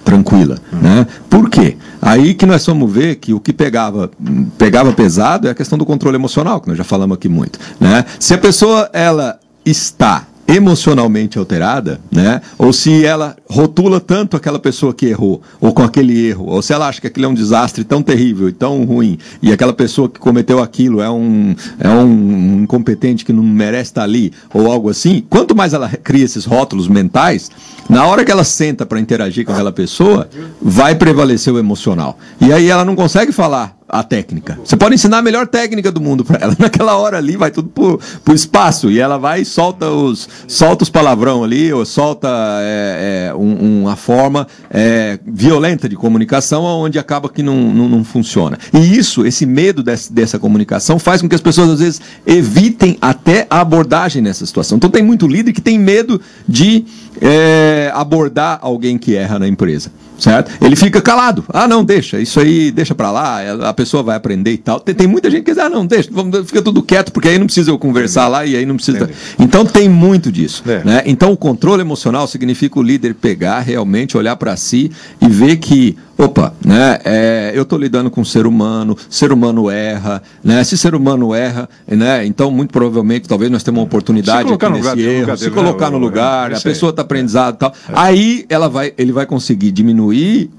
tranquila, 0.05 0.59
uhum. 0.73 0.79
né? 0.81 1.07
Por 1.29 1.49
quê? 1.49 1.77
Aí 2.01 2.35
que 2.35 2.47
nós 2.47 2.65
vamos 2.67 2.91
ver 2.93 3.17
que 3.17 3.33
o 3.33 3.41
que 3.41 3.53
pegava, 3.53 4.11
pegava 4.59 4.93
pesado 4.93 5.49
é 5.49 5.51
a 5.51 5.55
questão 5.55 5.79
do 5.79 5.87
controle 5.87 6.17
emocional, 6.17 6.61
que 6.61 6.69
nós 6.69 6.79
já 6.79 6.85
falamos 6.85 7.17
aqui 7.17 7.29
muito, 7.29 7.59
né? 7.81 8.05
Se 8.19 8.35
a 8.35 8.39
pessoa, 8.39 8.91
ela 8.93 9.39
está 9.65 10.27
emocionalmente 10.47 11.39
alterada, 11.39 12.01
né? 12.11 12.41
Ou 12.59 12.73
se 12.73 13.05
ela 13.05 13.37
rotula 13.49 14.01
tanto 14.01 14.37
aquela 14.37 14.59
pessoa 14.59 14.93
que 14.93 15.07
errou, 15.07 15.41
ou 15.61 15.73
com 15.73 15.83
aquele 15.83 16.29
erro, 16.29 16.47
ou 16.47 16.61
se 16.61 16.73
ela 16.73 16.89
acha 16.89 17.01
que 17.01 17.07
aquilo 17.07 17.27
é 17.27 17.29
um 17.29 17.35
desastre 17.35 17.85
tão 17.85 18.03
terrível 18.03 18.49
e 18.49 18.53
tão 18.53 18.85
ruim, 18.85 19.19
e 19.41 19.53
aquela 19.53 19.73
pessoa 19.73 20.09
que 20.09 20.19
cometeu 20.19 20.61
aquilo 20.61 21.01
é 21.01 21.11
um, 21.11 21.55
é 21.79 21.89
um 21.89 22.63
incompetente 22.63 23.25
que 23.25 23.33
não 23.33 23.43
merece 23.43 23.91
estar 23.91 24.03
ali, 24.03 24.33
ou 24.53 24.71
algo 24.71 24.91
assim, 24.91 25.25
quanto 25.29 25.55
mais 25.55 25.73
ela 25.73 25.89
cria 25.89 26.25
esses 26.25 26.45
rótulos 26.45 26.89
mentais, 26.89 27.51
na 27.89 28.07
hora 28.07 28.25
que 28.25 28.31
ela 28.31 28.45
senta 28.45 28.85
para 28.85 29.01
interagir 29.01 29.45
com 29.45 29.53
aquela 29.53 29.73
pessoa, 29.73 30.29
vai 30.61 30.95
prevalecer 30.95 31.53
o 31.53 31.59
emocional. 31.59 32.19
E 32.41 32.53
aí 32.53 32.69
ela 32.69 32.85
não 32.85 32.97
consegue 32.97 33.33
falar 33.33 33.77
a 33.93 34.03
técnica. 34.03 34.59
Você 34.65 34.75
pode 34.75 34.95
ensinar 34.95 35.19
a 35.19 35.23
melhor 35.23 35.47
técnica 35.47 35.93
do 35.93 36.01
mundo 36.01 36.25
para 36.25 36.39
ela. 36.43 36.57
Naquela 36.59 36.97
hora 36.97 37.19
ali 37.19 37.37
vai 37.37 37.51
tudo 37.51 37.69
pro, 37.69 38.01
pro 38.25 38.35
espaço 38.35 38.91
e 38.91 38.99
ela 38.99 39.19
vai 39.19 39.43
e 39.43 39.45
solta 39.45 39.91
os, 39.91 40.27
solta 40.49 40.83
os 40.83 40.89
palavrão 40.89 41.45
ali, 41.45 41.71
ou 41.71 41.85
solta 41.85 42.29
é, 42.63 43.29
é, 43.29 43.35
um, 43.35 43.83
uma 43.83 43.95
forma 43.95 44.47
é, 44.71 45.19
violenta 45.27 45.91
de 45.91 45.95
comunicação 45.95 46.65
onde 46.65 46.99
acaba 46.99 47.29
que 47.29 47.43
não, 47.43 47.55
não, 47.55 47.87
não 47.87 48.03
funciona. 48.03 48.59
E 48.73 48.79
isso, 48.79 49.27
esse 49.27 49.45
medo 49.45 49.83
desse, 49.83 50.11
dessa 50.11 50.39
comunicação 50.39 50.99
faz 50.99 51.21
com 51.21 51.29
que 51.29 51.35
as 51.35 51.43
pessoas 51.43 51.69
às 51.69 51.81
vezes 51.81 52.01
evitem 52.27 52.97
até 52.99 53.47
a 53.51 53.61
abordagem 53.61 54.23
nessa 54.23 54.47
situação. 54.47 54.79
Então 54.79 54.89
tem 54.89 55.03
muito 55.03 55.29
líder 55.29 55.53
que 55.53 55.61
tem 55.61 55.79
medo 55.79 56.19
de 56.49 56.87
é, 57.21 57.93
abordar 57.95 58.59
alguém 58.63 58.97
que 58.97 59.15
erra 59.15 59.39
na 59.39 59.47
empresa 59.47 59.91
certo? 60.23 60.53
Ele 60.65 60.77
fica 60.77 61.01
calado. 61.01 61.45
Ah, 61.49 61.67
não, 61.67 61.85
deixa, 61.85 62.21
isso 62.21 62.39
aí 62.39 62.71
deixa 62.71 62.95
para 62.95 63.11
lá, 63.11 63.41
a 63.69 63.75
pessoa 63.75 64.03
vai 64.03 64.17
aprender 64.17 64.53
e 64.53 64.57
tal. 64.57 64.79
Tem, 64.79 64.95
tem, 64.95 65.07
muita 65.07 65.31
gente 65.31 65.45
que 65.45 65.51
diz, 65.51 65.59
ah, 65.59 65.69
não, 65.69 65.85
deixa, 65.85 66.09
vamos, 66.13 66.47
fica 66.47 66.63
tudo 66.63 66.83
quieto, 66.83 67.13
porque 67.13 67.29
aí 67.29 67.39
não 67.39 67.47
precisa 67.47 67.71
eu 67.71 67.79
conversar 67.79 68.29
lá 68.29 68.47
e 68.47 68.57
aí 68.57 68.65
não 68.65 68.77
precisa. 68.77 68.99
Entendi. 68.99 69.15
Então 69.39 69.65
tem 69.65 69.89
muito 69.89 70.31
disso. 70.31 70.63
É. 70.67 70.85
Né? 70.85 71.03
Então 71.07 71.33
o 71.33 71.37
controle 71.37 71.81
emocional 71.81 72.27
significa 72.27 72.79
o 72.79 72.83
líder 72.83 73.15
pegar, 73.15 73.61
realmente 73.61 74.17
olhar 74.17 74.37
para 74.37 74.57
si 74.57 74.91
e 75.21 75.29
ver 75.29 75.57
que 75.57 75.97
opa, 76.17 76.55
né, 76.65 76.99
é, 77.05 77.53
eu 77.55 77.63
estou 77.63 77.79
lidando 77.79 78.11
com 78.11 78.21
um 78.21 78.25
ser 78.25 78.47
humano, 78.47 78.97
ser 79.11 79.33
humano 79.33 79.71
erra, 79.71 80.23
né, 80.45 80.63
se 80.63 80.77
ser 80.79 80.95
humano 80.95 81.35
erra, 81.35 81.69
né, 81.87 82.25
então 82.25 82.51
muito 82.51 82.71
provavelmente 82.71 83.29
talvez 83.29 83.51
nós 83.51 83.63
temos 83.63 83.81
uma 83.81 83.85
oportunidade 83.85 84.53
aqui 84.53 84.69
nesse 84.69 84.89
lugar, 84.89 84.99
erro, 84.99 85.37
se 85.37 85.51
colocar 85.51 85.91
no 85.91 85.99
lugar, 85.99 86.51
né, 86.51 86.57
a 86.57 86.61
pessoa 86.61 86.91
está 86.91 87.03
aprendizado 87.03 87.57
e 87.57 87.59
tal, 87.59 87.75
é. 87.89 87.93
aí 87.95 88.47
ela 88.49 88.69
vai, 88.69 88.93
ele 88.97 89.11
vai 89.11 89.27
conseguir 89.27 89.73
diminuir 89.73 90.12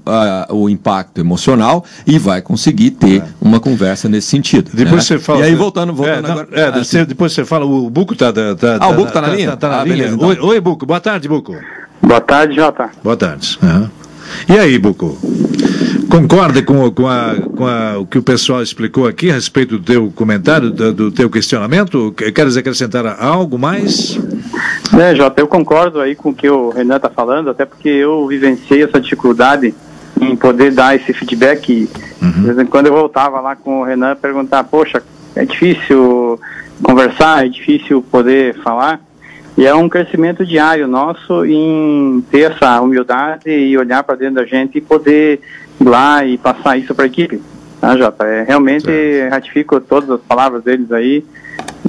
uh, 0.06 0.54
o 0.54 0.68
impacto 0.68 1.18
emocional 1.18 1.84
e 2.06 2.18
vai 2.18 2.42
conseguir 2.42 2.92
ter 2.92 3.22
é. 3.22 3.24
uma 3.40 3.60
conversa 3.60 4.08
nesse 4.08 4.28
sentido. 4.28 4.70
Depois 4.72 4.96
né? 4.96 5.00
você 5.00 5.18
fala. 5.18 5.40
E 5.40 5.42
aí 5.44 5.54
voltando, 5.54 5.92
voltando 5.92 6.26
é, 6.26 6.30
agora. 6.30 6.48
É, 6.52 6.64
assim. 6.80 7.04
depois 7.04 7.32
você 7.32 7.44
fala, 7.44 7.64
o 7.64 7.88
Buco 7.90 8.12
está 8.12 8.32
tá, 8.32 8.54
tá, 8.54 8.78
Ah, 8.80 8.88
o 8.88 8.94
Buco 8.94 9.08
está 9.08 9.20
na 9.20 9.28
linha? 9.28 9.54
Está 9.54 9.56
tá 9.56 9.68
na 9.68 9.80
ah, 9.80 9.84
linha. 9.84 9.96
Beleza, 9.96 10.14
então. 10.14 10.28
oi, 10.28 10.38
oi, 10.40 10.60
Buco, 10.60 10.86
boa 10.86 11.00
tarde, 11.00 11.28
Buco. 11.28 11.54
Boa 12.02 12.20
tarde, 12.20 12.54
Jota. 12.54 12.90
Boa 13.02 13.16
tarde. 13.16 13.58
Uhum. 13.62 13.88
E 14.48 14.58
aí, 14.58 14.78
Buco? 14.78 15.18
Concorda 16.08 16.62
com, 16.62 16.90
com, 16.90 17.08
a, 17.08 17.34
com 17.56 17.66
a, 17.66 17.98
o 17.98 18.06
que 18.06 18.18
o 18.18 18.22
pessoal 18.22 18.62
explicou 18.62 19.06
aqui 19.06 19.30
a 19.30 19.34
respeito 19.34 19.78
do 19.78 19.84
teu 19.84 20.12
comentário, 20.14 20.70
do, 20.70 20.92
do 20.92 21.10
teu 21.10 21.28
questionamento? 21.28 22.14
Queres 22.34 22.56
acrescentar 22.56 23.06
algo 23.20 23.58
mais? 23.58 24.18
É, 24.92 25.14
Jota, 25.14 25.40
eu 25.40 25.48
concordo 25.48 26.00
aí 26.00 26.14
com 26.14 26.30
o 26.30 26.34
que 26.34 26.48
o 26.48 26.70
Renan 26.70 26.96
está 26.96 27.08
falando, 27.08 27.50
até 27.50 27.64
porque 27.64 27.88
eu 27.88 28.26
vivenciei 28.26 28.82
essa 28.82 29.00
dificuldade 29.00 29.74
em 30.20 30.36
poder 30.36 30.72
dar 30.72 30.94
esse 30.94 31.12
feedback. 31.12 31.88
Uhum. 32.20 32.30
De 32.30 32.40
vez 32.42 32.58
em 32.58 32.66
quando 32.66 32.86
eu 32.86 32.92
voltava 32.92 33.40
lá 33.40 33.56
com 33.56 33.80
o 33.80 33.84
Renan 33.84 34.14
perguntar, 34.14 34.64
poxa, 34.64 35.02
é 35.34 35.44
difícil 35.44 36.38
conversar, 36.82 37.46
é 37.46 37.48
difícil 37.48 38.02
poder 38.02 38.54
falar. 38.62 39.00
E 39.56 39.64
é 39.66 39.74
um 39.74 39.88
crescimento 39.88 40.44
diário 40.44 40.88
nosso 40.88 41.44
em 41.44 42.24
ter 42.30 42.52
essa 42.52 42.80
humildade 42.80 43.48
e 43.48 43.76
olhar 43.78 44.02
para 44.02 44.16
dentro 44.16 44.36
da 44.36 44.44
gente 44.44 44.78
e 44.78 44.80
poder 44.80 45.40
ir 45.80 45.84
lá 45.84 46.24
e 46.24 46.36
passar 46.36 46.76
isso 46.76 46.94
para 46.94 47.04
a 47.04 47.06
equipe. 47.06 47.40
Tá, 47.80 47.96
Jota? 47.96 48.24
É, 48.24 48.42
realmente 48.42 48.86
certo. 48.86 49.30
ratifico 49.32 49.80
todas 49.80 50.10
as 50.10 50.20
palavras 50.22 50.62
deles 50.64 50.90
aí 50.90 51.24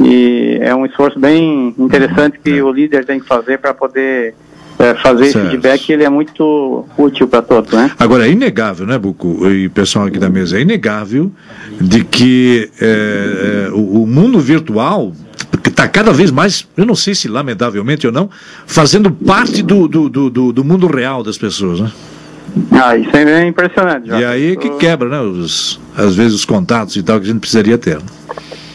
e 0.02 0.58
é 0.62 0.76
um 0.76 0.86
esforço 0.86 1.20
bem 1.20 1.74
interessante 1.78 2.40
que 2.44 2.62
uhum. 2.62 2.70
o 2.70 2.72
líder 2.72 3.06
tem 3.06 3.20
que 3.20 3.28
fazer 3.28 3.60
para 3.60 3.74
poder 3.74 4.36
é, 4.78 4.94
fazer 4.96 5.26
certo. 5.26 5.38
esse 5.38 5.50
feedback 5.52 5.90
ele 5.90 6.04
é 6.04 6.10
muito 6.10 6.86
útil 6.98 7.28
para 7.28 7.42
todos, 7.42 7.72
né? 7.72 7.92
Agora 7.98 8.28
é 8.28 8.32
inegável, 8.32 8.86
né, 8.86 8.98
Buco 8.98 9.50
e 9.50 9.70
pessoal 9.70 10.06
aqui 10.06 10.20
da 10.20 10.30
mesa, 10.30 10.58
é 10.58 10.62
inegável 10.62 11.32
de 11.80 12.04
que 12.04 12.70
é, 12.82 13.68
é, 13.68 13.72
o, 13.72 14.04
o, 14.04 14.08
mundo 14.08 14.40
virtual 14.40 15.14
está 15.66 15.88
cada 15.88 16.12
vez 16.12 16.30
mais, 16.30 16.68
eu 16.76 16.86
não 16.86 16.96
sei 16.96 17.16
se 17.16 17.28
lamentavelmente 17.28 18.06
ou 18.06 18.12
não, 18.12 18.30
fazendo 18.66 19.10
parte 19.10 19.64
do, 19.64 19.88
do, 19.88 20.10
do, 20.10 20.52
do 20.52 20.64
mundo 20.64 20.88
real 20.88 21.24
das 21.24 21.38
pessoas, 21.38 21.80
né? 21.80 21.92
Ah, 22.72 22.96
isso 22.96 23.16
é 23.16 23.48
impressionante. 23.48 24.10
E 24.10 24.24
aí 24.24 24.56
que 24.56 24.70
quebra, 24.78 25.10
né? 25.10 25.20
Os, 25.20 25.80
às 25.96 26.16
vezes 26.16 26.34
os 26.34 26.46
contatos 26.46 26.96
e 26.96 27.04
tal 27.04 27.20
que 27.20 27.26
a 27.26 27.32
gente 27.32 27.40
precisaria 27.40 27.78
ter. 27.78 27.98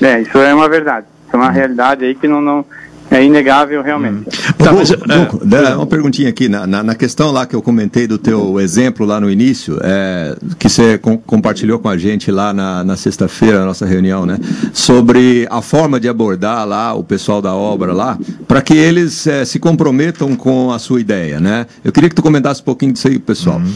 É, 0.00 0.20
isso 0.20 0.38
é 0.38 0.54
uma 0.54 0.68
verdade. 0.68 1.06
Isso 1.26 1.36
é 1.36 1.38
uma 1.38 1.50
realidade 1.50 2.04
aí 2.04 2.14
que 2.14 2.26
não, 2.26 2.40
não, 2.40 2.64
é 3.10 3.24
inegável 3.24 3.82
realmente. 3.82 4.28
Hum. 4.28 4.52
Tá, 4.56 4.72
mas, 4.72 4.90
é, 4.90 5.74
uma 5.74 5.86
perguntinha 5.86 6.28
aqui, 6.28 6.48
na, 6.48 6.66
na, 6.66 6.82
na, 6.82 6.94
questão 6.94 7.32
lá 7.32 7.44
que 7.44 7.56
eu 7.56 7.60
comentei 7.60 8.06
do 8.06 8.16
teu 8.16 8.60
exemplo 8.60 9.04
lá 9.04 9.20
no 9.20 9.28
início, 9.28 9.78
é, 9.82 10.36
que 10.58 10.68
você 10.68 10.96
com, 10.96 11.18
compartilhou 11.18 11.78
com 11.78 11.88
a 11.88 11.96
gente 11.96 12.30
lá 12.30 12.52
na, 12.52 12.84
na 12.84 12.96
sexta-feira, 12.96 13.58
na 13.58 13.66
nossa 13.66 13.84
reunião, 13.84 14.24
né? 14.24 14.38
Sobre 14.72 15.46
a 15.50 15.60
forma 15.60 15.98
de 15.98 16.08
abordar 16.08 16.66
lá 16.66 16.94
o 16.94 17.02
pessoal 17.02 17.42
da 17.42 17.54
obra 17.54 17.92
lá, 17.92 18.16
para 18.46 18.62
que 18.62 18.74
eles 18.74 19.26
é, 19.26 19.44
se 19.44 19.58
comprometam 19.58 20.36
com 20.36 20.70
a 20.70 20.78
sua 20.78 21.00
ideia, 21.00 21.40
né? 21.40 21.66
Eu 21.84 21.90
queria 21.90 22.08
que 22.08 22.14
tu 22.14 22.22
comentasse 22.22 22.60
um 22.62 22.64
pouquinho 22.64 22.92
disso 22.92 23.08
aí, 23.08 23.18
pessoal. 23.18 23.56
Uhum. 23.56 23.74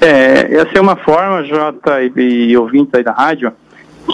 É, 0.00 0.56
essa 0.56 0.70
é 0.74 0.80
uma 0.80 0.96
forma, 0.96 1.44
Jota 1.44 2.02
e, 2.02 2.50
e 2.50 2.56
ouvintes 2.56 2.92
aí 2.94 3.04
da 3.04 3.12
rádio, 3.12 3.52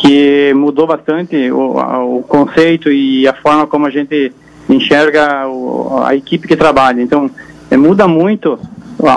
que 0.01 0.53
mudou 0.55 0.87
bastante 0.87 1.51
o, 1.51 2.19
o 2.19 2.23
conceito 2.23 2.91
e 2.91 3.27
a 3.27 3.33
forma 3.35 3.67
como 3.67 3.87
a 3.87 3.91
gente 3.91 4.33
enxerga 4.69 5.47
o, 5.49 6.03
a 6.05 6.15
equipe 6.15 6.47
que 6.47 6.57
trabalha. 6.57 7.01
Então, 7.01 7.31
é, 7.71 7.77
muda 7.77 8.07
muito 8.07 8.59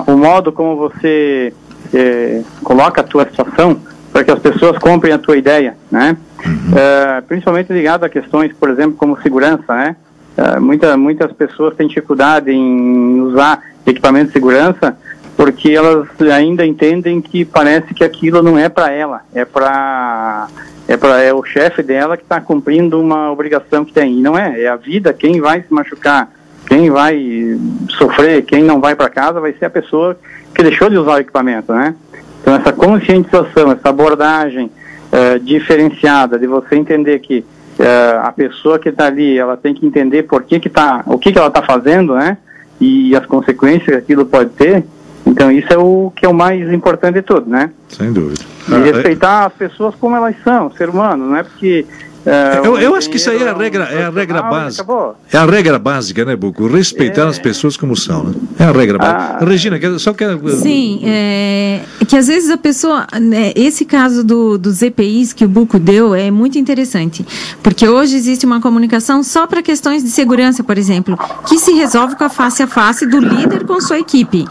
o 0.06 0.16
modo 0.16 0.52
como 0.52 0.76
você 0.76 1.52
é, 1.92 2.42
coloca 2.62 3.00
a 3.00 3.04
tua 3.04 3.24
situação 3.24 3.80
para 4.12 4.24
que 4.24 4.30
as 4.30 4.38
pessoas 4.38 4.78
comprem 4.78 5.12
a 5.12 5.18
tua 5.18 5.36
ideia, 5.36 5.76
né? 5.90 6.16
Uhum. 6.44 6.76
É, 6.76 7.20
principalmente 7.22 7.72
ligado 7.72 8.04
a 8.04 8.08
questões, 8.08 8.52
por 8.52 8.68
exemplo, 8.70 8.94
como 8.96 9.20
segurança, 9.20 9.74
né? 9.74 9.96
É, 10.36 10.58
muita, 10.58 10.96
muitas 10.96 11.32
pessoas 11.32 11.74
têm 11.74 11.88
dificuldade 11.88 12.50
em 12.50 13.20
usar 13.20 13.62
equipamento 13.86 14.26
de 14.26 14.32
segurança 14.32 14.96
porque 15.36 15.70
elas 15.70 16.08
ainda 16.32 16.64
entendem 16.64 17.20
que 17.20 17.44
parece 17.44 17.94
que 17.94 18.04
aquilo 18.04 18.42
não 18.42 18.58
é 18.58 18.68
para 18.68 18.90
ela, 18.90 19.22
é 19.34 19.44
para 19.44 20.48
é 20.88 20.96
para 20.96 21.22
é 21.22 21.32
o 21.32 21.42
chefe 21.42 21.82
dela 21.82 22.16
que 22.16 22.22
está 22.22 22.40
cumprindo 22.40 23.00
uma 23.00 23.30
obrigação 23.30 23.84
que 23.84 23.92
tem. 23.92 24.18
E 24.18 24.22
não 24.22 24.36
é, 24.36 24.62
é 24.62 24.68
a 24.68 24.76
vida, 24.76 25.12
quem 25.12 25.40
vai 25.40 25.62
se 25.62 25.72
machucar, 25.72 26.30
quem 26.66 26.90
vai 26.90 27.58
sofrer, 27.90 28.42
quem 28.42 28.62
não 28.62 28.80
vai 28.80 28.94
para 28.94 29.08
casa 29.08 29.40
vai 29.40 29.52
ser 29.54 29.66
a 29.66 29.70
pessoa 29.70 30.18
que 30.54 30.62
deixou 30.62 30.90
de 30.90 30.98
usar 30.98 31.14
o 31.14 31.18
equipamento, 31.18 31.72
né? 31.72 31.94
Então 32.40 32.54
essa 32.54 32.72
conscientização, 32.72 33.72
essa 33.72 33.88
abordagem 33.88 34.66
uh, 34.66 35.38
diferenciada 35.40 36.38
de 36.38 36.46
você 36.46 36.76
entender 36.76 37.20
que 37.20 37.38
uh, 37.78 38.26
a 38.26 38.32
pessoa 38.32 38.78
que 38.78 38.88
está 38.88 39.06
ali, 39.06 39.38
ela 39.38 39.56
tem 39.56 39.72
que 39.72 39.86
entender 39.86 40.24
por 40.24 40.42
que 40.42 40.58
que 40.60 40.68
tá, 40.68 41.02
o 41.06 41.18
que 41.18 41.32
que 41.32 41.38
ela 41.38 41.48
está 41.48 41.62
fazendo, 41.62 42.14
né? 42.14 42.36
E 42.80 43.14
as 43.14 43.24
consequências 43.26 43.86
que 43.86 43.94
aquilo 43.94 44.26
pode 44.26 44.50
ter 44.50 44.84
então 45.32 45.50
isso 45.50 45.72
é 45.72 45.78
o 45.78 46.12
que 46.14 46.26
é 46.26 46.28
o 46.28 46.34
mais 46.34 46.70
importante 46.70 47.14
de 47.14 47.22
tudo, 47.22 47.48
né? 47.48 47.70
Sem 47.88 48.12
dúvida. 48.12 48.44
E 48.68 48.74
ah, 48.74 48.78
respeitar 48.78 49.42
é... 49.42 49.46
as 49.46 49.52
pessoas 49.54 49.94
como 49.94 50.14
elas 50.14 50.36
são, 50.44 50.70
ser 50.72 50.90
humano, 50.90 51.26
não 51.26 51.36
é 51.36 51.42
porque 51.42 51.86
é, 52.24 52.60
eu, 52.64 52.78
eu 52.78 52.94
acho 52.94 53.10
que 53.10 53.16
isso 53.16 53.28
aí 53.30 53.42
é 53.42 53.48
a 53.48 53.52
regra, 53.52 53.84
é 53.84 54.04
a 54.04 54.10
regra 54.10 54.42
básica. 54.42 54.86
É 55.32 55.38
a 55.38 55.44
regra 55.44 55.78
básica, 55.78 56.24
né, 56.24 56.36
Buco? 56.36 56.68
Respeitar 56.68 57.22
é. 57.22 57.26
as 57.26 57.38
pessoas 57.38 57.76
como 57.76 57.96
são, 57.96 58.22
né? 58.22 58.34
É 58.60 58.64
a 58.64 58.70
regra 58.70 58.96
básica. 58.96 59.38
Ah. 59.40 59.44
Regina, 59.44 59.98
só 59.98 60.14
quer. 60.14 60.38
Sim, 60.60 61.00
é, 61.04 61.80
que 62.06 62.16
às 62.16 62.28
vezes 62.28 62.48
a 62.50 62.56
pessoa. 62.56 63.06
Né, 63.20 63.52
esse 63.56 63.84
caso 63.84 64.22
do, 64.22 64.56
dos 64.56 64.82
EPIs 64.82 65.32
que 65.32 65.44
o 65.44 65.48
Buco 65.48 65.80
deu 65.80 66.14
é 66.14 66.30
muito 66.30 66.58
interessante. 66.58 67.26
Porque 67.60 67.88
hoje 67.88 68.14
existe 68.14 68.46
uma 68.46 68.60
comunicação 68.60 69.24
só 69.24 69.46
para 69.48 69.60
questões 69.60 70.04
de 70.04 70.10
segurança, 70.10 70.62
por 70.62 70.78
exemplo, 70.78 71.18
que 71.48 71.58
se 71.58 71.72
resolve 71.72 72.14
com 72.14 72.22
a 72.22 72.28
face 72.28 72.62
a 72.62 72.68
face 72.68 73.04
do 73.04 73.18
líder 73.18 73.64
com 73.64 73.80
sua 73.80 73.98
equipe 73.98 74.46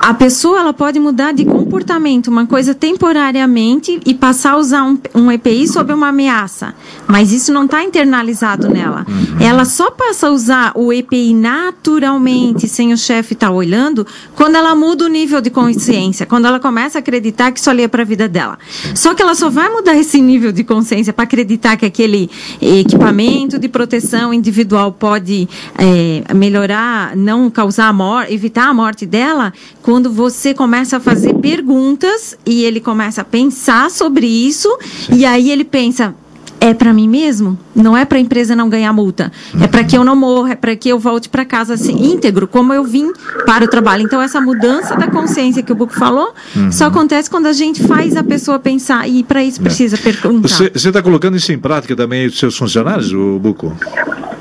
a 0.00 0.14
pessoa 0.14 0.60
ela 0.60 0.72
pode 0.72 0.98
mudar 0.98 1.32
de 1.32 1.44
comportamento, 1.44 2.28
uma 2.28 2.46
coisa 2.46 2.74
temporariamente, 2.74 4.00
e 4.06 4.14
passar 4.14 4.52
a 4.52 4.56
usar 4.56 4.82
um, 4.82 4.98
um 5.14 5.30
EPI 5.30 5.68
sob 5.68 5.92
uma 5.92 6.08
ameaça. 6.08 6.74
Mas 7.06 7.32
isso 7.32 7.52
não 7.52 7.66
está 7.66 7.84
internalizado 7.84 8.70
nela. 8.70 9.04
Uhum. 9.06 9.46
Ela 9.46 9.66
só 9.66 9.90
passa 9.90 10.28
a 10.28 10.30
usar 10.30 10.72
o 10.74 10.90
EPI 10.90 11.34
naturalmente, 11.34 12.66
sem 12.66 12.94
o 12.94 12.96
chefe 12.96 13.34
estar 13.34 13.48
tá 13.48 13.52
olhando, 13.52 14.06
quando 14.34 14.54
ela 14.54 14.74
muda 14.74 15.04
o 15.04 15.08
nível 15.08 15.38
de 15.42 15.50
consciência, 15.50 16.24
quando 16.24 16.46
ela 16.46 16.58
começa 16.58 16.96
a 16.96 17.00
acreditar 17.00 17.52
que 17.52 17.60
isso 17.60 17.68
ali 17.68 17.82
é 17.82 17.88
para 17.88 18.00
a 18.00 18.06
vida 18.06 18.26
dela. 18.26 18.58
Só 18.94 19.12
que 19.12 19.20
ela 19.20 19.34
só 19.34 19.50
vai 19.50 19.68
mudar 19.68 19.94
esse 19.94 20.18
nível 20.22 20.50
de 20.50 20.64
consciência 20.64 21.12
para 21.12 21.24
acreditar 21.24 21.76
que 21.76 21.84
aquele 21.84 22.30
equipamento 22.62 23.58
de 23.58 23.68
proteção 23.68 24.32
individual 24.32 24.92
pode 24.92 25.46
é, 25.76 26.32
melhorar, 26.34 27.14
não 27.14 27.50
causar 27.50 27.88
a 27.88 27.92
morte, 27.92 28.32
evitar 28.32 28.68
a 28.68 28.72
morte 28.72 29.04
dela, 29.04 29.52
quando 29.90 30.08
você 30.08 30.54
começa 30.54 30.98
a 30.98 31.00
fazer 31.00 31.34
perguntas 31.34 32.38
e 32.46 32.62
ele 32.62 32.78
começa 32.78 33.22
a 33.22 33.24
pensar 33.24 33.90
sobre 33.90 34.24
isso, 34.24 34.68
Sim. 35.06 35.16
e 35.16 35.24
aí 35.24 35.50
ele 35.50 35.64
pensa: 35.64 36.14
é 36.60 36.72
para 36.72 36.92
mim 36.92 37.08
mesmo? 37.08 37.58
Não 37.74 37.96
é 37.96 38.04
para 38.04 38.16
a 38.16 38.20
empresa 38.20 38.54
não 38.54 38.68
ganhar 38.68 38.92
multa. 38.92 39.32
É 39.60 39.66
para 39.66 39.82
que 39.82 39.98
eu 39.98 40.04
não 40.04 40.14
morra, 40.14 40.52
é 40.52 40.54
para 40.54 40.76
que 40.76 40.88
eu 40.88 40.96
volte 40.96 41.28
para 41.28 41.44
casa 41.44 41.74
assim, 41.74 42.12
íntegro, 42.12 42.46
como 42.46 42.72
eu 42.72 42.84
vim 42.84 43.10
para 43.44 43.64
o 43.64 43.68
trabalho. 43.68 44.04
Então, 44.04 44.22
essa 44.22 44.40
mudança 44.40 44.94
da 44.94 45.08
consciência 45.08 45.60
que 45.60 45.72
o 45.72 45.74
Buco 45.74 45.92
falou 45.92 46.34
uhum. 46.54 46.70
só 46.70 46.84
acontece 46.84 47.28
quando 47.28 47.46
a 47.46 47.52
gente 47.52 47.82
faz 47.82 48.14
a 48.14 48.22
pessoa 48.22 48.60
pensar. 48.60 49.08
E 49.08 49.24
para 49.24 49.42
isso 49.42 49.60
precisa 49.60 49.96
é. 49.96 49.98
perguntar. 49.98 50.48
Você 50.48 50.70
está 50.88 51.02
colocando 51.02 51.36
isso 51.36 51.52
em 51.52 51.58
prática 51.58 51.96
também 51.96 52.26
os 52.26 52.38
seus 52.38 52.56
funcionários, 52.56 53.12
o 53.12 53.40
Buco? 53.40 53.76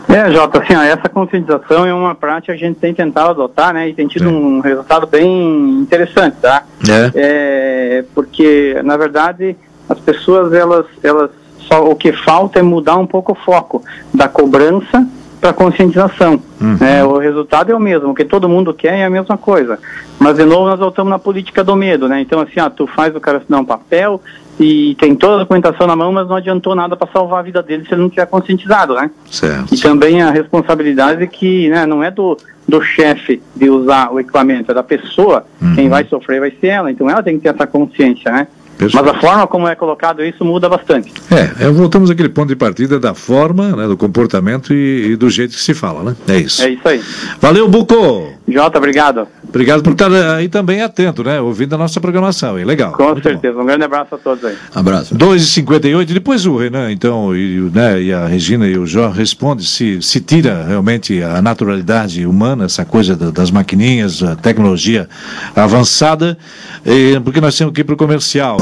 É, 0.09 0.31
Jota, 0.31 0.61
assim, 0.61 0.75
ó, 0.75 0.81
essa 0.81 1.07
conscientização 1.07 1.85
é 1.85 1.93
uma 1.93 2.15
prática 2.15 2.53
que 2.53 2.63
a 2.63 2.67
gente 2.67 2.79
tem 2.79 2.93
tentado 2.93 3.29
adotar, 3.29 3.73
né, 3.73 3.89
e 3.89 3.93
tem 3.93 4.07
tido 4.07 4.27
é. 4.27 4.31
um 4.31 4.59
resultado 4.59 5.05
bem 5.05 5.79
interessante, 5.79 6.37
tá? 6.41 6.63
É. 6.89 7.11
é. 7.15 8.05
Porque, 8.15 8.81
na 8.83 8.97
verdade, 8.97 9.55
as 9.87 9.99
pessoas, 9.99 10.51
elas, 10.51 10.85
elas, 11.03 11.29
só 11.59 11.87
o 11.87 11.95
que 11.95 12.11
falta 12.11 12.57
é 12.59 12.63
mudar 12.63 12.97
um 12.97 13.05
pouco 13.05 13.33
o 13.33 13.35
foco 13.35 13.83
da 14.11 14.27
cobrança 14.27 15.07
para 15.39 15.53
conscientização. 15.53 16.41
Uhum. 16.59 16.77
É, 16.81 17.03
o 17.03 17.17
resultado 17.17 17.71
é 17.71 17.75
o 17.75 17.79
mesmo, 17.79 18.09
o 18.09 18.15
que 18.15 18.25
todo 18.25 18.49
mundo 18.49 18.73
quer 18.73 18.99
é 18.99 19.05
a 19.05 19.09
mesma 19.09 19.37
coisa. 19.37 19.79
Mas, 20.19 20.35
de 20.35 20.43
novo, 20.43 20.65
nós 20.65 20.79
voltamos 20.79 21.09
na 21.09 21.19
política 21.19 21.63
do 21.63 21.75
medo, 21.75 22.07
né? 22.07 22.19
Então, 22.19 22.41
assim, 22.41 22.59
ah, 22.59 22.69
tu 22.69 22.85
faz 22.87 23.15
o 23.15 23.19
cara 23.21 23.37
assinar 23.37 23.61
um 23.61 23.65
papel, 23.65 24.21
e 24.59 24.93
tem 24.95 25.15
toda 25.15 25.35
a 25.35 25.39
documentação 25.39 25.87
na 25.87 25.95
mão, 25.95 26.11
mas 26.11 26.27
não 26.27 26.35
adiantou 26.35 26.75
nada 26.75 26.95
para 26.97 27.09
salvar 27.11 27.39
a 27.39 27.43
vida 27.43 27.63
dele 27.63 27.85
se 27.85 27.93
ele 27.93 28.01
não 28.01 28.09
tiver 28.09 28.25
conscientizado, 28.25 28.93
né? 28.93 29.09
Certo. 29.31 29.73
E 29.73 29.79
também 29.79 30.21
a 30.21 30.29
responsabilidade 30.31 31.25
que 31.27 31.69
né, 31.69 31.85
não 31.85 32.03
é 32.03 32.11
do, 32.11 32.37
do 32.67 32.81
chefe 32.81 33.41
de 33.55 33.69
usar 33.69 34.11
o 34.11 34.19
equipamento, 34.19 34.69
é 34.71 34.73
da 34.73 34.83
pessoa, 34.83 35.45
uhum. 35.61 35.75
quem 35.75 35.87
vai 35.87 36.03
sofrer 36.03 36.41
vai 36.41 36.51
ser 36.59 36.67
ela, 36.67 36.91
então 36.91 37.09
ela 37.09 37.23
tem 37.23 37.37
que 37.37 37.43
ter 37.43 37.55
essa 37.55 37.65
consciência, 37.65 38.29
né? 38.31 38.47
Mas 38.81 38.95
a 38.95 39.19
forma 39.19 39.47
como 39.47 39.67
é 39.67 39.75
colocado 39.75 40.23
isso 40.23 40.45
muda 40.45 40.69
bastante. 40.69 41.11
É, 41.29 41.65
é, 41.65 41.69
voltamos 41.69 42.09
àquele 42.09 42.29
ponto 42.29 42.47
de 42.47 42.55
partida 42.55 42.99
da 42.99 43.13
forma, 43.13 43.75
né, 43.75 43.87
do 43.87 43.97
comportamento 43.97 44.73
e, 44.73 45.11
e, 45.11 45.15
do 45.15 45.29
jeito 45.29 45.53
que 45.55 45.61
se 45.61 45.73
fala, 45.73 46.03
né? 46.03 46.15
É 46.27 46.37
isso. 46.37 46.63
É 46.63 46.69
isso 46.69 46.87
aí. 46.87 47.03
Valeu, 47.41 47.67
Buco! 47.67 48.38
Jota, 48.51 48.77
obrigado. 48.77 49.27
Obrigado 49.47 49.81
por 49.81 49.93
estar 49.93 50.11
aí 50.11 50.47
também 50.47 50.81
atento, 50.81 51.23
né? 51.23 51.41
Ouvindo 51.41 51.73
a 51.73 51.77
nossa 51.77 51.99
programação, 51.99 52.57
hein? 52.57 52.65
Legal. 52.65 52.93
Com 52.93 53.03
Muito 53.03 53.23
certeza. 53.23 53.55
Bom. 53.55 53.63
Um 53.63 53.65
grande 53.65 53.83
abraço 53.83 54.15
a 54.15 54.17
todos 54.17 54.45
aí. 54.45 54.55
Abraço. 54.73 55.15
2h58, 55.15 56.05
depois 56.05 56.45
o 56.45 56.57
Renan, 56.57 56.91
então, 56.91 57.35
e, 57.35 57.59
né, 57.73 58.01
e 58.01 58.13
a 58.13 58.27
Regina 58.27 58.67
e 58.67 58.77
o 58.77 58.85
Jó 58.85 59.09
respondem 59.09 59.65
se, 59.65 60.01
se 60.01 60.19
tira 60.19 60.65
realmente 60.67 61.21
a 61.23 61.41
naturalidade 61.41 62.25
humana, 62.25 62.65
essa 62.65 62.85
coisa 62.85 63.15
das 63.15 63.51
maquininhas, 63.51 64.21
a 64.21 64.35
tecnologia 64.35 65.09
avançada, 65.55 66.37
e, 66.85 67.19
porque 67.21 67.41
nós 67.41 67.57
temos 67.57 67.73
que 67.73 67.81
ir 67.81 67.83
para 67.83 67.95
o 67.95 67.97
comercial. 67.97 68.57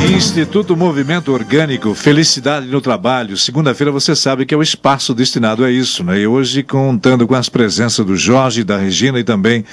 Instituto 0.00 0.76
Movimento 0.76 1.32
Orgânico, 1.32 1.92
Felicidade 1.92 2.66
no 2.66 2.80
Trabalho. 2.80 3.36
Segunda-feira 3.36 3.90
você 3.90 4.14
sabe 4.14 4.46
que 4.46 4.54
é 4.54 4.56
o 4.56 4.62
espaço 4.62 5.12
destinado 5.12 5.64
a 5.64 5.70
isso, 5.70 6.04
né? 6.04 6.20
E 6.20 6.26
hoje 6.26 6.62
contando 6.62 7.26
com 7.26 7.34
as 7.34 7.48
presenças 7.48 8.06
do 8.06 8.16
Jorge, 8.16 8.62
da 8.62 8.76
Regina 8.78 9.18
e 9.18 9.24
também 9.24 9.64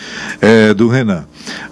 é, 0.41 0.73
do 0.73 0.87
Renan. 0.87 1.25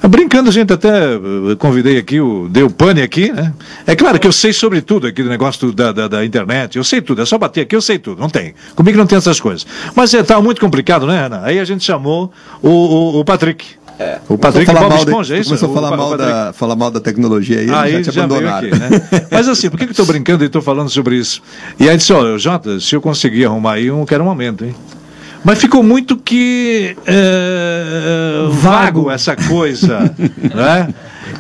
Brincando, 0.07 0.49
a 0.49 0.53
gente 0.53 0.71
até 0.71 1.15
eh, 1.15 1.55
convidei 1.57 1.97
aqui 1.97 2.19
o 2.19 2.47
Deu 2.47 2.69
Pane 2.69 3.01
aqui, 3.01 3.31
né? 3.31 3.53
É 3.87 3.95
claro 3.95 4.19
que 4.19 4.27
eu 4.27 4.31
sei 4.31 4.53
sobre 4.53 4.81
tudo 4.81 5.07
aqui 5.07 5.23
do 5.23 5.29
negócio 5.29 5.71
da, 5.71 5.91
da, 5.91 6.07
da, 6.07 6.25
internet, 6.25 6.77
eu 6.77 6.83
sei 6.83 7.01
tudo, 7.01 7.21
é 7.21 7.25
só 7.25 7.37
bater 7.37 7.61
aqui, 7.61 7.75
eu 7.75 7.81
sei 7.81 7.97
tudo, 7.97 8.21
não 8.21 8.29
tem. 8.29 8.53
Comigo 8.75 8.97
não 8.97 9.07
tem 9.07 9.17
essas 9.17 9.39
coisas. 9.39 9.65
Mas 9.95 10.13
é, 10.13 10.21
tá 10.21 10.39
muito 10.39 10.61
complicado, 10.61 11.07
né, 11.07 11.23
Renan? 11.23 11.41
Aí 11.43 11.59
a 11.59 11.65
gente 11.65 11.83
chamou 11.83 12.31
o, 12.61 12.69
o, 12.69 13.19
o 13.19 13.25
Patrick. 13.25 13.65
É. 13.99 14.19
O 14.27 14.37
Patrick 14.37 14.71
Bob 14.71 14.89
mal 14.89 14.97
Esponja, 14.97 15.35
de, 15.35 15.41
é? 15.41 15.43
Começou 15.43 15.69
a 15.69 15.73
falar, 15.73 15.97
mal 15.97 16.17
da, 16.17 16.53
falar 16.53 16.75
mal 16.75 16.91
da 16.91 16.99
tecnologia 16.99 17.59
aí, 17.59 17.69
aí 17.69 18.03
já 18.03 18.11
te 18.11 18.19
abandonaram. 18.19 18.67
Aqui, 18.67 18.79
né? 18.79 18.89
Mas 19.29 19.47
assim, 19.47 19.69
por 19.69 19.77
que, 19.77 19.85
que 19.85 19.91
eu 19.91 19.93
estou 19.93 20.05
brincando 20.05 20.43
e 20.43 20.47
estou 20.47 20.61
falando 20.61 20.89
sobre 20.89 21.15
isso? 21.15 21.41
E 21.79 21.87
aí 21.87 21.95
disse, 21.95 22.11
olha, 22.11 22.37
Jota, 22.37 22.79
se 22.79 22.95
eu 22.95 23.01
conseguir 23.01 23.45
arrumar 23.45 23.73
aí, 23.73 23.87
eu 23.87 24.05
quero 24.07 24.23
um 24.23 24.27
momento, 24.27 24.65
hein? 24.65 24.75
Mas 25.43 25.59
ficou 25.59 25.83
muito 25.83 26.15
que 26.15 26.95
é, 27.05 28.47
vago 28.51 29.11
essa 29.11 29.35
coisa, 29.35 30.15
né? 30.55 30.93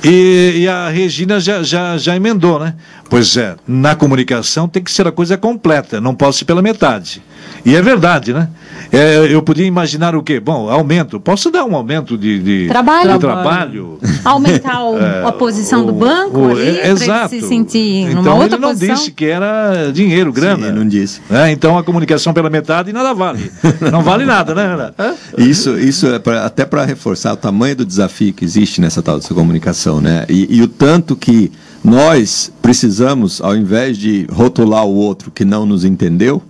E, 0.03 0.61
e, 0.63 0.67
a 0.67 0.89
Regina 0.89 1.39
já, 1.39 1.63
já, 1.63 1.97
já 1.97 2.15
emendou, 2.15 2.59
né? 2.59 2.73
Pois 3.09 3.37
é, 3.37 3.55
na 3.65 3.95
comunicação 3.95 4.67
tem 4.67 4.83
que 4.83 4.91
ser 4.91 5.07
a 5.07 5.11
coisa 5.11 5.37
completa, 5.37 6.01
não 6.01 6.13
pode 6.13 6.35
ser 6.35 6.45
pela 6.45 6.61
metade. 6.61 7.23
E 7.65 7.75
é 7.75 7.81
verdade, 7.81 8.33
né? 8.33 8.49
É, 8.91 9.33
eu 9.33 9.41
podia 9.41 9.65
imaginar 9.65 10.15
o 10.15 10.21
quê? 10.21 10.39
Bom, 10.39 10.69
aumento. 10.69 11.19
Posso 11.19 11.49
dar 11.49 11.65
um 11.65 11.75
aumento 11.75 12.17
de, 12.17 12.39
de 12.39 12.67
trabalho? 12.67 13.13
De 13.13 13.19
trabalho? 13.19 13.99
Aumentar 14.23 14.83
o, 14.83 14.99
é, 15.01 15.23
a 15.25 15.31
posição 15.31 15.83
o, 15.83 15.87
do 15.87 15.93
banco 15.93 16.39
o, 16.39 16.51
ali, 16.51 16.77
é, 16.77 16.89
exato. 16.89 17.33
ele 17.33 17.41
se 17.41 17.47
sentir 17.47 18.03
então, 18.03 18.21
numa 18.21 18.35
outra 18.35 18.57
ele 18.57 18.61
não 18.61 18.69
posição? 18.69 18.95
disse 18.95 19.11
que 19.11 19.25
era 19.25 19.91
dinheiro, 19.91 20.31
grana. 20.31 20.67
Sim, 20.67 20.73
não 20.73 20.87
disse. 20.87 21.21
É, 21.31 21.51
então 21.51 21.77
a 21.77 21.83
comunicação 21.83 22.33
pela 22.33 22.49
metade 22.49 22.93
nada 22.93 23.13
vale. 23.13 23.51
Não 23.91 24.03
vale 24.03 24.25
nada, 24.25 24.53
né? 24.53 24.91
Isso, 25.37 25.77
isso 25.79 26.07
é 26.07 26.19
pra, 26.19 26.45
até 26.45 26.65
para 26.65 26.85
reforçar 26.85 27.33
o 27.33 27.37
tamanho 27.37 27.75
do 27.77 27.85
desafio 27.85 28.33
que 28.33 28.45
existe 28.45 28.79
nessa 28.79 29.01
tal 29.01 29.17
dessa 29.17 29.33
comunicação, 29.33 29.99
né? 29.99 30.25
E, 30.29 30.57
e 30.57 30.61
o 30.61 30.67
tanto 30.67 31.15
que 31.15 31.51
nós 31.83 32.51
precisamos, 32.61 33.41
ao 33.41 33.55
invés 33.55 33.97
de 33.97 34.27
rotular 34.31 34.85
o 34.85 34.93
outro 34.93 35.31
que 35.31 35.43
não 35.43 35.65
nos 35.65 35.83
entendeu, 35.83 36.41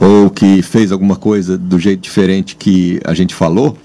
ou 0.00 0.30
que 0.30 0.62
fez 0.62 0.90
alguma 0.90 1.14
coisa 1.14 1.58
do 1.58 1.78
jeito 1.78 2.00
diferente 2.00 2.56
que 2.56 2.98
a 3.04 3.12
gente 3.12 3.34
falou, 3.34 3.76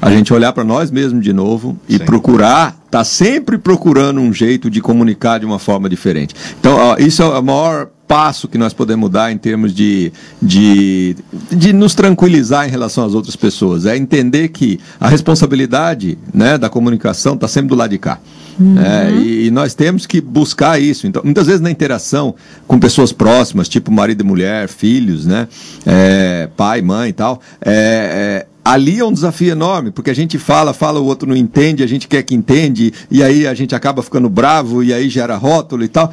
a 0.00 0.10
gente 0.10 0.32
olhar 0.34 0.52
para 0.52 0.64
nós 0.64 0.90
mesmos 0.90 1.24
de 1.24 1.32
novo 1.32 1.78
e 1.88 1.96
Sim. 1.96 2.04
procurar, 2.04 2.76
tá 2.90 3.02
sempre 3.02 3.56
procurando 3.56 4.20
um 4.20 4.32
jeito 4.32 4.68
de 4.68 4.82
comunicar 4.82 5.38
de 5.38 5.46
uma 5.46 5.58
forma 5.58 5.88
diferente. 5.88 6.34
Então, 6.60 6.76
ó, 6.76 6.96
isso 6.98 7.22
é 7.22 7.38
o 7.38 7.42
maior 7.42 7.88
passo 8.12 8.46
que 8.46 8.58
nós 8.58 8.74
podemos 8.74 9.08
dar 9.08 9.32
em 9.32 9.38
termos 9.38 9.72
de, 9.72 10.12
de, 10.40 11.16
de 11.50 11.72
nos 11.72 11.94
tranquilizar 11.94 12.68
em 12.68 12.70
relação 12.70 13.06
às 13.06 13.14
outras 13.14 13.34
pessoas. 13.34 13.86
É 13.86 13.96
entender 13.96 14.48
que 14.48 14.78
a 15.00 15.08
responsabilidade 15.08 16.18
né, 16.34 16.58
da 16.58 16.68
comunicação 16.68 17.32
está 17.32 17.48
sempre 17.48 17.70
do 17.70 17.74
lado 17.74 17.88
de 17.88 17.96
cá. 17.96 18.20
Uhum. 18.60 18.78
É, 18.78 19.12
e, 19.12 19.46
e, 19.46 19.50
nós 19.50 19.72
temos 19.72 20.04
que 20.04 20.20
buscar 20.20 20.78
isso. 20.78 21.06
Então, 21.06 21.22
muitas 21.24 21.46
vezes 21.46 21.62
na 21.62 21.70
interação 21.70 22.34
com 22.66 22.78
pessoas 22.78 23.12
próximas, 23.12 23.66
tipo 23.66 23.90
marido 23.90 24.22
e 24.22 24.26
mulher, 24.26 24.68
filhos, 24.68 25.24
né? 25.24 25.48
É, 25.86 26.50
pai, 26.54 26.82
mãe 26.82 27.08
e 27.08 27.12
tal, 27.14 27.40
é, 27.64 28.44
é 28.44 28.46
ali 28.64 29.00
é 29.00 29.04
um 29.04 29.12
desafio 29.12 29.50
enorme, 29.50 29.90
porque 29.90 30.10
a 30.10 30.14
gente 30.14 30.38
fala, 30.38 30.72
fala, 30.72 31.00
o 31.00 31.04
outro 31.04 31.28
não 31.28 31.34
entende, 31.34 31.82
a 31.82 31.86
gente 31.86 32.06
quer 32.06 32.22
que 32.22 32.32
entende, 32.32 32.92
e 33.10 33.22
aí 33.22 33.44
a 33.44 33.54
gente 33.54 33.74
acaba 33.74 34.02
ficando 34.02 34.28
bravo, 34.28 34.84
e 34.84 34.92
aí 34.92 35.08
gera 35.08 35.36
rótulo 35.36 35.82
e 35.82 35.88
tal 35.88 36.12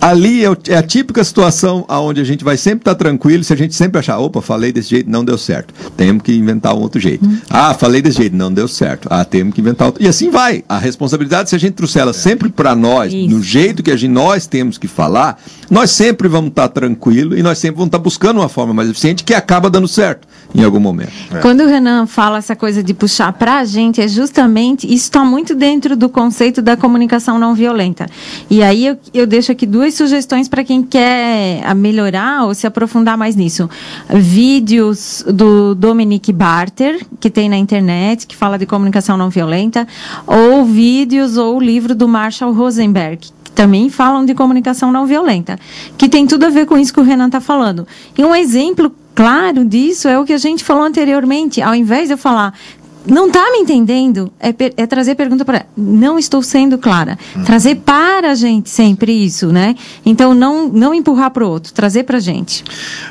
ali 0.00 0.44
é, 0.44 0.48
é, 0.68 0.76
a 0.76 0.82
típica 0.82 1.22
situação 1.22 1.84
onde 1.88 2.20
a 2.20 2.24
gente 2.24 2.42
vai 2.42 2.56
sempre 2.56 2.80
estar 2.80 2.94
tá 2.94 2.98
tranquilo 2.98 3.44
se 3.44 3.52
a 3.52 3.56
gente 3.56 3.74
sempre 3.74 3.98
achar, 3.98 4.18
opa, 4.18 4.40
falei 4.40 4.72
desse 4.72 4.90
jeito, 4.90 5.10
não 5.10 5.24
deu 5.24 5.36
certo. 5.36 5.74
Temos 5.96 6.22
que 6.22 6.34
inventar 6.34 6.74
um 6.74 6.80
outro 6.80 7.00
jeito. 7.00 7.26
Hum. 7.26 7.38
Ah, 7.50 7.74
falei 7.74 8.00
desse 8.00 8.18
jeito, 8.18 8.36
não 8.36 8.52
deu 8.52 8.66
certo. 8.66 9.08
Ah, 9.10 9.24
temos 9.24 9.54
que 9.54 9.60
inventar 9.60 9.88
outro. 9.88 10.02
E 10.02 10.08
assim 10.08 10.30
vai. 10.30 10.64
A 10.68 10.78
responsabilidade, 10.78 11.50
se 11.50 11.56
a 11.56 11.58
gente 11.58 11.74
trouxer 11.74 12.02
ela 12.02 12.12
sempre 12.12 12.48
para 12.48 12.74
nós, 12.74 13.12
Isso. 13.12 13.28
no 13.28 13.42
jeito 13.42 13.82
que 13.82 13.90
a 13.90 13.96
gente, 13.96 14.10
nós 14.10 14.46
temos 14.46 14.78
que 14.78 14.88
falar, 14.88 15.40
nós 15.70 15.90
sempre 15.90 16.28
vamos 16.28 16.50
estar 16.50 16.68
tá 16.68 16.80
tranquilo 16.80 17.36
e 17.36 17.42
nós 17.42 17.58
sempre 17.58 17.76
vamos 17.76 17.88
estar 17.88 17.98
tá 17.98 18.04
buscando 18.04 18.38
uma 18.38 18.48
forma 18.48 18.72
mais 18.72 18.88
eficiente 18.88 19.22
que 19.22 19.34
acaba 19.34 19.68
dando 19.68 19.86
certo 19.88 20.26
em 20.54 20.64
algum 20.64 20.80
momento. 20.80 21.12
É. 21.32 21.38
Quando 21.38 21.60
o 21.60 21.66
Renan 21.66 22.06
fala 22.06 22.38
essa 22.38 22.56
coisa 22.56 22.82
de 22.82 22.92
puxar 22.92 23.32
para 23.32 23.58
a 23.58 23.64
gente, 23.64 24.00
é 24.00 24.08
justamente, 24.08 24.86
isso 24.86 25.04
está 25.04 25.24
muito 25.24 25.54
dentro 25.54 25.96
do 25.96 26.08
conceito 26.08 26.60
da 26.60 26.76
comunicação 26.76 27.38
não 27.38 27.54
violenta. 27.54 28.06
E 28.48 28.62
aí 28.62 28.86
eu, 28.86 28.98
eu 29.14 29.26
deixo 29.26 29.52
aqui 29.52 29.66
duas 29.66 29.94
sugestões 29.94 30.48
para 30.48 30.64
quem 30.64 30.82
quer 30.82 31.74
melhorar 31.74 32.44
ou 32.44 32.54
se 32.54 32.66
aprofundar 32.66 33.16
mais 33.16 33.36
nisso. 33.36 33.68
Vídeos 34.08 35.24
do 35.26 35.74
Dominic 35.74 36.32
Barter, 36.32 37.04
que 37.18 37.30
tem 37.30 37.48
na 37.48 37.56
internet, 37.56 38.26
que 38.26 38.36
fala 38.36 38.58
de 38.58 38.66
comunicação 38.66 39.16
não 39.16 39.30
violenta, 39.30 39.86
ou 40.26 40.64
vídeos 40.64 41.36
ou 41.36 41.56
o 41.56 41.60
livro 41.60 41.94
do 41.94 42.08
Marshall 42.08 42.52
Rosenberg, 42.52 43.28
que 43.44 43.52
também 43.52 43.88
falam 43.90 44.24
de 44.24 44.34
comunicação 44.34 44.90
não 44.90 45.06
violenta, 45.06 45.58
que 45.96 46.08
tem 46.08 46.26
tudo 46.26 46.46
a 46.46 46.50
ver 46.50 46.66
com 46.66 46.78
isso 46.78 46.92
que 46.92 47.00
o 47.00 47.02
Renan 47.02 47.26
está 47.26 47.40
falando. 47.40 47.86
E 48.16 48.24
um 48.24 48.34
exemplo 48.34 48.92
claro 49.20 49.66
disso 49.66 50.08
é 50.08 50.18
o 50.18 50.24
que 50.24 50.32
a 50.32 50.38
gente 50.38 50.64
falou 50.64 50.82
anteriormente. 50.82 51.60
Ao 51.60 51.74
invés 51.74 52.08
de 52.08 52.14
eu 52.14 52.18
falar 52.18 52.58
não 53.06 53.28
está 53.28 53.50
me 53.50 53.58
entendendo, 53.58 54.32
é, 54.38 54.54
é 54.76 54.86
trazer 54.86 55.14
pergunta 55.14 55.44
para. 55.44 55.66
Não 55.76 56.18
estou 56.18 56.42
sendo 56.42 56.76
clara. 56.76 57.18
Hum. 57.36 57.44
Trazer 57.44 57.76
para 57.76 58.30
a 58.30 58.34
gente 58.34 58.68
sempre 58.68 59.12
isso, 59.12 59.48
né? 59.48 59.74
Então, 60.04 60.34
não, 60.34 60.68
não 60.68 60.94
empurrar 60.94 61.30
para 61.30 61.44
o 61.44 61.48
outro, 61.48 61.72
trazer 61.72 62.04
para 62.04 62.18
a 62.18 62.20
gente. 62.20 62.62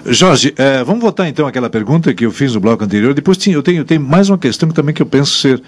Jorge, 0.05 0.53
é, 0.57 0.83
vamos 0.83 1.01
voltar 1.01 1.27
então 1.27 1.47
àquela 1.47 1.69
pergunta 1.69 2.13
que 2.13 2.25
eu 2.25 2.31
fiz 2.31 2.53
no 2.53 2.59
bloco 2.59 2.83
anterior. 2.83 3.13
Depois 3.13 3.37
tinha, 3.37 3.55
eu, 3.55 3.63
tenho, 3.63 3.83
tenho 3.83 4.01
mais 4.01 4.29
uma 4.29 4.37
questão 4.37 4.69
que 4.69 4.75
também 4.75 4.93
que 4.93 5.01
eu 5.01 5.05
penso 5.05 5.37
ser 5.39 5.61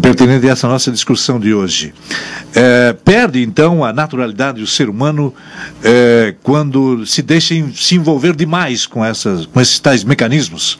pertinente 0.00 0.48
a 0.48 0.52
essa 0.52 0.66
nossa 0.68 0.90
discussão 0.90 1.38
de 1.38 1.54
hoje. 1.54 1.94
É, 2.54 2.92
perde 2.92 3.42
então 3.42 3.84
a 3.84 3.92
naturalidade 3.92 4.60
do 4.60 4.66
ser 4.66 4.88
humano 4.88 5.32
é, 5.82 6.34
quando 6.42 7.06
se 7.06 7.22
deixa 7.22 7.54
se 7.74 7.94
envolver 7.94 8.34
demais 8.34 8.86
com, 8.86 9.04
essas, 9.04 9.46
com 9.46 9.60
esses 9.60 9.78
tais 9.78 10.02
mecanismos? 10.02 10.78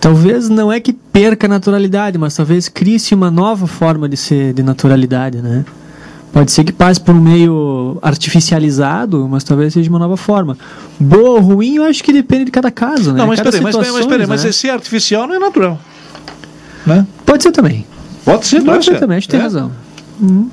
Talvez 0.00 0.48
não 0.48 0.70
é 0.70 0.78
que 0.78 0.92
perca 0.92 1.46
a 1.46 1.48
naturalidade, 1.48 2.18
mas 2.18 2.34
talvez 2.34 2.68
crie-se 2.68 3.14
uma 3.14 3.30
nova 3.30 3.66
forma 3.66 4.08
de 4.08 4.16
ser 4.16 4.52
de 4.52 4.62
naturalidade, 4.62 5.38
né? 5.38 5.64
Pode 6.32 6.52
ser 6.52 6.64
que 6.64 6.72
passe 6.72 7.00
por 7.00 7.14
um 7.14 7.20
meio 7.20 7.98
artificializado, 8.02 9.26
mas 9.26 9.42
talvez 9.42 9.72
seja 9.72 9.88
uma 9.88 9.98
nova 9.98 10.16
forma. 10.16 10.58
Boa 11.00 11.30
ou 11.30 11.40
ruim, 11.40 11.76
eu 11.76 11.84
acho 11.84 12.04
que 12.04 12.12
depende 12.12 12.44
de 12.44 12.50
cada 12.50 12.70
caso, 12.70 13.12
né? 13.12 13.18
Não, 13.20 13.26
mas 13.26 13.40
peraí, 13.40 13.60
mas, 13.60 13.74
mas, 13.74 13.90
mas, 13.90 14.06
peraí, 14.06 14.26
mas 14.26 14.44
esse 14.44 14.68
artificial 14.68 15.26
não 15.26 15.34
é 15.34 15.38
natural. 15.38 15.80
Né? 16.84 17.06
Pode 17.24 17.42
ser 17.42 17.52
também. 17.52 17.86
Pode 18.24 18.46
ser, 18.46 18.62
Pode 18.62 18.84
ser 18.84 18.98
também, 18.98 19.16
acho 19.16 19.26
que 19.26 19.30
tem 19.30 19.40
é? 19.40 19.44
razão. 19.44 19.72
Uhum. 20.20 20.50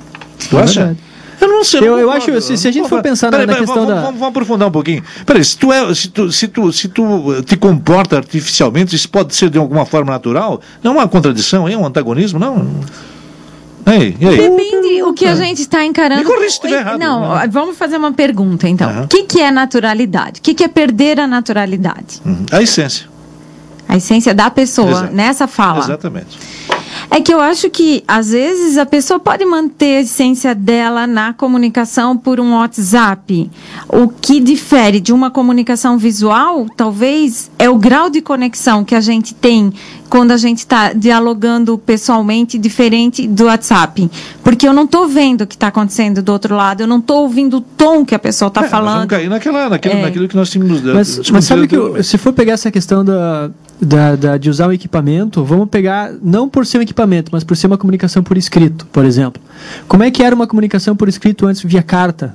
Tu 0.48 0.56
acha? 0.56 0.96
Eu 1.44 1.48
não 1.48 1.64
sei. 1.64 1.80
Eu, 1.80 1.98
eu 1.98 2.10
acho, 2.10 2.40
se, 2.40 2.56
se, 2.56 2.68
a 2.68 2.72
gente 2.72 2.88
for 2.88 3.02
pensar 3.02 3.30
peraí, 3.30 3.46
na, 3.46 3.52
na 3.52 3.58
questão 3.58 3.84
vamos, 3.84 3.88
da. 3.88 4.00
Vamos, 4.00 4.18
vamos, 4.18 4.28
aprofundar 4.28 4.68
um 4.68 4.72
pouquinho. 4.72 5.02
Peraí, 5.26 5.44
se 5.44 5.56
tu, 5.56 5.72
é, 5.72 5.94
se, 5.94 6.08
tu, 6.08 6.32
se, 6.32 6.48
tu, 6.48 6.72
se 6.72 6.88
tu 6.88 7.42
te 7.42 7.56
comporta 7.56 8.16
artificialmente, 8.16 8.96
isso 8.96 9.08
pode 9.08 9.34
ser 9.34 9.50
de 9.50 9.58
alguma 9.58 9.84
forma 9.84 10.12
natural? 10.12 10.60
Não 10.82 10.92
é 10.92 10.94
uma 10.94 11.08
contradição, 11.08 11.68
é 11.68 11.76
um 11.76 11.86
antagonismo? 11.86 12.38
Não. 12.38 12.80
Ei, 13.86 14.16
e 14.18 14.26
aí? 14.26 14.36
Depende 14.36 15.02
o 15.02 15.12
que 15.12 15.26
a 15.26 15.34
gente 15.34 15.60
está 15.60 15.84
encarando. 15.84 16.22
Me 16.22 16.26
corrija 16.26 16.50
se 16.50 16.56
estiver 16.56 16.80
errado. 16.80 16.98
Não, 16.98 17.20
não, 17.20 17.50
vamos 17.50 17.76
fazer 17.76 17.98
uma 17.98 18.12
pergunta 18.12 18.66
então. 18.66 18.90
O 18.90 19.00
uhum. 19.00 19.06
que, 19.06 19.24
que 19.24 19.40
é 19.40 19.50
naturalidade? 19.50 20.40
O 20.40 20.42
que, 20.42 20.54
que 20.54 20.64
é 20.64 20.68
perder 20.68 21.20
a 21.20 21.26
naturalidade? 21.26 22.22
Uhum. 22.24 22.46
A 22.50 22.62
essência. 22.62 23.06
A 23.86 23.96
essência 23.96 24.34
da 24.34 24.48
pessoa, 24.48 24.90
Exato. 24.90 25.14
nessa 25.14 25.46
fala. 25.46 25.80
Exatamente. 25.80 26.38
É 27.16 27.20
que 27.20 27.32
eu 27.32 27.40
acho 27.40 27.70
que, 27.70 28.02
às 28.08 28.32
vezes, 28.32 28.76
a 28.76 28.84
pessoa 28.84 29.20
pode 29.20 29.44
manter 29.44 29.98
a 29.98 30.00
essência 30.00 30.52
dela 30.52 31.06
na 31.06 31.32
comunicação 31.32 32.16
por 32.16 32.40
um 32.40 32.56
WhatsApp. 32.56 33.48
O 33.88 34.08
que 34.08 34.40
difere 34.40 34.98
de 34.98 35.12
uma 35.12 35.30
comunicação 35.30 35.96
visual, 35.96 36.66
talvez, 36.76 37.52
é 37.56 37.70
o 37.70 37.78
grau 37.78 38.10
de 38.10 38.20
conexão 38.20 38.84
que 38.84 38.96
a 38.96 39.00
gente 39.00 39.32
tem 39.32 39.72
quando 40.08 40.30
a 40.30 40.36
gente 40.36 40.58
está 40.58 40.92
dialogando 40.92 41.76
pessoalmente, 41.78 42.58
diferente 42.58 43.26
do 43.26 43.44
WhatsApp. 43.44 44.10
Porque 44.42 44.66
eu 44.66 44.72
não 44.72 44.84
estou 44.84 45.08
vendo 45.08 45.42
o 45.42 45.46
que 45.46 45.54
está 45.54 45.68
acontecendo 45.68 46.22
do 46.22 46.32
outro 46.32 46.54
lado, 46.54 46.82
eu 46.82 46.86
não 46.86 46.98
estou 46.98 47.22
ouvindo 47.22 47.58
o 47.58 47.60
tom 47.60 48.04
que 48.04 48.14
a 48.14 48.18
pessoa 48.18 48.48
está 48.48 48.64
é, 48.64 48.68
falando. 48.68 48.94
Vamos 48.94 49.08
cair 49.08 49.28
naquela, 49.28 49.68
naquilo, 49.68 49.94
é. 49.94 50.02
naquilo 50.02 50.28
que 50.28 50.36
nós 50.36 50.50
tínhamos. 50.50 50.82
Mas, 50.82 51.30
mas 51.30 51.44
sabe 51.44 51.66
que, 51.66 52.02
se 52.02 52.18
for 52.18 52.32
pegar 52.32 52.52
essa 52.52 52.70
questão 52.70 53.04
da, 53.04 53.50
da, 53.80 54.16
da, 54.16 54.36
de 54.36 54.48
usar 54.50 54.68
o 54.68 54.72
equipamento, 54.72 55.44
vamos 55.44 55.68
pegar, 55.68 56.12
não 56.22 56.48
por 56.48 56.66
ser 56.66 56.78
um 56.78 56.82
equipamento, 56.82 57.30
mas 57.32 57.42
por 57.42 57.56
ser 57.56 57.66
uma 57.66 57.78
comunicação 57.78 58.22
por 58.22 58.36
escrito, 58.36 58.86
por 58.92 59.04
exemplo. 59.04 59.42
Como 59.88 60.02
é 60.02 60.10
que 60.10 60.22
era 60.22 60.34
uma 60.34 60.46
comunicação 60.46 60.94
por 60.94 61.08
escrito 61.08 61.46
antes 61.46 61.62
via 61.62 61.82
carta? 61.82 62.34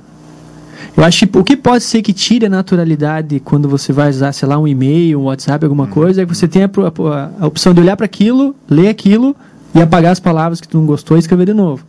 Eu 0.96 1.04
acho 1.04 1.26
que 1.26 1.38
o 1.38 1.44
que 1.44 1.56
pode 1.56 1.84
ser 1.84 2.02
que 2.02 2.12
tire 2.12 2.46
a 2.46 2.48
naturalidade 2.48 3.40
quando 3.40 3.68
você 3.68 3.92
vai 3.92 4.10
usar, 4.10 4.32
sei 4.32 4.48
lá, 4.48 4.58
um 4.58 4.66
e-mail, 4.66 5.20
um 5.20 5.24
WhatsApp, 5.24 5.64
alguma 5.64 5.84
uhum. 5.84 5.90
coisa, 5.90 6.22
é 6.22 6.26
que 6.26 6.34
você 6.34 6.48
tem 6.48 6.64
a, 6.64 6.66
a, 6.66 7.30
a 7.44 7.46
opção 7.46 7.72
de 7.72 7.80
olhar 7.80 7.96
para 7.96 8.06
aquilo, 8.06 8.54
ler 8.68 8.88
aquilo 8.88 9.34
e 9.74 9.80
apagar 9.80 10.12
as 10.12 10.20
palavras 10.20 10.60
que 10.60 10.68
tu 10.68 10.78
não 10.78 10.86
gostou 10.86 11.16
e 11.16 11.20
escrever 11.20 11.46
de 11.46 11.54
novo. 11.54 11.84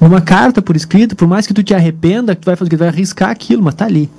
Uma 0.00 0.20
carta 0.20 0.60
por 0.60 0.76
escrito, 0.76 1.16
por 1.16 1.28
mais 1.28 1.46
que 1.46 1.54
tu 1.54 1.62
te 1.62 1.72
arrependa, 1.72 2.34
que 2.34 2.42
tu 2.42 2.46
vai 2.46 2.56
fazer, 2.56 2.70
que 2.70 2.76
tu 2.76 2.80
vai 2.80 2.88
arriscar 2.88 3.30
aquilo, 3.30 3.62
mas 3.62 3.74
tá 3.74 3.86
ali. 3.86 4.10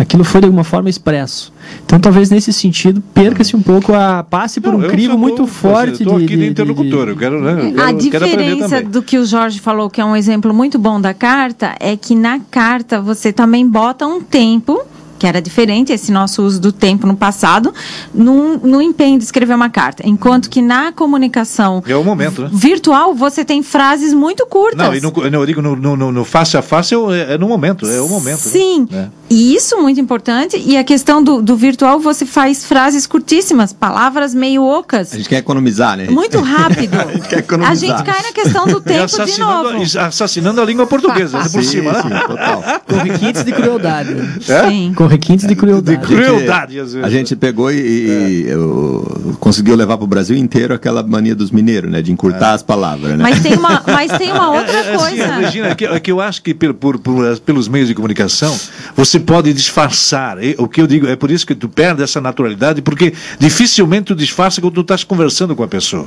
Aquilo 0.00 0.24
foi 0.24 0.40
de 0.40 0.46
alguma 0.46 0.64
forma 0.64 0.88
expresso. 0.88 1.52
Então, 1.84 2.00
talvez 2.00 2.30
nesse 2.30 2.54
sentido, 2.54 3.02
perca-se 3.12 3.54
um 3.54 3.60
pouco 3.60 3.92
a. 3.92 4.22
passe 4.22 4.58
por 4.58 4.72
não, 4.72 4.86
um 4.86 4.88
crivo 4.88 5.18
muito 5.18 5.46
forte 5.46 6.02
eu 6.02 6.16
de. 6.16 6.24
aqui 6.24 6.36
de, 6.36 6.42
de 6.42 6.46
interlocutor, 6.48 7.04
de, 7.04 7.10
eu 7.10 7.16
quero. 7.18 7.38
Né, 7.38 7.66
eu 7.68 7.74
quero 7.74 7.82
a 7.82 7.92
diferença 7.92 8.80
do 8.80 9.02
que 9.02 9.18
o 9.18 9.26
Jorge 9.26 9.60
falou, 9.60 9.90
que 9.90 10.00
é 10.00 10.04
um 10.04 10.16
exemplo 10.16 10.54
muito 10.54 10.78
bom 10.78 10.98
da 10.98 11.12
carta, 11.12 11.74
é 11.78 11.98
que 11.98 12.14
na 12.14 12.40
carta 12.50 12.98
você 12.98 13.30
também 13.30 13.68
bota 13.68 14.06
um 14.06 14.22
tempo 14.22 14.80
que 15.20 15.26
era 15.26 15.40
diferente 15.40 15.92
esse 15.92 16.10
nosso 16.10 16.42
uso 16.42 16.58
do 16.58 16.72
tempo 16.72 17.06
no 17.06 17.14
passado, 17.14 17.74
no, 18.12 18.56
no 18.56 18.80
empenho 18.80 19.18
de 19.18 19.24
escrever 19.24 19.54
uma 19.54 19.68
carta. 19.68 20.02
Enquanto 20.06 20.48
que 20.48 20.62
na 20.62 20.92
comunicação 20.92 21.82
é 21.86 21.94
o 21.94 22.02
momento, 22.02 22.42
né? 22.42 22.48
virtual, 22.50 23.14
você 23.14 23.44
tem 23.44 23.62
frases 23.62 24.14
muito 24.14 24.46
curtas. 24.46 24.78
Não, 24.78 24.94
e 24.94 25.00
no, 25.00 25.12
eu 25.36 25.46
digo 25.46 25.60
no, 25.60 25.76
no, 25.76 26.10
no 26.10 26.24
face 26.24 26.56
a 26.56 26.62
face 26.62 26.94
é, 26.94 27.34
é, 27.34 27.38
no 27.38 27.46
momento, 27.46 27.86
é 27.86 28.00
o 28.00 28.08
momento. 28.08 28.46
Né? 28.46 28.50
Sim, 28.50 28.88
né? 28.90 29.10
e 29.28 29.54
isso 29.54 29.76
muito 29.76 30.00
importante. 30.00 30.56
E 30.56 30.78
a 30.78 30.82
questão 30.82 31.22
do, 31.22 31.42
do 31.42 31.54
virtual, 31.54 32.00
você 32.00 32.24
faz 32.24 32.64
frases 32.64 33.06
curtíssimas, 33.06 33.74
palavras 33.74 34.34
meio 34.34 34.64
ocas. 34.64 35.12
A 35.12 35.18
gente 35.18 35.28
quer 35.28 35.38
economizar, 35.38 35.98
né? 35.98 36.06
Muito 36.08 36.40
rápido. 36.40 36.96
a, 36.96 37.12
gente 37.12 37.28
quer 37.28 37.38
economizar. 37.40 37.72
a 37.72 37.74
gente 37.74 38.02
cai 38.10 38.22
na 38.22 38.32
questão 38.32 38.66
do 38.66 38.80
tempo 38.80 39.24
de 39.26 39.38
novo. 39.38 39.68
Assassinando 40.00 40.62
a 40.62 40.64
língua 40.64 40.86
portuguesa, 40.86 41.40
ah, 41.40 41.42
por 41.42 41.62
sim, 41.62 41.70
cima. 41.70 41.92
Sim, 42.00 42.08
total. 42.08 42.64
Com 42.88 42.96
requintes 42.96 43.44
de 43.44 43.52
crueldade. 43.52 44.16
É? 44.48 44.68
Sim 44.68 44.94
requintes 45.10 45.46
de 45.46 45.54
crueldade. 45.54 45.98
De 45.98 46.06
crueldade, 46.06 46.78
às 46.78 46.92
vezes. 46.92 47.06
A 47.06 47.10
gente 47.10 47.34
pegou 47.34 47.70
e, 47.70 47.76
é. 47.78 48.30
e 48.30 49.34
conseguiu 49.38 49.74
levar 49.74 49.96
para 49.96 50.04
o 50.04 50.06
Brasil 50.06 50.36
inteiro 50.36 50.72
aquela 50.72 51.02
mania 51.02 51.34
dos 51.34 51.50
mineiros, 51.50 51.90
né? 51.90 52.00
De 52.00 52.12
encurtar 52.12 52.52
é. 52.52 52.54
as 52.54 52.62
palavras, 52.62 53.10
né? 53.10 53.18
Mas 53.18 53.40
tem 53.40 53.56
uma, 53.56 53.82
mas 53.86 54.16
tem 54.16 54.32
uma 54.32 54.50
outra 54.54 54.72
é, 54.72 54.94
é, 54.94 54.96
coisa. 54.96 55.24
Assim, 55.24 55.42
Regina, 55.42 55.68
é 55.68 55.74
que, 55.74 55.84
é 55.84 56.00
que 56.00 56.12
eu 56.12 56.20
acho 56.20 56.42
que 56.42 56.54
por, 56.54 56.74
por, 56.74 56.98
por, 56.98 57.38
pelos 57.40 57.68
meios 57.68 57.88
de 57.88 57.94
comunicação 57.94 58.56
você 58.96 59.18
pode 59.18 59.52
disfarçar. 59.52 60.38
O 60.58 60.68
que 60.68 60.80
eu 60.80 60.86
digo 60.86 61.06
é 61.06 61.16
por 61.16 61.30
isso 61.30 61.46
que 61.46 61.54
tu 61.54 61.68
perde 61.68 62.02
essa 62.02 62.20
naturalidade, 62.20 62.80
porque 62.80 63.12
dificilmente 63.38 64.06
tu 64.06 64.14
disfarça 64.14 64.60
quando 64.60 64.74
tu 64.74 64.80
estás 64.82 65.02
conversando 65.02 65.56
com 65.56 65.62
a 65.62 65.68
pessoa. 65.68 66.06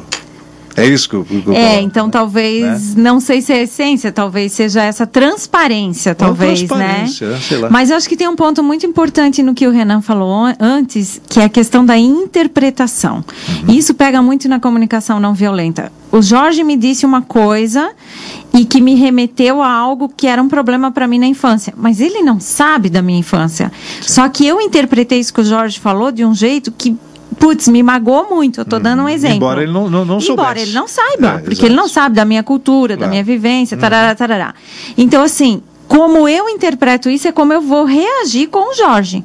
É 0.76 0.86
isso 0.86 1.10
que 1.10 1.16
eu, 1.16 1.26
que 1.26 1.44
eu 1.46 1.54
É, 1.54 1.82
então 1.82 2.10
talvez, 2.10 2.96
né? 2.96 3.04
não 3.04 3.20
sei 3.20 3.42
se 3.42 3.54
é 3.54 3.58
a 3.58 3.62
essência, 3.64 4.12
talvez 4.12 4.52
seja 4.54 4.84
essa 4.84 5.06
transparência, 5.06 6.16
talvez, 6.16 6.62
né? 6.62 6.68
transparência, 6.68 7.30
né? 7.30 7.40
Sei 7.42 7.58
lá. 7.58 7.70
Mas 7.70 7.90
eu 7.90 7.98
acho 7.98 8.10
que 8.10 8.18
tem 8.18 8.28
um 8.28 8.36
ponto 8.36 8.64
muito 8.64 8.86
importante 8.86 9.44
no 9.44 9.54
que 9.54 9.68
o 9.68 9.72
Renan 9.72 10.02
falou 10.02 10.54
antes, 10.60 11.22
que 11.30 11.40
é 11.40 11.46
a 11.46 11.50
questão 11.50 11.86
da 11.86 11.98
interpretação. 11.98 13.24
Uhum. 13.68 13.74
Isso 13.74 13.94
pega 13.94 14.22
muito 14.22 14.48
na 14.50 14.60
comunicação 14.60 15.20
não 15.20 15.34
violenta. 15.34 15.92
O 16.12 16.22
Jorge 16.22 16.64
me 16.64 16.78
disse 16.78 17.06
uma 17.06 17.22
coisa 17.22 17.92
e 18.54 18.66
que 18.66 18.80
me 18.80 18.94
remeteu 18.94 19.62
a 19.64 19.72
algo 19.72 20.08
que 20.16 20.28
era 20.28 20.42
um 20.42 20.48
problema 20.48 20.92
para 20.92 21.08
mim 21.08 21.18
na 21.18 21.26
infância, 21.26 21.74
mas 21.76 22.00
ele 22.00 22.22
não 22.22 22.40
sabe 22.40 22.90
da 22.90 23.02
minha 23.02 23.20
infância. 23.20 23.72
Sim. 24.00 24.14
Só 24.14 24.30
que 24.30 24.46
eu 24.46 24.62
interpretei 24.62 25.20
isso 25.20 25.34
que 25.34 25.42
o 25.42 25.46
Jorge 25.46 25.80
falou 25.80 26.12
de 26.12 26.24
um 26.24 26.36
jeito 26.36 26.72
que 26.72 26.96
putz, 27.34 27.68
me 27.68 27.82
magoou 27.84 28.30
muito. 28.30 28.60
Eu 28.60 28.64
estou 28.64 28.80
dando 28.80 29.02
um 29.02 29.04
uhum. 29.04 29.10
exemplo. 29.10 29.38
Embora 29.38 29.64
ele 29.64 29.72
não, 29.72 29.90
não, 29.90 30.06
não 30.06 30.20
soubesse. 30.20 30.32
Embora 30.32 30.60
ele 30.60 30.74
não 30.74 30.88
saiba, 30.88 31.28
é, 31.28 31.38
porque 31.40 31.54
exato. 31.54 31.66
ele 31.68 31.76
não 31.76 31.88
sabe 31.88 32.16
da 32.16 32.26
minha 32.26 32.44
cultura, 32.44 32.96
da 32.96 33.08
minha 33.08 33.24
vivência, 33.24 33.78
tarará, 33.78 34.10
uhum. 34.10 34.16
tarará. 34.16 34.56
Então, 34.98 35.24
assim, 35.24 35.62
como 35.88 36.28
eu 36.28 36.50
interpreto 36.50 37.10
isso 37.10 37.28
é 37.28 37.32
como 37.32 37.54
eu 37.54 37.62
vou 37.62 37.86
reagir 37.86 38.48
com 38.48 38.72
o 38.72 38.74
Jorge, 38.74 39.24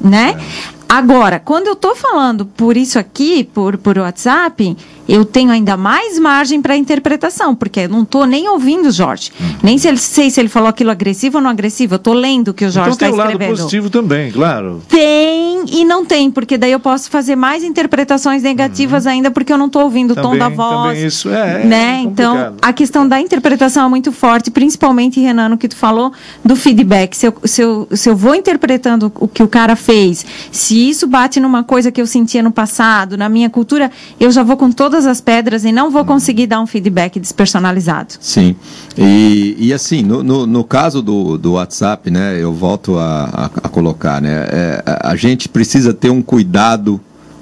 né? 0.00 0.36
É. 0.72 0.76
Agora, 0.88 1.40
quando 1.40 1.66
eu 1.66 1.72
estou 1.72 1.96
falando 1.96 2.46
por 2.46 2.76
isso 2.76 2.98
aqui, 2.98 3.42
por, 3.42 3.76
por 3.76 3.98
WhatsApp, 3.98 4.76
eu 5.08 5.24
tenho 5.24 5.50
ainda 5.50 5.76
mais 5.76 6.18
margem 6.18 6.60
para 6.60 6.76
interpretação, 6.76 7.54
porque 7.54 7.80
eu 7.80 7.88
não 7.88 8.02
estou 8.02 8.26
nem 8.26 8.48
ouvindo 8.48 8.88
o 8.88 8.90
Jorge. 8.90 9.32
Hum. 9.40 9.44
Nem 9.62 9.78
se 9.78 9.88
ele, 9.88 9.98
sei 9.98 10.30
se 10.30 10.40
ele 10.40 10.48
falou 10.48 10.68
aquilo 10.68 10.90
agressivo 10.90 11.38
ou 11.38 11.42
não 11.42 11.50
agressivo, 11.50 11.94
eu 11.94 11.96
estou 11.96 12.14
lendo 12.14 12.48
o 12.48 12.54
que 12.54 12.64
o 12.64 12.70
Jorge 12.70 12.90
está 12.90 13.06
então, 13.06 13.18
tá 13.18 13.24
escrevendo. 13.24 13.38
Tem 13.38 13.48
o 13.48 13.50
lado 13.50 13.62
positivo 13.62 13.90
também, 13.90 14.30
claro. 14.30 14.82
Tem 14.88 15.46
e 15.68 15.84
não 15.84 16.04
tem, 16.04 16.30
porque 16.30 16.56
daí 16.56 16.72
eu 16.72 16.80
posso 16.80 17.10
fazer 17.10 17.36
mais 17.36 17.64
interpretações 17.64 18.42
negativas 18.42 19.04
uhum. 19.04 19.12
ainda, 19.12 19.30
porque 19.30 19.52
eu 19.52 19.58
não 19.58 19.66
estou 19.66 19.82
ouvindo 19.82 20.14
também, 20.14 20.30
o 20.30 20.32
tom 20.32 20.38
da 20.38 20.48
voz. 20.48 20.88
Também 20.90 21.06
isso 21.06 21.28
é, 21.28 21.64
né? 21.64 21.96
É 21.96 22.00
então, 22.00 22.54
a 22.62 22.72
questão 22.72 23.06
da 23.06 23.20
interpretação 23.20 23.86
é 23.86 23.88
muito 23.88 24.12
forte, 24.12 24.50
principalmente, 24.50 25.20
Renan, 25.20 25.50
no 25.50 25.58
que 25.58 25.68
tu 25.68 25.76
falou, 25.76 26.12
do 26.44 26.56
feedback. 26.56 27.16
Se 27.16 27.26
eu, 27.26 27.34
se 27.44 27.62
eu, 27.62 27.88
se 27.90 28.08
eu 28.08 28.16
vou 28.16 28.34
interpretando 28.34 29.12
o 29.18 29.28
que 29.28 29.42
o 29.42 29.48
cara 29.48 29.76
fez, 29.76 30.24
se 30.50 30.88
isso 30.88 31.06
bate 31.06 31.40
numa 31.40 31.62
coisa 31.62 31.90
que 31.90 32.00
eu 32.00 32.06
sentia 32.06 32.42
no 32.42 32.50
passado, 32.50 33.16
na 33.16 33.28
minha 33.28 33.50
cultura, 33.50 33.90
eu 34.18 34.30
já 34.30 34.42
vou 34.42 34.56
com 34.56 34.70
todas 34.70 34.95
todas 34.96 35.06
as 35.06 35.20
pedras 35.20 35.64
e 35.64 35.72
não 35.72 35.90
vou 35.90 36.06
conseguir 36.06 36.46
dar 36.46 36.58
um 36.60 36.66
feedback 36.66 37.20
despersonalizado. 37.20 38.14
Sim. 38.18 38.56
E, 38.96 39.54
e 39.58 39.72
assim, 39.74 40.02
no, 40.02 40.22
no, 40.22 40.46
no 40.46 40.64
caso 40.64 41.02
do, 41.02 41.36
do 41.36 41.52
WhatsApp, 41.52 42.10
né, 42.10 42.42
eu 42.42 42.52
volto 42.52 42.96
a, 42.96 43.24
a, 43.24 43.44
a 43.44 43.68
colocar, 43.68 44.22
né, 44.22 44.46
é, 44.48 44.82
a 45.02 45.14
gente 45.14 45.50
precisa 45.50 45.92
ter 45.92 46.08
um 46.08 46.22
cuidado 46.22 46.98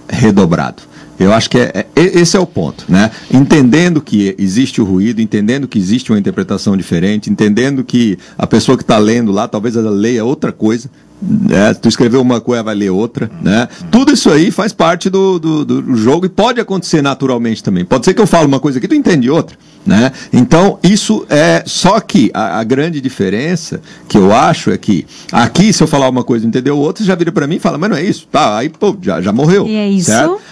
redobrado. 0.09 0.82
Eu 1.16 1.32
acho 1.32 1.48
que 1.48 1.59
é, 1.59 1.86
é, 1.94 2.02
esse 2.18 2.36
é 2.36 2.40
o 2.40 2.46
ponto, 2.46 2.86
né? 2.88 3.09
Entendendo 3.32 4.00
que 4.02 4.34
existe 4.36 4.80
o 4.80 4.84
ruído, 4.84 5.20
entendendo 5.22 5.68
que 5.68 5.78
existe 5.78 6.11
uma 6.11 6.18
interpretação 6.18 6.76
diferente, 6.76 7.30
entendendo 7.30 7.84
que 7.84 8.18
a 8.36 8.48
pessoa 8.48 8.76
que 8.76 8.82
está 8.82 8.98
lendo 8.98 9.30
lá, 9.30 9.46
talvez 9.46 9.76
ela 9.76 9.90
leia 9.90 10.24
outra 10.24 10.50
coisa, 10.50 10.90
né? 11.22 11.74
Tu 11.74 11.88
escreveu 11.88 12.20
uma 12.20 12.40
coisa, 12.40 12.62
vai 12.62 12.74
ler 12.74 12.90
outra, 12.90 13.30
né? 13.40 13.68
Tudo 13.90 14.12
isso 14.12 14.30
aí 14.30 14.50
faz 14.50 14.72
parte 14.72 15.08
do, 15.08 15.38
do, 15.38 15.64
do, 15.64 15.96
jogo 15.96 16.26
e 16.26 16.28
pode 16.28 16.60
acontecer 16.60 17.02
naturalmente 17.02 17.62
também. 17.62 17.84
Pode 17.84 18.04
ser 18.04 18.14
que 18.14 18.20
eu 18.20 18.26
falo 18.26 18.46
uma 18.46 18.60
coisa 18.60 18.78
aqui, 18.78 18.88
tu 18.88 18.94
entende 18.94 19.30
outra, 19.30 19.56
né? 19.86 20.12
Então, 20.32 20.78
isso 20.82 21.24
é... 21.28 21.62
Só 21.66 22.00
que 22.00 22.30
a, 22.34 22.58
a 22.58 22.64
grande 22.64 23.00
diferença 23.00 23.80
que 24.08 24.18
eu 24.18 24.32
acho 24.32 24.70
é 24.70 24.78
que 24.78 25.06
aqui, 25.32 25.72
se 25.72 25.82
eu 25.82 25.86
falar 25.86 26.08
uma 26.08 26.24
coisa 26.24 26.44
e 26.44 26.48
entendeu 26.48 26.76
outra, 26.78 27.04
já 27.04 27.14
vira 27.14 27.32
para 27.32 27.46
mim 27.46 27.56
e 27.56 27.60
fala, 27.60 27.78
mas 27.78 27.90
não 27.90 27.96
é 27.96 28.02
isso. 28.02 28.26
Tá, 28.30 28.58
aí, 28.58 28.68
pô, 28.68 28.96
já, 29.00 29.20
já 29.20 29.32
morreu. 29.32 29.66
E 29.66 29.76
é 29.76 29.88
isso? 29.88 30.10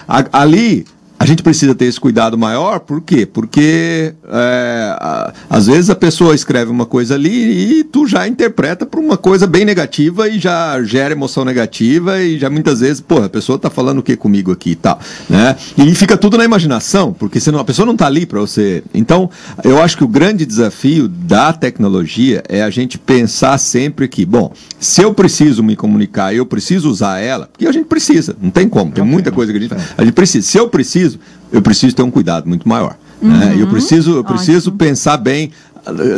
A, 0.09 0.25
ali, 0.33 0.87
a 1.23 1.25
gente 1.25 1.41
precisa 1.41 1.73
ter 1.73 1.85
esse 1.85 2.01
cuidado 2.01 2.37
maior, 2.37 2.81
por 2.81 3.01
quê? 3.01 3.25
Porque 3.25 4.13
é, 4.29 4.97
a, 4.99 5.33
às 5.49 5.69
vezes 5.69 5.89
a 5.89 5.95
pessoa 5.95 6.35
escreve 6.35 6.69
uma 6.69 6.85
coisa 6.85 7.15
ali 7.15 7.79
e 7.79 7.85
tu 7.85 8.09
já 8.09 8.27
interpreta 8.27 8.85
para 8.85 8.99
uma 8.99 9.17
coisa 9.17 9.47
bem 9.47 9.65
negativa 9.65 10.29
e 10.29 10.41
já 10.41 10.83
gera 10.83 11.13
emoção 11.13 11.45
negativa 11.45 12.21
e 12.21 12.41
já 12.41 12.51
muitas 12.51 12.81
vezes, 12.81 13.01
pô, 13.01 13.19
a 13.19 13.29
pessoa 13.29 13.57
tá 13.57 13.71
falando 13.71 14.01
o 14.01 14.03
que 14.03 14.17
comigo 14.17 14.51
aqui 14.51 14.71
e 14.71 14.75
tal, 14.75 14.99
né? 15.31 15.55
E 15.79 15.95
fica 15.95 16.17
tudo 16.17 16.37
na 16.37 16.45
imaginação, 16.45 17.13
porque 17.13 17.39
senão 17.39 17.61
a 17.61 17.65
pessoa 17.65 17.87
não 17.87 17.95
tá 17.97 18.07
ali 18.07 18.27
para 18.27 18.41
você. 18.41 18.83
Então, 18.93 19.31
eu 19.63 19.81
acho 19.81 19.97
que 19.97 20.03
o 20.03 20.09
grande 20.09 20.45
desafio 20.45 21.07
da 21.07 21.53
tecnologia 21.53 22.43
é 22.49 22.65
a 22.65 22.71
gente 22.71 22.99
pensar 22.99 23.57
sempre 23.59 24.09
que, 24.09 24.27
bom, 24.27 24.53
se 24.81 25.01
eu 25.01 25.15
preciso 25.15 25.63
me 25.63 25.77
comunicar, 25.77 26.35
eu 26.35 26.45
preciso 26.45 26.91
usar 26.91 27.21
ela, 27.21 27.47
porque 27.47 27.69
a 27.69 27.71
gente 27.71 27.87
precisa, 27.87 28.35
não 28.43 28.51
tem 28.51 28.69
como, 28.69 28.91
tem 28.91 29.05
muita 29.05 29.31
coisa 29.31 29.53
que 29.53 29.59
a 29.59 29.63
gente, 29.63 29.75
a 29.97 30.05
gente 30.05 30.15
precisa. 30.15 30.49
Se 30.49 30.59
eu 30.59 30.69
preciso 30.69 31.12
preciso, 31.19 31.21
eu 31.53 31.63
preciso 31.63 31.97
ter 31.97 32.03
um 32.03 32.11
cuidado 32.11 32.49
muito 32.49 32.69
maior. 32.69 32.97
Uhum. 33.21 33.31
Né? 33.31 33.57
Eu 33.59 33.69
preciso, 33.69 34.17
eu 34.17 34.25
preciso 34.25 34.71
Ótimo. 34.71 34.79
pensar 34.79 35.17
bem 35.17 35.51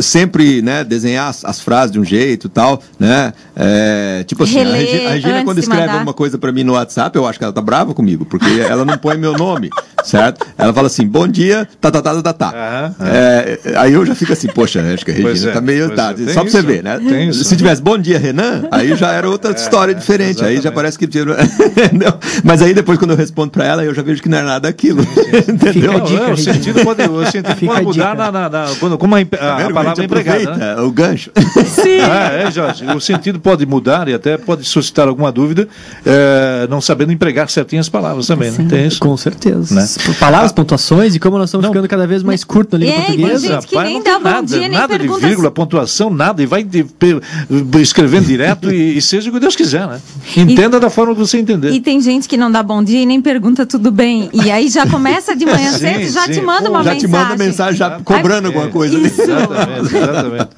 sempre 0.03 0.61
né, 0.61 0.85
desenhar 0.85 1.29
as, 1.29 1.45
as, 1.45 1.61
frases 1.61 1.93
de 1.93 1.99
um 1.99 2.05
jeito 2.05 2.47
e 2.47 2.51
tal, 2.51 2.83
né? 2.99 3.33
É, 3.57 4.25
tipo 4.27 4.45
assim, 4.45 4.55
Reler 4.55 4.75
a 4.75 4.77
Regina, 4.77 5.09
a 5.09 5.13
Regina 5.13 5.45
quando 5.45 5.59
escreve 5.59 5.91
alguma 5.91 6.13
coisa 6.13 6.37
para 6.37 6.53
mim 6.53 6.65
no 6.65 6.75
WhatsApp, 6.75 7.17
eu 7.17 7.27
acho 7.27 7.39
que 7.39 7.45
ela 7.45 7.53
tá 7.53 7.63
brava 7.63 7.95
comigo, 7.95 8.25
porque 8.25 8.61
ela 8.69 8.85
não 8.85 8.99
põe 8.99 9.17
meu 9.17 9.33
nome, 9.33 9.71
certo? 10.03 10.47
Ela 10.59 10.73
fala 10.73 10.89
assim, 10.89 11.07
bom 11.07 11.27
dia, 11.27 11.67
tá, 11.81 11.91
tá, 11.91 12.03
tá, 12.03 12.23
tá, 12.23 12.33
tá. 12.33 12.95
Uhum, 13.01 13.07
É, 13.07 13.59
aí 13.77 13.93
eu 13.93 14.05
já 14.05 14.15
fico 14.15 14.33
assim, 14.33 14.49
poxa, 14.49 14.83
acho 14.93 15.05
que 15.05 15.11
a 15.11 15.15
Regina 15.15 15.51
é, 15.51 15.55
tá 15.55 15.61
meio... 15.61 15.95
Tá, 15.95 16.13
é. 16.13 16.33
só 16.33 16.43
pra 16.43 16.51
você 16.51 16.63
ver, 16.63 16.83
né? 16.83 16.99
Se 17.33 17.57
tivesse 17.57 17.81
bom 17.81 17.97
dia, 17.97 18.19
Renan, 18.19 18.69
aí 18.71 18.95
já 18.97 19.13
era 19.13 19.29
outra 19.29 19.53
é, 19.53 19.55
história 19.55 19.95
diferente, 19.95 20.39
exatamente. 20.39 20.59
aí 20.59 20.63
já 20.63 20.73
parece 20.73 20.99
que... 20.99 21.09
Mas 22.45 22.61
aí 22.61 22.75
depois 22.75 22.99
quando 22.99 23.13
eu 23.13 23.17
respondo 23.17 23.51
para 23.51 23.65
ela, 23.65 23.85
eu 23.85 23.95
já 23.95 24.03
vejo 24.03 24.23
que 24.23 24.29
não 24.29 24.39
é 24.39 24.43
nada 24.43 24.69
aquilo, 24.69 25.01
entendeu? 25.49 25.73
Fica 25.73 25.97
a 25.97 26.01
dica, 26.01 26.33
o 26.33 26.37
sentido 26.37 26.85
pode, 26.85 27.03
o 27.03 27.31
sentido 27.31 27.67
pode 27.67 27.85
mudar 27.85 28.17
na, 28.17 28.31
na, 28.31 28.49
na, 28.49 28.67
quando, 28.79 28.99
como 28.99 29.15
a, 29.15 29.19
a 29.19 29.54
a, 29.63 29.71
palavra 29.71 30.05
empregada. 30.05 30.57
Né? 30.57 30.77
O 30.81 30.91
gancho. 30.91 31.31
Sim. 31.67 32.01
É, 32.01 32.45
é, 32.45 32.51
Jorge. 32.51 32.85
O 32.87 33.01
sentido 33.01 33.39
pode 33.41 33.65
mudar 33.67 34.09
e 34.09 34.15
até 34.15 34.37
pode 34.37 34.65
suscitar 34.65 35.09
alguma 35.09 35.31
dúvida, 35.31 35.69
é, 36.05 36.67
não 36.69 36.81
sabendo 36.81 37.13
empregar 37.13 37.49
certinho 37.49 37.81
as 37.81 37.89
palavras 37.89 38.27
também, 38.27 38.51
né? 38.51 38.67
Tem 38.69 38.87
isso? 38.87 39.01
Com 39.01 39.17
certeza. 39.17 39.75
Né? 39.75 39.87
Palavras, 40.19 40.51
ah, 40.51 40.55
pontuações 40.55 41.15
e 41.15 41.19
como 41.19 41.39
nós 41.39 41.49
estamos 41.49 41.65
não. 41.65 41.73
ficando 41.73 41.89
cada 41.89 42.07
vez 42.07 42.23
mais 42.23 42.45
curto 42.45 42.79
na 42.79 42.85
língua 42.85 42.95
é, 42.95 43.07
portuguesa. 43.07 43.55
Gente 43.55 43.67
que 43.67 43.79
nem 43.79 44.03
dá 44.03 44.19
nada, 44.19 44.47
dia, 44.47 44.69
nada 44.69 44.99
de 44.99 45.09
vírgula, 45.09 45.51
pontuação, 45.51 46.11
nada. 46.11 46.43
E 46.43 46.47
vai 46.47 46.63
de, 46.63 46.87
escrevendo 47.81 48.27
direto 48.27 48.73
e, 48.73 48.97
e, 48.97 49.03
seja 49.03 49.31
o 49.31 49.33
que 49.33 49.41
Deus 49.41 49.57
quiser, 49.57 49.87
né? 49.87 50.01
Entenda 50.37 50.77
e, 50.77 50.81
da 50.81 50.91
forma 50.91 51.15
que 51.15 51.21
você 51.21 51.39
entender. 51.39 51.71
E 51.73 51.81
tem 51.81 52.01
gente 52.01 52.29
que 52.29 52.37
não 52.37 52.51
dá 52.51 52.63
bom 52.63 52.83
dia 52.83 53.01
e 53.01 53.07
nem 53.07 53.21
pergunta 53.21 53.67
tudo 53.67 53.91
bem. 53.91 54.31
E 54.33 54.51
aí 54.51 54.69
já 54.69 54.87
começa 54.87 55.35
de 55.37 55.45
manhã 55.47 55.73
cedo, 55.77 56.11
já 56.11 56.27
sim. 56.27 56.33
te 56.33 56.41
manda 56.41 56.69
uma 56.69 56.83
já 56.83 56.95
mensagem. 56.95 57.11
Já 57.11 57.19
te 57.19 57.29
manda 57.29 57.45
mensagem 57.45 57.77
já 57.77 58.01
cobrando 58.01 58.47
alguma 58.47 58.69
coisa. 58.69 58.99
Isso. 58.99 59.23
Exatamente. 59.45 59.97
Exatamente. 59.97 60.49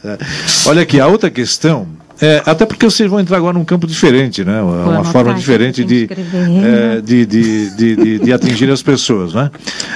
Olha 0.67 0.83
aqui, 0.83 1.01
a 1.01 1.07
outra 1.07 1.31
questão 1.31 1.87
é, 2.21 2.43
até 2.47 2.65
porque 2.65 2.85
vocês 2.87 3.11
vão 3.11 3.21
entrar 3.21 3.37
agora 3.37 3.53
num 3.59 3.65
campo 3.65 3.87
diferente, 3.87 4.43
né? 4.43 4.63
Uma, 4.63 5.05
forma 5.05 5.35
diferente 5.35 5.85
de, 5.85 6.09
é, 6.11 7.01
de, 7.03 7.27
de, 7.27 7.71
de, 7.77 8.19
de, 8.21 8.33
atingir 8.33 8.71
as 8.71 8.83
pessoas, 8.83 9.35
né? 9.35 9.51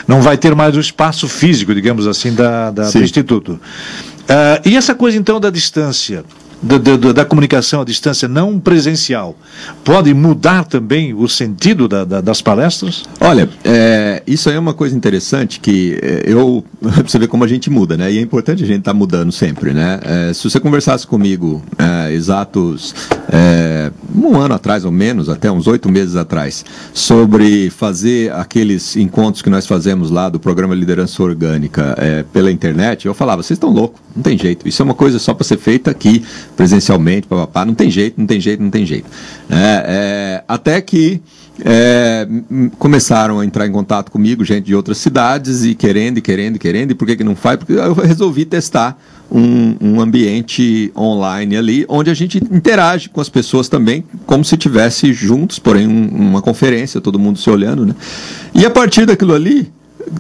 Não 0.07 0.21
vai 0.21 0.37
ter 0.37 0.55
mais 0.55 0.77
o 0.77 0.81
espaço 0.81 1.27
físico, 1.29 1.75
digamos 1.75 2.07
assim, 2.07 2.35
da, 2.35 2.71
da 2.71 2.91
do 2.91 2.99
Instituto. 2.99 3.53
Uh, 3.53 4.69
e 4.69 4.77
essa 4.77 4.95
coisa, 4.95 5.17
então, 5.17 5.41
da 5.41 5.49
distância? 5.49 6.23
Da, 6.63 6.79
da, 6.79 7.13
da, 7.13 7.25
comunicação 7.25 7.81
à 7.81 7.85
distância 7.85 8.29
não 8.29 8.61
presencial 8.61 9.35
pode 9.83 10.13
mudar 10.13 10.65
também 10.65 11.15
o 11.15 11.27
sentido 11.29 11.89
da, 11.89 12.05
das 12.05 12.43
palestras? 12.43 13.05
Olha, 13.21 13.49
é, 13.65 14.23
isso 14.27 14.49
aí 14.49 14.57
é 14.57 14.59
uma 14.59 14.75
coisa 14.75 14.95
interessante 14.95 15.59
que 15.59 15.99
é, 16.03 16.23
eu 16.27 16.65
você 17.07 17.19
ver 17.19 17.29
como 17.29 17.45
a 17.45 17.49
gente 17.49 17.71
muda, 17.71 17.97
né? 17.97 18.13
E 18.13 18.19
é 18.19 18.21
importante 18.21 18.63
a 18.63 18.67
gente 18.67 18.81
estar 18.81 18.93
tá 18.93 18.99
mudando 18.99 19.33
sempre, 19.33 19.73
né? 19.73 20.01
É, 20.03 20.33
se 20.35 20.49
você 20.49 20.61
conversasse 20.61 21.07
comigo 21.07 21.63
é, 21.79 22.13
exatos 22.13 22.95
é, 23.29 23.91
um 24.15 24.37
ano 24.37 24.55
atrás 24.55 24.85
ou 24.85 24.93
menos, 24.93 25.29
até 25.29 25.51
uns 25.51 25.67
oito 25.67 25.91
meses 25.91 26.17
atrás, 26.17 26.65
sobre 26.93 27.71
fazer 27.71 28.33
aqueles 28.33 28.97
encontros 28.97 29.43
que 29.43 29.51
nós 29.51 29.67
fazemos 29.67 30.11
lá 30.11 30.29
do 30.29 30.39
programa 30.39 30.75
Liderança 30.75 31.23
Orgânica 31.23 31.95
é, 31.97 32.23
pela 32.23 32.51
internet, 32.51 33.07
eu 33.07 33.15
falava, 33.15 33.43
vocês 33.43 33.57
estão 33.57 33.71
loucos, 33.71 34.01
não 34.15 34.23
tem 34.23 34.37
jeito. 34.37 34.69
Isso 34.69 34.83
é 34.83 34.85
uma 34.85 34.95
coisa 34.95 35.19
só 35.19 35.33
para 35.33 35.45
ser 35.45 35.59
feita 35.59 35.91
aqui 35.91 36.25
presencialmente, 36.61 37.27
papapá, 37.27 37.65
não 37.65 37.73
tem 37.73 37.91
jeito, 37.91 38.21
não 38.21 38.27
tem 38.27 38.39
jeito, 38.39 38.63
não 38.63 38.69
tem 38.69 38.85
jeito. 38.85 39.07
É, 39.49 39.55
é, 39.57 40.45
até 40.47 40.79
que 40.83 41.19
é, 41.65 42.29
começaram 42.79 43.41
a 43.41 43.47
entrar 43.47 43.67
em 43.67 43.73
contato 43.73 44.13
comigo, 44.13 44.45
gente 44.45 44.67
de 44.67 44.75
outras 44.75 44.99
cidades, 44.99 45.65
e 45.65 45.75
querendo, 45.75 46.19
e 46.19 46.21
querendo, 46.21 46.57
e 46.57 46.59
querendo, 46.59 46.91
e 46.91 46.95
por 46.95 47.07
que, 47.07 47.17
que 47.17 47.25
não 47.25 47.35
faz? 47.35 47.57
Porque 47.57 47.73
eu 47.73 47.95
resolvi 47.95 48.45
testar 48.45 49.03
um, 49.33 49.75
um, 49.81 50.01
ambiente 50.03 50.93
online 50.95 51.57
ali, 51.57 51.87
onde 51.89 52.11
a 52.11 52.15
gente 52.15 52.37
interage 52.53 53.09
com 53.09 53.23
as 53.23 53.31
pessoas 53.31 53.67
também, 53.67 54.05
como 54.27 54.45
se 54.45 54.55
tivesse 54.59 55.15
juntos, 55.15 55.59
porém 55.59 55.89
um, 55.89 56.09
uma 56.09 56.43
conferência, 56.43 57.01
todo 57.01 57.19
mundo 57.19 57.39
se 57.39 57.49
olhando, 57.49 57.87
né? 57.87 57.95
E 58.55 58.67
a 58.67 58.71
partir 58.71 59.07
daquilo 59.07 59.33
ali, 59.33 59.73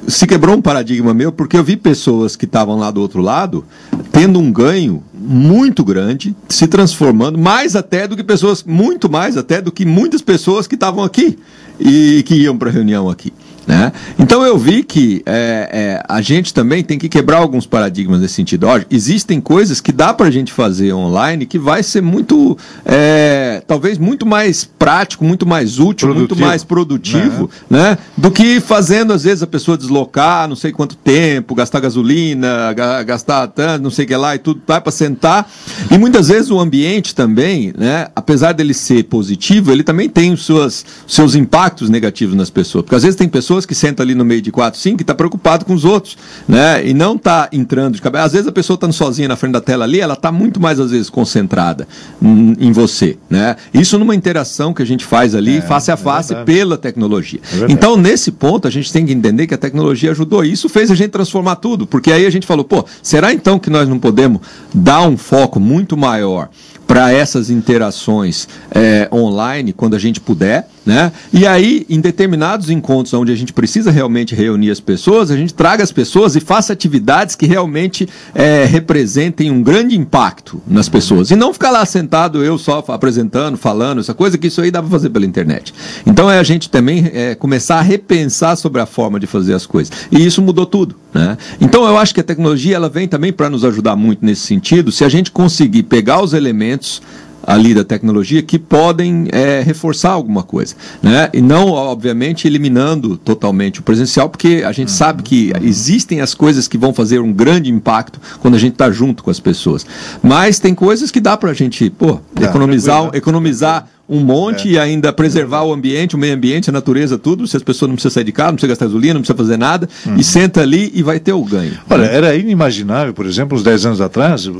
se 0.06 0.26
quebrou 0.26 0.56
um 0.56 0.62
paradigma 0.62 1.14
meu, 1.14 1.32
porque 1.32 1.56
eu 1.56 1.64
vi 1.64 1.76
pessoas 1.76 2.36
que 2.36 2.44
estavam 2.44 2.78
lá 2.78 2.90
do 2.90 3.00
outro 3.00 3.20
lado 3.20 3.64
tendo 4.12 4.38
um 4.38 4.52
ganho 4.52 5.02
muito 5.14 5.84
grande, 5.84 6.34
se 6.48 6.66
transformando, 6.66 7.38
mais 7.38 7.76
até 7.76 8.08
do 8.08 8.16
que 8.16 8.24
pessoas, 8.24 8.64
muito 8.64 9.08
mais 9.10 9.36
até 9.36 9.60
do 9.60 9.70
que 9.70 9.84
muitas 9.84 10.22
pessoas 10.22 10.66
que 10.66 10.74
estavam 10.74 11.04
aqui 11.04 11.38
e 11.78 12.22
que 12.26 12.34
iam 12.34 12.56
para 12.56 12.70
a 12.70 12.72
reunião 12.72 13.08
aqui. 13.08 13.32
Né? 13.66 13.92
Então 14.18 14.42
eu 14.42 14.58
vi 14.58 14.82
que 14.82 15.22
é, 15.26 15.68
é, 15.72 16.02
a 16.08 16.20
gente 16.20 16.52
também 16.52 16.82
tem 16.82 16.98
que 16.98 17.08
quebrar 17.08 17.38
alguns 17.38 17.66
paradigmas 17.66 18.20
nesse 18.20 18.34
sentido. 18.34 18.66
Ó, 18.66 18.80
existem 18.90 19.40
coisas 19.40 19.80
que 19.80 19.92
dá 19.92 20.12
para 20.12 20.26
a 20.26 20.30
gente 20.30 20.52
fazer 20.52 20.92
online 20.92 21.46
que 21.46 21.58
vai 21.58 21.82
ser 21.82 22.00
muito, 22.00 22.56
é, 22.84 23.62
talvez 23.66 23.98
muito 23.98 24.26
mais 24.26 24.64
prático, 24.64 25.24
muito 25.24 25.46
mais 25.46 25.78
útil, 25.78 26.08
produtivo. 26.08 26.18
muito 26.18 26.36
mais 26.36 26.64
produtivo, 26.64 27.50
né? 27.68 27.90
né? 27.90 27.98
Do 28.16 28.30
que 28.30 28.60
fazendo 28.60 29.12
às 29.12 29.24
vezes 29.24 29.42
a 29.42 29.46
pessoa 29.46 29.76
deslocar, 29.76 30.48
não 30.48 30.56
sei 30.56 30.72
quanto 30.72 30.96
tempo, 30.96 31.54
gastar 31.54 31.80
gasolina, 31.80 32.72
gastar 33.04 33.46
tanto, 33.48 33.82
não 33.82 33.90
sei 33.90 34.04
o 34.04 34.08
que 34.08 34.16
lá 34.16 34.34
e 34.34 34.38
tudo, 34.38 34.60
tá 34.60 34.80
para 34.80 34.92
sentar. 34.92 35.50
E 35.90 35.98
muitas 35.98 36.28
vezes 36.28 36.50
o 36.50 36.58
ambiente 36.58 37.14
também, 37.14 37.72
né? 37.76 38.08
Apesar 38.16 38.52
dele 38.52 38.74
ser 38.74 39.04
positivo, 39.04 39.70
ele 39.70 39.82
também 39.82 40.08
tem 40.08 40.32
os 40.32 40.44
seus, 40.44 40.84
seus 41.06 41.34
impactos 41.34 41.88
negativos 41.88 42.34
nas 42.34 42.50
pessoas, 42.50 42.84
porque 42.84 42.96
às 42.96 43.02
vezes 43.02 43.16
tem 43.16 43.28
pessoas 43.28 43.49
pessoas 43.50 43.66
que 43.66 43.74
sentam 43.74 44.04
ali 44.04 44.14
no 44.14 44.24
meio 44.24 44.40
de 44.40 44.52
quatro, 44.52 44.78
cinco, 44.78 45.00
e 45.00 45.02
está 45.02 45.12
preocupado 45.12 45.64
com 45.64 45.74
os 45.74 45.84
outros, 45.84 46.16
né? 46.46 46.86
E 46.86 46.94
não 46.94 47.16
está 47.16 47.48
entrando 47.50 47.94
de 47.94 48.00
cabeça. 48.00 48.24
Às 48.24 48.32
vezes 48.32 48.46
a 48.46 48.52
pessoa 48.52 48.76
está 48.76 48.90
sozinha 48.92 49.26
na 49.26 49.34
frente 49.34 49.54
da 49.54 49.60
tela 49.60 49.84
ali, 49.84 49.98
ela 49.98 50.14
está 50.14 50.30
muito 50.30 50.60
mais 50.60 50.78
às 50.78 50.92
vezes 50.92 51.10
concentrada 51.10 51.88
em, 52.22 52.56
em, 52.60 52.70
você, 52.70 53.18
né? 53.28 53.56
Isso 53.74 53.98
numa 53.98 54.14
interação 54.14 54.72
que 54.72 54.82
a 54.82 54.84
gente 54.84 55.04
faz 55.04 55.34
ali 55.34 55.56
é, 55.56 55.60
face 55.62 55.90
a 55.90 55.94
é 55.94 55.96
face 55.96 56.32
é 56.32 56.44
pela 56.44 56.78
tecnologia. 56.78 57.40
É 57.52 57.72
então 57.72 57.96
nesse 57.96 58.30
ponto 58.30 58.68
a 58.68 58.70
gente 58.70 58.92
tem 58.92 59.04
que 59.04 59.12
entender 59.12 59.48
que 59.48 59.54
a 59.54 59.58
tecnologia 59.58 60.12
ajudou. 60.12 60.44
E 60.44 60.52
isso 60.52 60.68
fez 60.68 60.88
a 60.88 60.94
gente 60.94 61.10
transformar 61.10 61.56
tudo, 61.56 61.88
porque 61.88 62.12
aí 62.12 62.26
a 62.26 62.30
gente 62.30 62.46
falou, 62.46 62.64
pô, 62.64 62.84
será 63.02 63.32
então 63.32 63.58
que 63.58 63.68
nós 63.68 63.88
não 63.88 63.98
podemos 63.98 64.42
dar 64.72 65.02
um 65.02 65.16
foco 65.16 65.58
muito 65.58 65.96
maior 65.96 66.50
para 66.86 67.12
essas 67.12 67.50
interações 67.50 68.48
é, 68.72 69.08
online 69.12 69.72
quando 69.72 69.94
a 69.94 69.98
gente 69.98 70.20
puder? 70.20 70.68
Né? 70.90 71.12
E 71.32 71.46
aí, 71.46 71.86
em 71.88 72.00
determinados 72.00 72.68
encontros 72.68 73.14
onde 73.14 73.30
a 73.30 73.36
gente 73.36 73.52
precisa 73.52 73.92
realmente 73.92 74.34
reunir 74.34 74.72
as 74.72 74.80
pessoas, 74.80 75.30
a 75.30 75.36
gente 75.36 75.54
traga 75.54 75.84
as 75.84 75.92
pessoas 75.92 76.34
e 76.34 76.40
faça 76.40 76.72
atividades 76.72 77.36
que 77.36 77.46
realmente 77.46 78.08
é, 78.34 78.64
representem 78.64 79.52
um 79.52 79.62
grande 79.62 79.96
impacto 79.96 80.60
nas 80.66 80.88
pessoas. 80.88 81.30
E 81.30 81.36
não 81.36 81.52
ficar 81.52 81.70
lá 81.70 81.86
sentado, 81.86 82.42
eu 82.42 82.58
só 82.58 82.84
apresentando, 82.88 83.56
falando, 83.56 84.00
essa 84.00 84.12
coisa, 84.12 84.36
que 84.36 84.48
isso 84.48 84.60
aí 84.60 84.72
dá 84.72 84.82
para 84.82 84.90
fazer 84.90 85.10
pela 85.10 85.24
internet. 85.24 85.72
Então 86.04 86.28
é 86.28 86.40
a 86.40 86.42
gente 86.42 86.68
também 86.68 87.08
é, 87.14 87.36
começar 87.36 87.78
a 87.78 87.82
repensar 87.82 88.56
sobre 88.56 88.82
a 88.82 88.86
forma 88.86 89.20
de 89.20 89.28
fazer 89.28 89.54
as 89.54 89.66
coisas. 89.66 89.92
E 90.10 90.26
isso 90.26 90.42
mudou 90.42 90.66
tudo. 90.66 90.96
Né? 91.14 91.38
Então 91.60 91.86
eu 91.86 91.96
acho 91.98 92.12
que 92.12 92.20
a 92.20 92.24
tecnologia 92.24 92.74
ela 92.74 92.88
vem 92.88 93.06
também 93.06 93.32
para 93.32 93.48
nos 93.48 93.64
ajudar 93.64 93.94
muito 93.94 94.26
nesse 94.26 94.42
sentido, 94.42 94.90
se 94.90 95.04
a 95.04 95.08
gente 95.08 95.30
conseguir 95.30 95.84
pegar 95.84 96.20
os 96.20 96.32
elementos 96.32 97.00
ali 97.42 97.74
da 97.74 97.84
tecnologia 97.84 98.42
que 98.42 98.58
podem 98.58 99.28
é, 99.32 99.62
reforçar 99.62 100.10
alguma 100.10 100.42
coisa, 100.42 100.74
né? 101.02 101.28
E 101.32 101.40
não, 101.40 101.68
obviamente, 101.68 102.46
eliminando 102.46 103.16
totalmente 103.16 103.80
o 103.80 103.82
presencial, 103.82 104.28
porque 104.28 104.62
a 104.64 104.72
gente 104.72 104.88
uhum. 104.88 104.94
sabe 104.94 105.22
que 105.22 105.52
existem 105.62 106.20
as 106.20 106.34
coisas 106.34 106.68
que 106.68 106.78
vão 106.78 106.92
fazer 106.92 107.20
um 107.20 107.32
grande 107.32 107.70
impacto 107.70 108.20
quando 108.40 108.54
a 108.54 108.58
gente 108.58 108.72
está 108.72 108.90
junto 108.90 109.22
com 109.22 109.30
as 109.30 109.40
pessoas. 109.40 109.86
Mas 110.22 110.58
tem 110.58 110.74
coisas 110.74 111.10
que 111.10 111.20
dá 111.20 111.36
para 111.36 111.50
a 111.50 111.54
gente, 111.54 111.90
pô, 111.90 112.20
economizar, 112.40 113.10
economizar 113.14 113.88
um 114.10 114.18
monte 114.18 114.68
é. 114.68 114.72
e 114.72 114.78
ainda 114.78 115.12
preservar 115.12 115.62
o 115.62 115.72
ambiente, 115.72 116.16
o 116.16 116.18
meio 116.18 116.34
ambiente, 116.34 116.68
a 116.68 116.72
natureza, 116.72 117.16
tudo. 117.16 117.46
Se 117.46 117.56
as 117.56 117.62
pessoas 117.62 117.88
não 117.88 117.94
precisam 117.94 118.10
sair 118.10 118.24
de 118.24 118.32
casa, 118.32 118.48
não 118.48 118.56
precisa 118.56 118.70
gastar 118.70 118.86
gasolina, 118.86 119.14
não 119.14 119.20
precisa 119.20 119.36
fazer 119.36 119.56
nada, 119.56 119.88
uhum. 120.04 120.16
e 120.16 120.24
senta 120.24 120.60
ali 120.62 120.90
e 120.92 121.02
vai 121.02 121.20
ter 121.20 121.32
o 121.32 121.44
ganho. 121.44 121.78
Olha, 121.88 122.06
era 122.06 122.34
inimaginável, 122.34 123.14
por 123.14 123.24
exemplo, 123.24 123.56
uns 123.56 123.62
10 123.62 123.86
anos 123.86 124.00
atrás, 124.00 124.50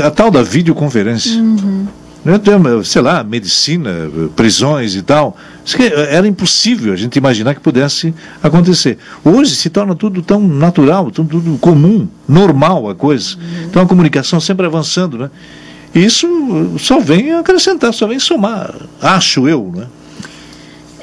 a, 0.00 0.06
a 0.06 0.10
tal 0.10 0.30
da 0.30 0.42
videoconferência. 0.42 1.32
Uhum. 1.32 1.86
Né, 2.24 2.40
sei 2.82 3.02
lá, 3.02 3.22
medicina, 3.22 4.10
prisões 4.34 4.96
e 4.96 5.02
tal. 5.02 5.36
Era 6.10 6.26
impossível 6.26 6.92
a 6.92 6.96
gente 6.96 7.14
imaginar 7.16 7.54
que 7.54 7.60
pudesse 7.60 8.12
acontecer. 8.42 8.98
Hoje 9.24 9.54
se 9.54 9.70
torna 9.70 9.94
tudo 9.94 10.20
tão 10.22 10.40
natural, 10.40 11.08
tudo, 11.12 11.40
tudo 11.40 11.56
comum, 11.58 12.08
normal 12.28 12.90
a 12.90 12.96
coisa. 12.96 13.36
Então 13.64 13.80
a 13.80 13.86
comunicação 13.86 14.40
sempre 14.40 14.66
avançando, 14.66 15.16
né? 15.16 15.30
Isso 15.96 16.74
só 16.78 17.00
vem 17.00 17.32
acrescentar, 17.32 17.92
só 17.94 18.06
vem 18.06 18.18
somar, 18.18 18.74
acho 19.00 19.48
eu, 19.48 19.72
né? 19.74 19.86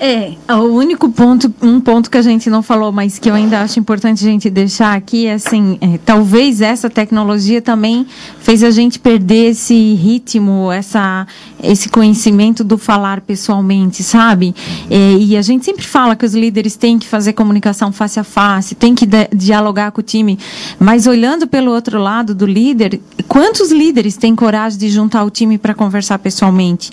É, 0.05 0.35
o 0.49 0.75
único 0.75 1.09
ponto, 1.09 1.53
um 1.61 1.79
ponto 1.79 2.11
que 2.11 2.17
a 2.17 2.21
gente 2.21 2.49
não 2.49 2.61
falou, 2.61 2.91
mas 2.91 3.17
que 3.17 3.29
eu 3.29 3.33
ainda 3.33 3.61
acho 3.61 3.79
importante 3.79 4.21
a 4.21 4.29
gente 4.29 4.49
deixar 4.49 4.97
aqui 4.97 5.27
é 5.27 5.35
assim, 5.35 5.77
é, 5.79 5.97
talvez 5.97 6.59
essa 6.59 6.89
tecnologia 6.89 7.61
também 7.61 8.05
fez 8.41 8.65
a 8.65 8.69
gente 8.69 8.99
perder 8.99 9.51
esse 9.51 9.93
ritmo, 9.93 10.69
essa, 10.73 11.25
esse 11.63 11.87
conhecimento 11.87 12.65
do 12.65 12.77
falar 12.77 13.21
pessoalmente, 13.21 14.03
sabe? 14.03 14.53
É, 14.89 15.13
e 15.13 15.37
a 15.37 15.41
gente 15.41 15.63
sempre 15.63 15.85
fala 15.85 16.17
que 16.17 16.25
os 16.25 16.35
líderes 16.35 16.75
têm 16.75 16.99
que 16.99 17.07
fazer 17.07 17.31
comunicação 17.31 17.89
face 17.93 18.19
a 18.19 18.25
face, 18.25 18.75
têm 18.75 18.93
que 18.93 19.07
dialogar 19.33 19.93
com 19.93 20.01
o 20.01 20.03
time, 20.03 20.37
mas 20.77 21.07
olhando 21.07 21.47
pelo 21.47 21.71
outro 21.71 21.97
lado 21.97 22.35
do 22.35 22.45
líder, 22.45 22.99
quantos 23.25 23.71
líderes 23.71 24.17
têm 24.17 24.35
coragem 24.35 24.77
de 24.77 24.89
juntar 24.89 25.23
o 25.23 25.29
time 25.29 25.57
para 25.57 25.73
conversar 25.73 26.19
pessoalmente? 26.19 26.91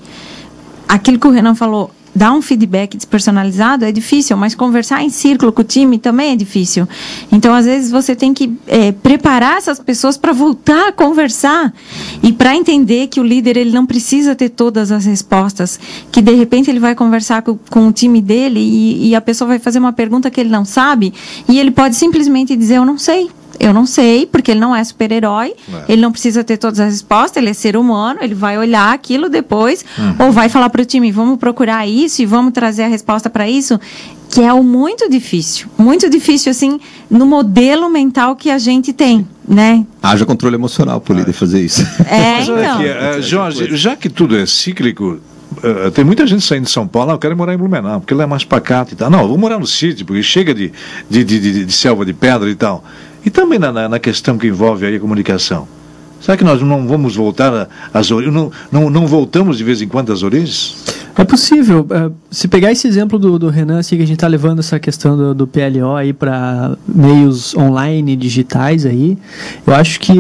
Aquilo 0.89 1.19
que 1.19 1.27
o 1.27 1.31
Renan 1.31 1.57
falou, 1.57 1.91
dar 2.15 2.33
um 2.33 2.43
feedback 2.43 2.97
despersonalizado 2.97 3.85
é 3.85 3.93
difícil, 3.93 4.37
mas 4.37 4.55
conversar 4.55 5.03
em 5.03 5.11
círculo 5.11 5.53
com 5.53 5.63
o 5.63 5.65
time 5.65 5.99
também 5.99 6.33
é 6.33 6.37
difícil. 6.37 6.89
Então, 7.31 7.55
às 7.55 7.67
vezes, 7.67 7.91
você 7.91 8.15
tem 8.15 8.35
que 8.35 8.53
é, 8.67 8.93
preparar 8.93 9.59
essas 9.59 9.79
pessoas 9.79 10.17
para 10.17 10.33
voltar 10.33 10.89
a 10.89 10.93
conversar 10.93 11.73
e 12.23 12.33
para 12.33 12.55
entender 12.55 13.07
que 13.07 13.21
o 13.21 13.23
líder 13.23 13.57
ele 13.57 13.71
não 13.71 13.87
precisa 13.87 14.35
ter 14.35 14.49
todas 14.49 14.91
as 14.91 15.05
respostas, 15.05 15.79
que 16.11 16.21
de 16.21 16.35
repente 16.35 16.71
ele 16.71 16.81
vai 16.81 16.95
conversar 16.95 17.43
com, 17.43 17.59
com 17.71 17.89
o 17.89 17.93
time 17.93 18.21
dele 18.21 18.61
e, 18.61 19.09
e 19.09 19.15
a 19.15 19.21
pessoa 19.21 19.49
vai 19.49 19.59
fazer 19.59 19.79
uma 19.79 19.93
pergunta 19.93 20.31
que 20.31 20.41
ele 20.41 20.51
não 20.51 20.65
sabe 20.65 21.13
e 21.49 21.59
ele 21.59 21.71
pode 21.71 21.97
simplesmente 21.97 22.57
dizer 22.57 22.77
eu 22.77 22.85
não 22.85 22.99
sei. 22.99 23.31
Eu 23.61 23.75
não 23.75 23.85
sei, 23.85 24.25
porque 24.25 24.53
ele 24.53 24.61
não 24.61 24.75
é 24.75 24.83
super-herói, 24.83 25.53
é. 25.71 25.93
ele 25.93 26.01
não 26.01 26.11
precisa 26.11 26.43
ter 26.43 26.57
todas 26.57 26.81
as 26.81 26.93
respostas, 26.93 27.37
ele 27.37 27.51
é 27.51 27.53
ser 27.53 27.77
humano, 27.77 28.21
ele 28.23 28.35
vai 28.35 28.57
olhar 28.57 28.95
aquilo 28.95 29.29
depois, 29.29 29.85
uhum. 29.99 30.27
ou 30.27 30.33
vai 30.33 30.49
falar 30.49 30.71
para 30.71 30.81
o 30.81 30.85
time, 30.85 31.13
vamos 31.13 31.39
procurar 31.39 31.87
isso 31.87 32.23
e 32.23 32.27
vamos 32.27 32.55
trazer 32.55 32.85
a 32.85 32.89
resposta 32.89 33.29
para 33.29 33.47
isso, 33.47 33.79
que 34.31 34.41
é 34.41 34.51
o 34.51 34.63
muito 34.63 35.11
difícil, 35.11 35.69
muito 35.77 36.09
difícil, 36.09 36.51
assim, 36.51 36.81
no 37.11 37.27
modelo 37.27 37.91
mental 37.91 38.35
que 38.35 38.49
a 38.49 38.57
gente 38.57 38.95
tem, 38.95 39.29
né? 39.47 39.85
Haja 40.03 40.25
controle 40.25 40.55
emocional 40.55 40.99
para 40.99 41.15
o 41.15 41.19
líder 41.19 41.35
fazer 41.35 41.61
isso. 41.61 41.83
É, 42.09 42.41
então. 42.43 43.19
Uh, 43.19 43.23
Jorge, 43.23 43.77
já 43.77 43.95
que 43.95 44.09
tudo 44.09 44.37
é 44.37 44.47
cíclico, 44.47 45.21
Uh, 45.51 45.91
tem 45.91 46.05
muita 46.05 46.25
gente 46.29 46.45
saindo 46.47 46.67
de 46.67 46.71
São 46.71 46.87
Paulo, 46.87 47.11
ah, 47.11 47.15
eu 47.15 47.19
quero 47.19 47.37
morar 47.37 47.53
em 47.53 47.57
Blumenau, 47.57 48.01
porque 48.01 48.15
lá 48.15 48.23
é 48.23 48.27
mais 48.27 48.45
pacato 48.45 48.95
e 48.95 48.97
tal. 48.97 49.11
Não, 49.11 49.23
eu 49.23 49.29
vou 49.29 49.37
morar 49.37 49.59
no 49.59 49.67
sítio, 49.67 50.07
porque 50.07 50.23
chega 50.23 50.55
de, 50.55 50.73
de, 51.11 51.25
de, 51.25 51.41
de, 51.41 51.65
de 51.65 51.73
selva 51.73 52.05
de 52.05 52.13
pedra 52.13 52.49
e 52.49 52.55
tal. 52.55 52.85
E 53.25 53.31
também 53.31 53.59
na, 53.59 53.89
na 53.89 53.99
questão 53.99 54.39
que 54.39 54.47
envolve 54.47 54.87
aí 54.87 54.97
a 54.97 55.01
comunicação. 55.01 55.67
Será 56.21 56.37
que 56.37 56.45
nós 56.45 56.61
não 56.61 56.87
vamos 56.87 57.17
voltar 57.17 57.69
às 57.95 58.11
origens? 58.11 58.35
Não, 58.35 58.53
não, 58.71 58.91
não, 58.91 59.07
voltamos 59.07 59.57
de 59.57 59.65
vez 59.65 59.81
em 59.81 59.89
quando 59.89 60.13
às 60.13 60.23
origens? 60.23 60.77
É 61.17 61.25
possível. 61.25 61.87
É, 61.91 62.11
se 62.31 62.47
pegar 62.47 62.71
esse 62.71 62.87
exemplo 62.87 63.19
do, 63.19 63.39
do 63.39 63.49
Renan, 63.49 63.79
assim, 63.79 63.97
que 63.97 64.03
a 64.03 64.07
gente 64.07 64.17
está 64.17 64.27
levando 64.27 64.59
essa 64.59 64.79
questão 64.79 65.17
do, 65.17 65.35
do 65.35 65.47
PLO 65.47 65.97
aí 65.97 66.13
para 66.13 66.77
meios 66.87 67.55
online, 67.55 68.17
digitais 68.17 68.85
aí, 68.85 69.17
eu 69.67 69.75
acho 69.75 69.99
que 69.99 70.15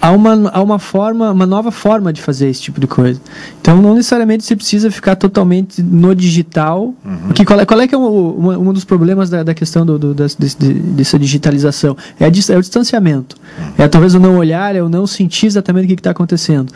há 0.00 0.10
uma, 0.10 0.50
há 0.50 0.62
uma 0.62 0.78
forma, 0.78 1.30
uma 1.30 1.46
nova 1.46 1.70
forma 1.70 2.12
de 2.12 2.22
fazer 2.22 2.48
esse 2.48 2.62
tipo 2.62 2.80
de 2.80 2.86
coisa. 2.86 3.20
Então 3.60 3.80
não 3.80 3.94
necessariamente 3.94 4.44
você 4.44 4.56
precisa 4.56 4.90
ficar 4.90 5.16
totalmente 5.16 5.82
no 5.82 6.14
digital. 6.14 6.94
Uhum. 7.04 7.32
Que 7.34 7.44
qual, 7.44 7.60
é, 7.60 7.66
qual 7.66 7.80
é 7.80 7.88
que 7.88 7.94
é 7.94 7.98
um, 7.98 8.68
um 8.68 8.72
dos 8.72 8.84
problemas 8.84 9.28
da, 9.28 9.42
da 9.42 9.54
questão 9.54 9.84
do, 9.84 9.98
do 9.98 10.14
desse, 10.14 10.56
dessa 10.58 11.18
digitalização? 11.18 11.96
É, 12.18 12.24
a, 12.24 12.28
é 12.28 12.56
o 12.56 12.60
distanciamento. 12.60 13.36
Uhum. 13.58 13.72
É 13.78 13.88
talvez 13.88 14.14
o 14.14 14.20
não 14.20 14.36
olhar, 14.36 14.74
é 14.74 14.82
o 14.82 14.88
não 14.88 15.06
sentir 15.06 15.46
exatamente 15.46 15.84
o 15.84 15.88
que 15.88 15.94
está 15.94 16.10
acontecendo. 16.10 16.72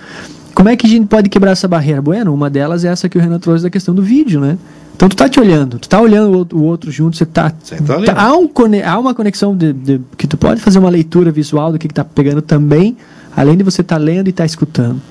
Como 0.54 0.68
é 0.68 0.76
que 0.76 0.86
a 0.86 0.90
gente 0.90 1.06
pode 1.06 1.28
quebrar 1.28 1.52
essa 1.52 1.66
barreira? 1.66 2.02
Bueno, 2.02 2.32
uma 2.32 2.50
delas 2.50 2.84
é 2.84 2.88
essa 2.88 3.08
que 3.08 3.16
o 3.16 3.20
Renan 3.20 3.38
trouxe 3.38 3.62
da 3.62 3.70
questão 3.70 3.94
do 3.94 4.02
vídeo, 4.02 4.40
né? 4.40 4.58
Então 5.02 5.08
tu 5.08 5.16
tá 5.16 5.28
te 5.28 5.40
olhando, 5.40 5.80
tu 5.80 5.88
tá 5.88 6.00
olhando 6.00 6.46
o 6.54 6.62
outro 6.62 6.88
junto, 6.92 7.16
você 7.16 7.26
tá. 7.26 7.52
Você 7.60 7.74
tá, 7.74 8.00
tá 8.02 8.22
há, 8.22 8.36
um, 8.36 8.48
há 8.86 8.98
uma 9.00 9.12
conexão 9.12 9.56
de, 9.56 9.72
de, 9.72 10.00
que 10.16 10.28
tu 10.28 10.36
pode 10.36 10.60
fazer 10.60 10.78
uma 10.78 10.88
leitura 10.88 11.32
visual 11.32 11.72
do 11.72 11.78
que, 11.78 11.88
que 11.88 11.94
tá 11.94 12.04
pegando 12.04 12.40
também, 12.40 12.96
além 13.36 13.56
de 13.56 13.64
você 13.64 13.82
tá 13.82 13.96
lendo 13.96 14.28
e 14.28 14.32
tá 14.32 14.46
escutando. 14.46 15.02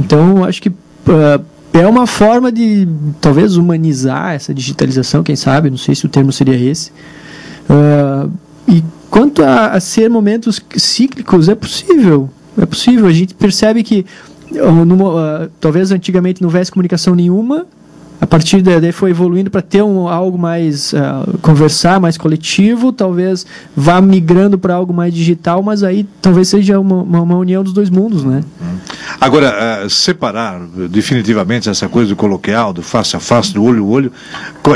Então 0.00 0.42
acho 0.42 0.60
que 0.60 0.68
uh, 0.68 1.44
é 1.72 1.86
uma 1.86 2.08
forma 2.08 2.50
de 2.50 2.88
talvez 3.20 3.56
humanizar 3.56 4.34
essa 4.34 4.52
digitalização, 4.52 5.22
quem 5.22 5.36
sabe, 5.36 5.70
não 5.70 5.78
sei 5.78 5.94
se 5.94 6.04
o 6.04 6.08
termo 6.08 6.32
seria 6.32 6.56
esse. 6.56 6.90
Uh, 7.70 8.32
e 8.66 8.82
quanto 9.08 9.44
a, 9.44 9.66
a, 9.66 9.78
ser 9.78 10.10
momentos 10.10 10.60
cíclicos, 10.76 11.48
é 11.48 11.54
possível. 11.54 12.28
É 12.58 12.66
possível. 12.66 13.06
A 13.06 13.12
gente 13.12 13.32
percebe 13.34 13.84
que 13.84 14.04
uh, 14.50 15.50
talvez 15.60 15.92
antigamente 15.92 16.42
não 16.42 16.48
houvesse 16.48 16.72
comunicação 16.72 17.14
nenhuma, 17.14 17.64
a 18.20 18.26
partir 18.26 18.60
daí 18.60 18.92
foi 18.92 19.10
evoluindo 19.10 19.50
para 19.50 19.62
ter 19.62 19.82
um, 19.82 20.06
algo 20.06 20.36
mais 20.36 20.92
uh, 20.92 21.38
conversar, 21.38 21.98
mais 21.98 22.18
coletivo, 22.18 22.92
talvez 22.92 23.46
vá 23.74 24.00
migrando 24.00 24.58
para 24.58 24.74
algo 24.74 24.92
mais 24.92 25.14
digital, 25.14 25.62
mas 25.62 25.82
aí 25.82 26.06
talvez 26.20 26.48
seja 26.48 26.78
uma, 26.78 26.96
uma, 26.96 27.22
uma 27.22 27.36
união 27.36 27.64
dos 27.64 27.72
dois 27.72 27.88
mundos, 27.88 28.22
né? 28.22 28.42
Agora, 29.18 29.84
uh, 29.84 29.90
separar 29.90 30.60
definitivamente 30.90 31.70
essa 31.70 31.88
coisa 31.88 32.10
do 32.10 32.16
coloquial, 32.16 32.74
do 32.74 32.82
face 32.82 33.16
a 33.16 33.20
face, 33.20 33.54
do 33.54 33.64
olho 33.64 33.82
a 33.82 33.86
olho, 33.86 34.12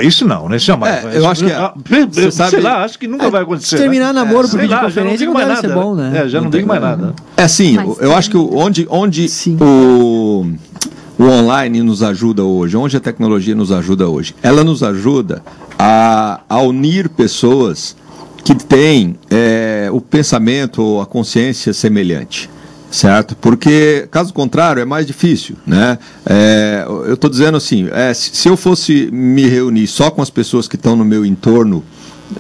isso 0.02 0.26
não, 0.26 0.48
né? 0.48 0.56
Isso 0.56 0.66
jamais. 0.66 1.04
É, 1.04 1.18
eu 1.18 1.28
acho 1.28 1.44
que, 1.44 1.52
é, 1.52 2.08
sei 2.12 2.30
sabe, 2.30 2.60
lá, 2.60 2.82
acho 2.82 2.98
que 2.98 3.06
nunca 3.06 3.26
é, 3.26 3.30
vai 3.30 3.42
acontecer. 3.42 3.76
Terminar 3.76 4.14
né? 4.14 4.24
namoro 4.24 4.46
é, 4.46 4.50
por 4.50 4.60
videoconferência 4.60 5.26
não, 5.26 5.34
não 5.34 5.46
deve 5.46 5.60
ser 5.60 5.74
bom, 5.74 5.94
né? 5.94 6.22
É, 6.24 6.28
já 6.28 6.38
não, 6.38 6.44
não 6.44 6.50
digo 6.50 6.66
mais 6.66 6.80
nada. 6.80 7.14
É 7.36 7.42
assim, 7.42 7.76
mas, 7.76 7.98
eu 8.00 8.14
acho 8.14 8.30
que 8.30 8.36
onde, 8.38 8.86
onde 8.88 9.26
o 9.60 10.46
o 11.18 11.24
online 11.24 11.82
nos 11.82 12.02
ajuda 12.02 12.44
hoje? 12.44 12.76
Onde 12.76 12.96
a 12.96 13.00
tecnologia 13.00 13.54
nos 13.54 13.70
ajuda 13.70 14.08
hoje? 14.08 14.34
Ela 14.42 14.64
nos 14.64 14.82
ajuda 14.82 15.42
a, 15.78 16.40
a 16.48 16.60
unir 16.60 17.08
pessoas 17.08 17.96
que 18.44 18.54
têm 18.54 19.16
é, 19.30 19.88
o 19.92 20.00
pensamento 20.00 20.82
ou 20.82 21.00
a 21.00 21.06
consciência 21.06 21.72
semelhante 21.72 22.50
certo? 22.94 23.34
Porque, 23.36 24.06
caso 24.10 24.32
contrário, 24.32 24.80
é 24.80 24.84
mais 24.84 25.06
difícil, 25.06 25.56
né? 25.66 25.98
É, 26.24 26.84
eu 26.86 27.14
estou 27.14 27.28
dizendo 27.28 27.56
assim, 27.56 27.88
é, 27.90 28.14
se 28.14 28.48
eu 28.48 28.56
fosse 28.56 29.08
me 29.12 29.46
reunir 29.48 29.86
só 29.88 30.10
com 30.10 30.22
as 30.22 30.30
pessoas 30.30 30.68
que 30.68 30.76
estão 30.76 30.94
no 30.94 31.04
meu 31.04 31.26
entorno 31.26 31.84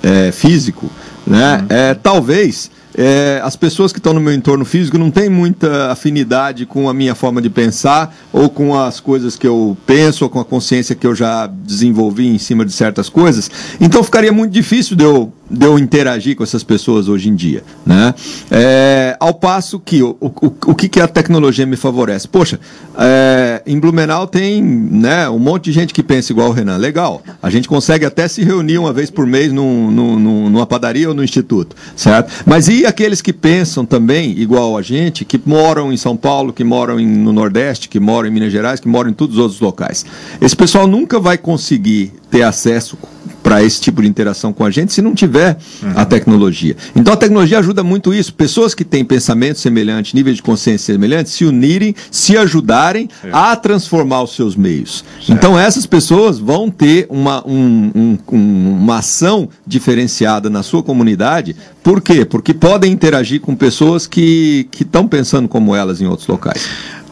é, 0.02 0.30
físico, 0.30 0.88
né? 1.26 1.58
Uhum. 1.58 1.66
É, 1.76 1.94
talvez 1.94 2.70
é, 2.96 3.40
as 3.42 3.56
pessoas 3.56 3.92
que 3.92 3.98
estão 3.98 4.12
no 4.12 4.20
meu 4.20 4.32
entorno 4.32 4.64
físico 4.64 4.96
não 4.96 5.10
têm 5.10 5.28
muita 5.28 5.90
afinidade 5.90 6.64
com 6.64 6.88
a 6.88 6.94
minha 6.94 7.14
forma 7.14 7.42
de 7.42 7.50
pensar 7.50 8.14
ou 8.32 8.48
com 8.48 8.78
as 8.78 9.00
coisas 9.00 9.36
que 9.36 9.46
eu 9.46 9.76
penso 9.84 10.24
ou 10.24 10.30
com 10.30 10.38
a 10.38 10.44
consciência 10.44 10.94
que 10.94 11.06
eu 11.06 11.14
já 11.14 11.46
desenvolvi 11.46 12.28
em 12.28 12.38
cima 12.38 12.64
de 12.64 12.72
certas 12.72 13.08
coisas. 13.08 13.50
Então 13.80 14.02
ficaria 14.02 14.32
muito 14.32 14.52
difícil 14.52 14.96
de 14.96 15.04
eu 15.04 15.32
de 15.54 15.64
eu 15.64 15.78
interagir 15.78 16.36
com 16.36 16.42
essas 16.42 16.62
pessoas 16.62 17.08
hoje 17.08 17.28
em 17.28 17.34
dia, 17.34 17.62
né? 17.86 18.14
É, 18.50 19.16
ao 19.20 19.32
passo 19.32 19.78
que 19.78 20.02
o, 20.02 20.16
o, 20.20 20.30
o 20.66 20.74
que, 20.74 20.88
que 20.88 21.00
a 21.00 21.08
tecnologia 21.08 21.64
me 21.64 21.76
favorece? 21.76 22.26
Poxa, 22.28 22.58
é, 22.98 23.62
em 23.66 23.78
Blumenau 23.78 24.26
tem 24.26 24.62
né, 24.62 25.28
um 25.28 25.38
monte 25.38 25.64
de 25.64 25.72
gente 25.72 25.94
que 25.94 26.02
pensa 26.02 26.32
igual 26.32 26.48
o 26.48 26.52
Renan, 26.52 26.76
legal. 26.76 27.22
A 27.42 27.50
gente 27.50 27.68
consegue 27.68 28.04
até 28.04 28.26
se 28.28 28.42
reunir 28.42 28.78
uma 28.78 28.92
vez 28.92 29.10
por 29.10 29.26
mês 29.26 29.52
num, 29.52 29.90
num, 29.90 30.50
numa 30.50 30.66
padaria 30.66 31.08
ou 31.08 31.14
no 31.14 31.22
instituto, 31.22 31.76
certo? 31.96 32.32
Mas 32.44 32.68
e 32.68 32.84
aqueles 32.84 33.22
que 33.22 33.32
pensam 33.32 33.84
também 33.86 34.38
igual 34.38 34.76
a 34.76 34.82
gente, 34.82 35.24
que 35.24 35.40
moram 35.44 35.92
em 35.92 35.96
São 35.96 36.16
Paulo, 36.16 36.52
que 36.52 36.64
moram 36.64 36.98
em, 36.98 37.06
no 37.06 37.32
Nordeste, 37.32 37.88
que 37.88 38.00
moram 38.00 38.28
em 38.28 38.32
Minas 38.32 38.52
Gerais, 38.52 38.80
que 38.80 38.88
moram 38.88 39.10
em 39.10 39.14
todos 39.14 39.36
os 39.36 39.42
outros 39.42 39.60
locais? 39.60 40.04
Esse 40.40 40.56
pessoal 40.56 40.86
nunca 40.86 41.20
vai 41.20 41.38
conseguir 41.38 42.12
ter 42.30 42.42
acesso 42.42 42.98
para 43.44 43.62
esse 43.62 43.78
tipo 43.78 44.00
de 44.00 44.08
interação 44.08 44.54
com 44.54 44.64
a 44.64 44.70
gente 44.70 44.90
se 44.90 45.02
não 45.02 45.14
tiver 45.14 45.58
uhum. 45.82 45.92
a 45.94 46.04
tecnologia. 46.06 46.74
Então 46.96 47.12
a 47.12 47.16
tecnologia 47.16 47.58
ajuda 47.58 47.84
muito 47.84 48.12
isso. 48.14 48.32
Pessoas 48.32 48.74
que 48.74 48.84
têm 48.84 49.04
pensamentos 49.04 49.60
semelhantes, 49.60 50.14
níveis 50.14 50.36
de 50.36 50.42
consciência 50.42 50.94
semelhantes, 50.94 51.34
se 51.34 51.44
unirem, 51.44 51.94
se 52.10 52.38
ajudarem 52.38 53.08
é. 53.22 53.28
a 53.30 53.54
transformar 53.54 54.22
os 54.22 54.34
seus 54.34 54.56
meios. 54.56 55.04
Certo. 55.18 55.30
Então 55.30 55.58
essas 55.58 55.84
pessoas 55.84 56.38
vão 56.38 56.70
ter 56.70 57.06
uma, 57.10 57.46
um, 57.46 57.90
um, 57.94 58.18
uma 58.32 58.98
ação 58.98 59.48
diferenciada 59.66 60.48
na 60.48 60.62
sua 60.62 60.82
comunidade. 60.82 61.54
Por 61.82 62.00
quê? 62.00 62.24
Porque 62.24 62.54
podem 62.54 62.90
interagir 62.90 63.42
com 63.42 63.54
pessoas 63.54 64.06
que 64.06 64.66
estão 64.80 65.06
pensando 65.06 65.46
como 65.46 65.76
elas 65.76 66.00
em 66.00 66.06
outros 66.06 66.26
locais. 66.26 66.66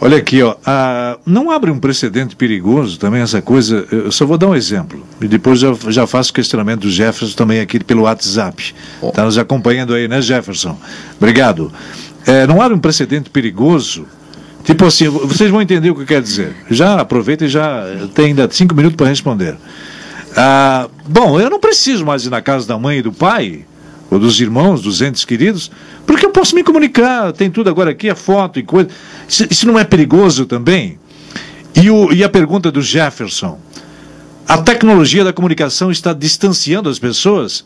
Olha 0.05 0.17
aqui, 0.17 0.43
ó, 0.43 0.57
a, 0.67 1.17
não 1.25 1.49
abre 1.49 1.71
um 1.71 1.79
precedente 1.79 2.35
perigoso 2.35 2.99
também 2.99 3.23
essa 3.23 3.41
coisa. 3.41 3.87
Eu 3.89 4.11
só 4.11 4.27
vou 4.27 4.37
dar 4.37 4.49
um 4.49 4.55
exemplo 4.57 5.07
e 5.21 5.29
depois 5.29 5.61
já, 5.61 5.73
já 5.91 6.09
faço 6.09 6.33
questionamento 6.33 6.81
do 6.81 6.91
Jefferson 6.91 7.37
também 7.37 7.61
aqui 7.61 7.79
pelo 7.79 8.03
WhatsApp. 8.03 8.75
Está 9.01 9.25
nos 9.25 9.39
acompanhando 9.39 9.95
aí, 9.95 10.09
né, 10.09 10.21
Jefferson? 10.21 10.77
Obrigado. 11.17 11.73
É, 12.27 12.49
não 12.49 12.61
abre 12.61 12.77
um 12.77 12.81
precedente 12.81 13.31
perigoso. 13.31 14.05
Tipo 14.65 14.87
assim, 14.87 15.09
vocês 15.09 15.49
vão 15.49 15.63
entender 15.63 15.91
o 15.91 15.95
que 15.95 16.03
eu 16.03 16.07
quero 16.07 16.23
dizer. 16.25 16.53
Já 16.69 17.01
aproveita 17.01 17.45
e 17.45 17.49
já 17.49 17.85
tem 18.13 18.27
ainda 18.27 18.49
cinco 18.51 18.75
minutos 18.75 18.97
para 18.97 19.07
responder. 19.07 19.57
Ah, 20.37 20.89
bom, 21.07 21.39
eu 21.39 21.49
não 21.49 21.61
preciso 21.61 22.05
mais 22.05 22.27
ir 22.27 22.31
na 22.31 22.43
casa 22.43 22.67
da 22.67 22.77
mãe 22.77 22.99
e 22.99 23.03
do 23.03 23.13
pai 23.13 23.65
ou 24.13 24.19
dos 24.19 24.39
irmãos, 24.43 24.83
dos 24.83 25.01
entes 25.01 25.25
queridos, 25.25 25.71
porque 26.07 26.27
eu 26.27 26.31
posso 26.31 26.55
me 26.55 26.63
comunicar, 26.63 27.33
tem 27.33 27.51
tudo 27.51 27.71
agora 27.71 27.93
aqui, 27.93 28.11
a 28.11 28.15
foto 28.15 28.59
e 28.59 28.63
coisa. 28.63 28.91
Isso, 29.27 29.47
isso 29.51 29.67
não 29.67 29.79
é 29.79 29.85
perigoso 29.85 30.45
também? 30.45 30.99
E, 31.75 31.91
o, 31.91 32.13
e 32.13 32.23
a 32.23 32.29
pergunta 32.29 32.71
do 32.71 32.83
Jefferson: 32.83 33.59
a 34.47 34.59
tecnologia 34.59 35.25
da 35.25 35.33
comunicação 35.33 35.91
está 35.91 36.13
distanciando 36.13 36.91
as 36.91 36.99
pessoas? 36.99 37.65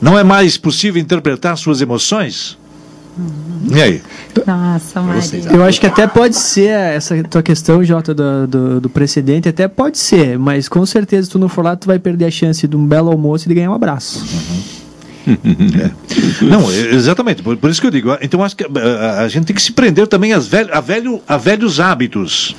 Não 0.00 0.18
é 0.18 0.24
mais 0.24 0.56
possível 0.56 1.00
interpretar 1.00 1.58
suas 1.58 1.82
emoções? 1.82 2.56
E 3.70 3.82
aí? 3.82 4.02
Nossa, 4.46 5.02
Maria. 5.02 5.42
Eu 5.50 5.62
acho 5.62 5.78
que 5.78 5.86
até 5.86 6.06
pode 6.06 6.36
ser 6.36 6.70
essa 6.70 7.22
tua 7.24 7.42
questão, 7.42 7.84
Jota, 7.84 8.14
do, 8.14 8.46
do, 8.46 8.80
do, 8.80 8.88
precedente, 8.88 9.46
até 9.46 9.68
pode 9.68 9.98
ser, 9.98 10.38
mas 10.38 10.70
com 10.70 10.84
certeza, 10.86 11.26
se 11.26 11.30
tu 11.32 11.38
não 11.38 11.50
for 11.50 11.62
lá, 11.62 11.76
tu 11.76 11.86
vai 11.86 11.98
perder 11.98 12.24
a 12.24 12.30
chance 12.30 12.66
de 12.66 12.76
um 12.76 12.86
belo 12.86 13.10
almoço 13.10 13.46
e 13.46 13.48
de 13.48 13.54
ganhar 13.54 13.70
um 13.70 13.74
abraço. 13.74 14.20
Uhum 14.20 14.85
é. 15.26 16.44
Não, 16.44 16.70
exatamente, 16.70 17.42
por, 17.42 17.56
por, 17.56 17.70
isso 17.70 17.80
que 17.80 17.86
eu 17.86 17.90
digo. 17.90 18.16
Então 18.20 18.42
acho 18.42 18.56
que 18.56 18.64
a, 18.64 18.68
a, 18.68 19.20
a 19.22 19.28
gente 19.28 19.46
tem 19.46 19.56
que 19.56 19.62
se 19.62 19.72
prender 19.72 20.06
também 20.06 20.32
às 20.32 20.46
velho, 20.46 20.70
a, 20.72 20.80
velho, 20.80 21.20
a 21.26 21.36
velhos 21.36 21.80
hábitos. 21.80 22.54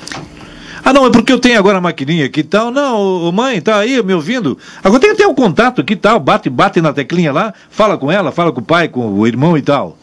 Ah, 0.83 0.93
não, 0.93 1.05
é 1.05 1.09
porque 1.09 1.33
eu 1.33 1.39
tenho 1.39 1.59
agora 1.59 1.79
a 1.79 1.81
maquininha 1.81 2.25
aqui 2.25 2.39
e 2.39 2.43
tal. 2.43 2.71
Não, 2.71 3.29
mãe, 3.31 3.59
tá 3.59 3.77
aí 3.77 4.01
me 4.01 4.13
ouvindo. 4.13 4.57
Agora 4.83 5.01
tem 5.01 5.11
até 5.11 5.27
um 5.27 5.33
contato 5.33 5.81
aqui 5.81 5.93
e 5.93 5.97
tal. 5.97 6.19
Bate, 6.19 6.49
bate 6.49 6.79
na 6.79 6.93
teclinha 6.93 7.31
lá, 7.33 7.53
fala 7.69 7.97
com 7.97 8.11
ela, 8.11 8.31
fala 8.31 8.51
com 8.51 8.61
o 8.61 8.63
pai, 8.63 8.87
com 8.87 9.13
o 9.13 9.27
irmão 9.27 9.57
e 9.57 9.61
tal. 9.61 9.96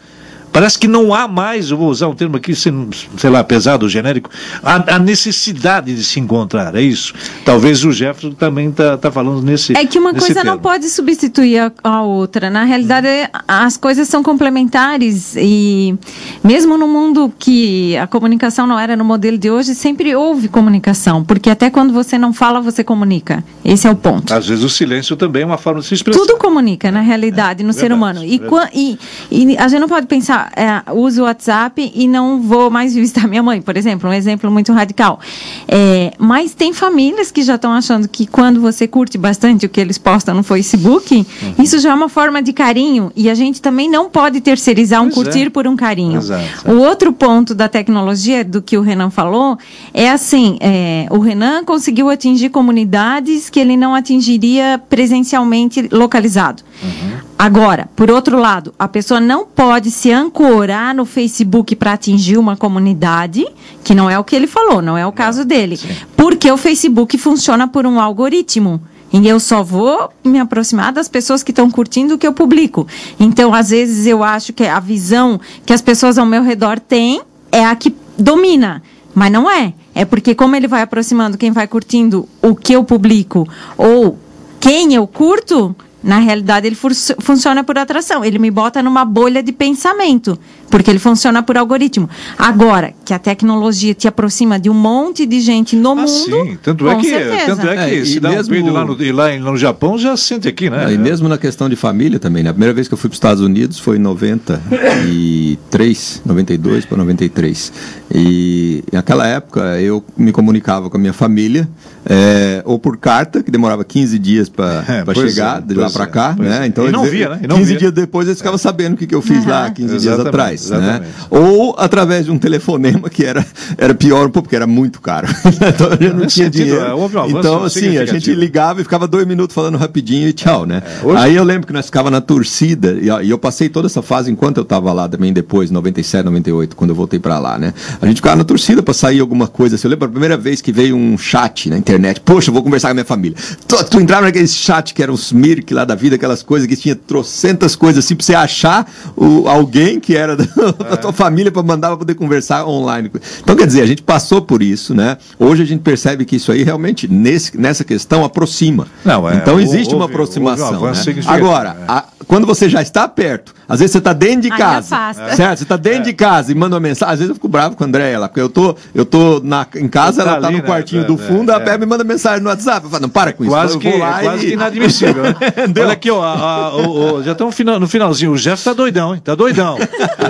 Parece 0.55 0.79
que 0.79 0.87
não 0.87 1.13
há 1.13 1.27
mais, 1.27 1.73
eu 1.73 1.77
vou 1.77 1.89
usar 1.89 2.07
um 2.07 2.15
termo 2.15 2.37
aqui, 2.37 2.55
sei 2.55 3.29
lá, 3.29 3.43
pesado, 3.43 3.89
genérico, 3.89 4.31
a, 4.63 4.95
a 4.95 4.99
necessidade 5.01 5.93
de 5.93 6.05
se 6.05 6.21
encontrar, 6.21 6.77
é 6.77 6.81
isso. 6.81 7.13
Talvez 7.45 7.85
o 7.85 7.91
Jefferson 7.91 8.31
também 8.31 8.69
está 8.69 8.97
tá 8.97 9.11
falando 9.11 9.43
nesse 9.43 9.77
É 9.77 9.85
que 9.85 9.99
uma 9.99 10.13
coisa 10.13 10.33
termo. 10.33 10.53
não 10.53 10.59
pode 10.61 10.89
substituir 10.91 11.59
a, 11.59 11.73
a, 11.83 12.03
outra. 12.03 12.51
Na 12.51 12.63
realidade, 12.63 13.09
as 13.49 13.77
coisas 13.77 14.07
são 14.07 14.23
complementares 14.23 15.35
e 15.37 15.99
mesmo 16.45 16.79
no 16.79 16.87
mundo 16.87 17.33
que 17.37 17.97
a 17.97 18.07
comunicação 18.07 18.65
não 18.65 18.79
era 18.79 18.95
no 18.95 19.05
modelo 19.05 19.37
de 19.37 19.51
hoje, 19.51 19.75
sempre 19.75 20.15
houve 20.15 20.47
comunicação, 20.47 21.25
porque 21.25 21.51
até 21.51 21.69
quando 21.69 21.93
você 21.93 22.17
não 22.17 22.33
fala, 22.33 22.61
você 22.61 22.85
comunica. 22.85 23.43
Esse 23.65 23.89
é 23.89 23.91
o 23.91 23.97
ponto. 23.97 24.33
Às 24.33 24.47
vezes 24.47 24.63
o 24.63 24.69
silêncio 24.69 25.17
também 25.17 25.43
é 25.43 25.47
uma 25.47 25.59
forma 25.59 25.81
de 25.81 25.87
se 25.87 25.95
expressar. 25.95 26.21
Tudo 26.21 26.37
comunica, 26.39 26.93
na 26.93 27.01
realidade, 27.01 27.65
no 27.65 27.73
verdade, 27.73 27.89
ser 27.89 27.93
humano. 27.93 28.23
E, 28.23 28.41
e, 28.73 28.99
e 29.33 29.59
a 29.59 29.67
gente 29.67 29.81
não 29.81 29.89
pode 29.89 30.07
pensar 30.07 30.44
é, 30.57 30.93
uso 30.93 31.23
o 31.23 31.25
WhatsApp 31.25 31.93
e 31.95 32.09
não 32.09 32.41
vou 32.41 32.71
mais 32.71 32.95
visitar 32.97 33.27
minha 33.27 33.43
mãe, 33.43 33.61
por 33.61 33.77
exemplo, 33.77 34.09
um 34.09 34.13
exemplo 34.13 34.51
muito 34.51 34.73
radical. 34.73 35.21
É, 35.67 36.13
mas 36.19 36.55
tem 36.55 36.73
famílias 36.73 37.31
que 37.31 37.43
já 37.43 37.55
estão 37.55 37.73
achando 37.73 38.09
que 38.09 38.27
quando 38.27 38.61
você 38.61 38.87
curte 38.87 39.17
bastante 39.19 39.67
o 39.67 39.69
que 39.69 39.81
eles 39.81 39.99
postam 39.99 40.35
no 40.35 40.43
Facebook, 40.43 41.15
uhum. 41.15 41.55
isso 41.63 41.79
já 41.79 41.91
é 41.91 41.95
uma 41.95 42.09
forma 42.09 42.43
de 42.43 42.53
carinho 42.53 43.13
e 43.17 43.29
a 43.31 43.35
gente 43.35 43.61
também 43.61 43.89
não 43.89 44.09
pode 44.09 44.41
terceirizar 44.41 45.03
um 45.03 45.11
pois 45.11 45.15
curtir 45.15 45.47
é. 45.47 45.51
por 45.51 45.67
um 45.67 45.77
carinho. 45.77 46.19
Exato. 46.19 46.71
O 46.71 46.79
outro 46.79 47.13
ponto 47.13 47.55
da 47.55 47.69
tecnologia, 47.69 48.45
do 48.45 48.61
que 48.61 48.77
o 48.77 48.81
Renan 48.81 49.11
falou, 49.11 49.59
é 49.93 50.11
assim: 50.11 50.57
é, 50.61 51.07
o 51.11 51.19
Renan 51.19 51.65
conseguiu 51.65 52.09
atingir 52.09 52.51
comunidades 52.51 53.51
que 53.51 53.61
ele 53.61 53.77
não 53.77 53.95
atingiria 53.95 54.81
presencialmente 54.89 55.89
localizado. 55.91 56.63
Uhum. 56.83 57.24
Agora, 57.45 57.91
por 57.95 58.11
outro 58.11 58.39
lado, 58.39 58.73
a 58.79 58.89
pessoa 58.89 59.21
não 59.21 59.45
pode 59.45 59.91
se 59.91 60.11
ancorar 60.11 60.95
no 60.95 61.05
Facebook 61.05 61.77
para 61.77 61.93
atingir 61.93 62.39
uma 62.39 62.57
comunidade, 62.57 63.47
que 63.85 63.95
não 63.95 64.09
é 64.09 64.19
o 64.19 64.25
que 64.25 64.35
ele 64.35 64.47
falou, 64.47 64.81
não 64.81 64.97
é 64.97 65.07
o 65.07 65.13
caso 65.13 65.45
dele. 65.45 65.77
Sim. 65.77 65.89
Porque 66.17 66.51
o 66.51 66.57
Facebook 66.57 67.19
funciona 67.19 67.69
por 67.69 67.85
um 67.85 68.01
algoritmo. 68.01 68.81
E 69.13 69.29
eu 69.29 69.39
só 69.39 69.63
vou 69.63 70.09
me 70.25 70.41
aproximar 70.41 70.91
das 70.91 71.07
pessoas 71.07 71.43
que 71.43 71.51
estão 71.51 71.71
curtindo 71.71 72.15
o 72.15 72.19
que 72.19 72.27
eu 72.27 72.33
publico. 72.33 72.87
Então, 73.21 73.53
às 73.53 73.69
vezes, 73.69 74.07
eu 74.07 74.25
acho 74.25 74.55
que 74.55 74.65
a 74.65 74.81
visão 74.81 75.39
que 75.67 75.75
as 75.75 75.83
pessoas 75.83 76.17
ao 76.17 76.25
meu 76.25 76.43
redor 76.43 76.81
têm 76.81 77.21
é 77.53 77.63
a 77.63 77.77
que 77.77 77.95
domina. 78.19 78.83
Mas 79.15 79.31
não 79.31 79.51
é. 79.51 79.75
É 79.95 80.07
porque, 80.07 80.35
como 80.35 80.57
ele 80.57 80.67
vai 80.67 80.81
aproximando 80.81 81.37
quem 81.37 81.51
vai 81.51 81.69
curtindo 81.69 82.27
o 82.41 82.55
que 82.55 82.73
eu 82.73 82.83
publico 82.85 83.47
ou 83.77 84.19
quem 84.59 84.95
eu 84.95 85.07
curto, 85.07 85.77
na 86.05 86.19
realidade, 86.19 86.67
ele 86.67 86.77
funciona 86.77 87.65
por 87.65 87.79
atração. 87.79 88.23
Ele 88.23 88.39
me 88.39 88.51
bota 88.51 88.83
numa 88.83 89.07
bolha 89.07 89.43
de 89.43 89.53
pensamento, 89.53 90.39
porque 90.71 90.91
ele 90.91 90.99
funciona 90.99 91.43
por 91.43 91.57
algoritmo. 91.57 92.11
Agora, 92.39 92.93
que 93.05 93.15
a 93.15 93.19
tecnologia 93.19 93.95
te 93.95 94.07
aproxima 94.09 94.59
de 94.59 94.71
um 94.71 94.75
monte 94.75 95.27
de 95.27 95.41
gente 95.41 95.77
no 95.77 95.93
ah, 95.93 95.97
mundo. 95.97 96.09
Sim, 96.09 96.59
tanto 96.63 96.89
é 96.89 96.97
que, 96.97 97.09
certeza. 97.09 97.47
tanto 97.47 97.69
é 97.69 97.77
que 97.77 97.83
é, 98.01 98.05
se 98.05 98.21
dá 98.21 98.31
mesmo, 98.31 98.55
um 98.55 98.73
lá, 98.73 98.85
no, 98.85 98.97
lá 99.13 99.37
no 99.39 99.57
Japão, 99.57 99.99
já 99.99 100.17
sente 100.17 100.49
aqui, 100.49 100.71
né? 100.71 100.93
e 100.93 100.99
mesmo 100.99 101.29
na 101.29 101.39
questão 101.39 101.69
de 101.69 101.77
família 101.77 102.19
também, 102.19 102.43
né? 102.43 102.51
A 102.51 102.53
primeira 102.53 102.75
vez 102.75 102.89
que 102.89 102.95
eu 102.95 102.99
fui 102.99 103.09
para 103.09 103.15
os 103.15 103.19
Estados 103.19 103.43
Unidos 103.43 103.79
foi 103.79 103.97
em 103.97 104.01
93, 104.01 106.23
92 106.25 106.87
para 106.87 106.99
93. 106.99 107.73
E 108.15 108.85
naquela 108.93 109.27
época 109.27 109.81
eu 109.81 110.05
me 110.17 110.33
comunicava 110.33 110.89
com 110.89 110.97
a 110.97 111.01
minha 111.01 111.13
família, 111.13 111.69
é, 112.07 112.63
ou 112.65 112.79
por 112.79 112.97
carta, 112.97 113.43
que 113.43 113.51
demorava 113.51 113.85
15 113.85 114.19
dias 114.19 114.49
para 114.49 114.85
é, 115.07 115.15
chegar, 115.15 115.59
é, 115.59 115.63
de 115.63 115.75
lá 115.75 115.91
para 115.91 116.07
cá, 116.07 116.37
né? 116.39 116.63
É. 116.63 116.67
Então, 116.67 116.89
e 116.89 116.93
não 116.93 117.05
via, 117.05 117.31
né? 117.31 117.41
E 117.43 117.47
não 117.47 117.57
15 117.57 117.69
via. 117.69 117.79
dias 117.79 117.93
depois 117.93 118.29
eles 118.29 118.39
ficavam 118.39 118.59
sabendo 118.59 118.95
o 118.95 118.97
que, 118.97 119.07
que 119.07 119.15
eu 119.15 119.23
fiz 119.23 119.45
lá 119.47 119.71
15 119.71 119.99
dias 119.99 120.21
atrás, 120.21 120.54
né? 120.79 121.03
Ou 121.31 121.75
através 121.79 122.25
de 122.27 122.31
um 122.31 122.39
telefonema 122.39 123.09
que 123.09 123.25
era, 123.25 123.45
era 123.77 123.95
pior 123.95 124.27
um 124.27 124.31
pouco, 124.31 124.45
porque 124.47 124.57
era 124.57 124.67
muito 124.67 125.01
caro. 125.01 125.27
então 125.47 125.89
eu 126.01 126.15
não 126.15 126.27
tinha 126.27 126.47
sentido, 126.47 126.51
dinheiro. 126.51 126.85
É, 126.85 127.31
então, 127.31 127.65
assim, 127.65 127.99
a 127.99 128.07
gente 128.07 128.33
ligava 128.35 128.81
e 128.81 128.85
ficava 128.85 129.07
dois 129.07 129.27
minutos 129.27 129.55
falando 129.55 129.77
rapidinho 129.77 130.29
e 130.29 130.33
tchau, 130.33 130.67
né? 130.67 130.83
É, 130.85 131.07
hoje... 131.07 131.23
Aí 131.23 131.37
eu 131.37 131.45
lembro 131.45 131.67
que 131.67 131.73
nós 131.73 131.87
ficava 131.87 132.11
na 132.11 132.21
torcida, 132.21 132.99
e 133.01 133.31
eu 133.31 133.39
passei 133.39 133.69
toda 133.69 133.87
essa 133.87 134.03
fase 134.03 134.31
enquanto 134.31 134.59
eu 134.59 134.63
estava 134.63 134.93
lá 134.93 135.09
também 135.09 135.33
depois, 135.33 135.71
97, 135.71 136.25
98, 136.25 136.77
quando 136.77 136.91
eu 136.91 136.97
voltei 136.97 137.19
para 137.19 137.39
lá, 137.39 137.59
né? 137.59 137.73
A 138.01 138.07
gente 138.07 138.17
ficava 138.17 138.37
na 138.37 138.45
torcida 138.45 138.83
para 138.83 138.95
sair 138.95 139.21
alguma 139.21 139.47
coisa. 139.47 139.77
Assim, 139.77 139.87
eu 139.87 139.91
lembro 139.91 140.07
a 140.07 140.11
primeira 140.11 140.37
vez 140.37 140.61
que 140.61 140.73
veio 140.73 140.97
um 140.97 141.17
chat 141.17 141.69
na 141.69 141.79
internet. 141.79 142.21
Poxa, 142.21 142.51
eu 142.51 142.55
vou 142.55 142.63
conversar 142.63 142.89
com 142.89 142.93
a 142.93 142.95
minha 142.95 143.05
família. 143.05 143.37
Tu, 143.67 143.85
tu 143.85 144.01
entrava 144.01 144.23
naquele 144.23 144.47
chat 144.47 144.95
que 144.95 145.03
era 145.03 145.13
os 145.13 145.33
Mirk 145.33 145.73
lá 145.73 145.85
da 145.85 145.95
vida, 145.95 146.17
aquelas 146.17 146.43
coisas 146.43 146.67
que 146.67 146.77
tinha 146.77 146.95
trocentas 146.95 147.77
coisas 147.77 148.05
assim, 148.05 148.15
pra 148.15 148.25
você 148.25 148.35
achar 148.35 148.91
o, 149.17 149.49
alguém 149.49 150.01
que 150.01 150.17
era 150.17 150.37
da, 150.37 150.44
é. 150.81 150.91
da 150.91 150.97
tua 150.97 151.13
família 151.13 151.51
para 151.51 151.63
mandar 151.63 151.89
pra 151.89 151.99
poder 151.99 152.15
conversar 152.15 152.67
online. 152.67 153.11
Então, 153.43 153.57
quer 153.57 153.67
dizer, 153.67 153.83
a 153.83 153.87
gente 153.87 154.03
passou 154.03 154.43
por 154.43 154.63
isso, 154.63 154.95
né? 154.95 155.17
Hoje 155.39 155.63
a 155.63 155.67
gente 155.67 155.81
percebe 155.81 156.25
que 156.25 156.37
isso 156.37 156.53
aí 156.53 156.63
realmente, 156.63 157.09
nesse, 157.09 157.59
nessa 157.59 157.85
questão, 157.85 158.25
aproxima. 158.25 158.87
Não, 159.05 159.29
é, 159.29 159.37
então 159.37 159.61
existe 159.61 159.95
houve, 159.95 159.97
uma 159.97 160.05
aproximação. 160.07 160.83
Um 160.83 160.87
né? 160.91 161.23
Agora, 161.27 161.77
é. 161.81 161.85
a, 161.89 162.05
quando 162.27 162.47
você 162.47 162.69
já 162.69 162.83
está 162.83 163.07
perto, 163.07 163.55
às 163.69 163.81
vezes 163.81 163.93
você 163.93 163.99
está 163.99 164.13
dentro 164.13 164.43
de 164.43 164.51
casa, 164.51 164.97
certo? 165.35 165.59
Você 165.59 165.63
está 165.65 165.77
dentro 165.77 166.01
é. 166.01 166.05
de 166.05 166.13
casa 166.13 166.53
e 166.53 166.55
manda 166.55 166.75
uma 166.75 166.81
mensagem. 166.81 167.13
Às 167.13 167.19
vezes 167.19 167.31
eu 167.31 167.35
fico 167.35 167.49
bravo 167.49 167.77
com 167.77 167.85
a 167.85 167.87
Andréia 167.87 168.19
lá, 168.19 168.29
porque 168.29 168.41
eu 168.41 168.49
tô, 168.49 168.77
eu 168.95 169.05
tô 169.05 169.41
na, 169.43 169.67
em 169.77 169.89
casa, 169.89 170.23
tá 170.23 170.31
ela 170.31 170.39
está 170.39 170.51
no 170.51 170.59
né? 170.59 170.65
quartinho 170.65 171.03
né? 171.03 171.07
do 171.07 171.17
fundo, 171.17 171.51
é, 171.51 171.55
a 171.55 171.61
Pé 171.61 171.79
me 171.79 171.87
manda 171.87 172.05
mensagem 172.05 172.43
no 172.43 172.49
WhatsApp. 172.49 172.85
Eu 172.85 172.91
falo, 172.91 173.03
não, 173.03 173.09
para 173.09 173.33
com 173.33 173.45
isso. 173.45 173.53
Quase, 173.53 173.79
que, 173.79 173.93
quase 173.93 174.47
e... 174.47 174.49
que 174.49 174.53
inadmissível. 174.55 175.23
Né? 175.23 175.35
Olha 175.81 175.93
aqui, 175.93 176.11
ó, 176.11 176.23
a, 176.23 176.35
a, 176.35 176.77
o, 176.77 177.15
o, 177.17 177.23
já 177.23 177.33
estamos 177.33 177.57
no 177.81 177.89
finalzinho. 177.89 178.33
O 178.33 178.37
Jeff 178.37 178.57
está 178.57 178.73
doidão, 178.73 179.13
hein? 179.13 179.19
Está 179.19 179.35
doidão. 179.35 179.79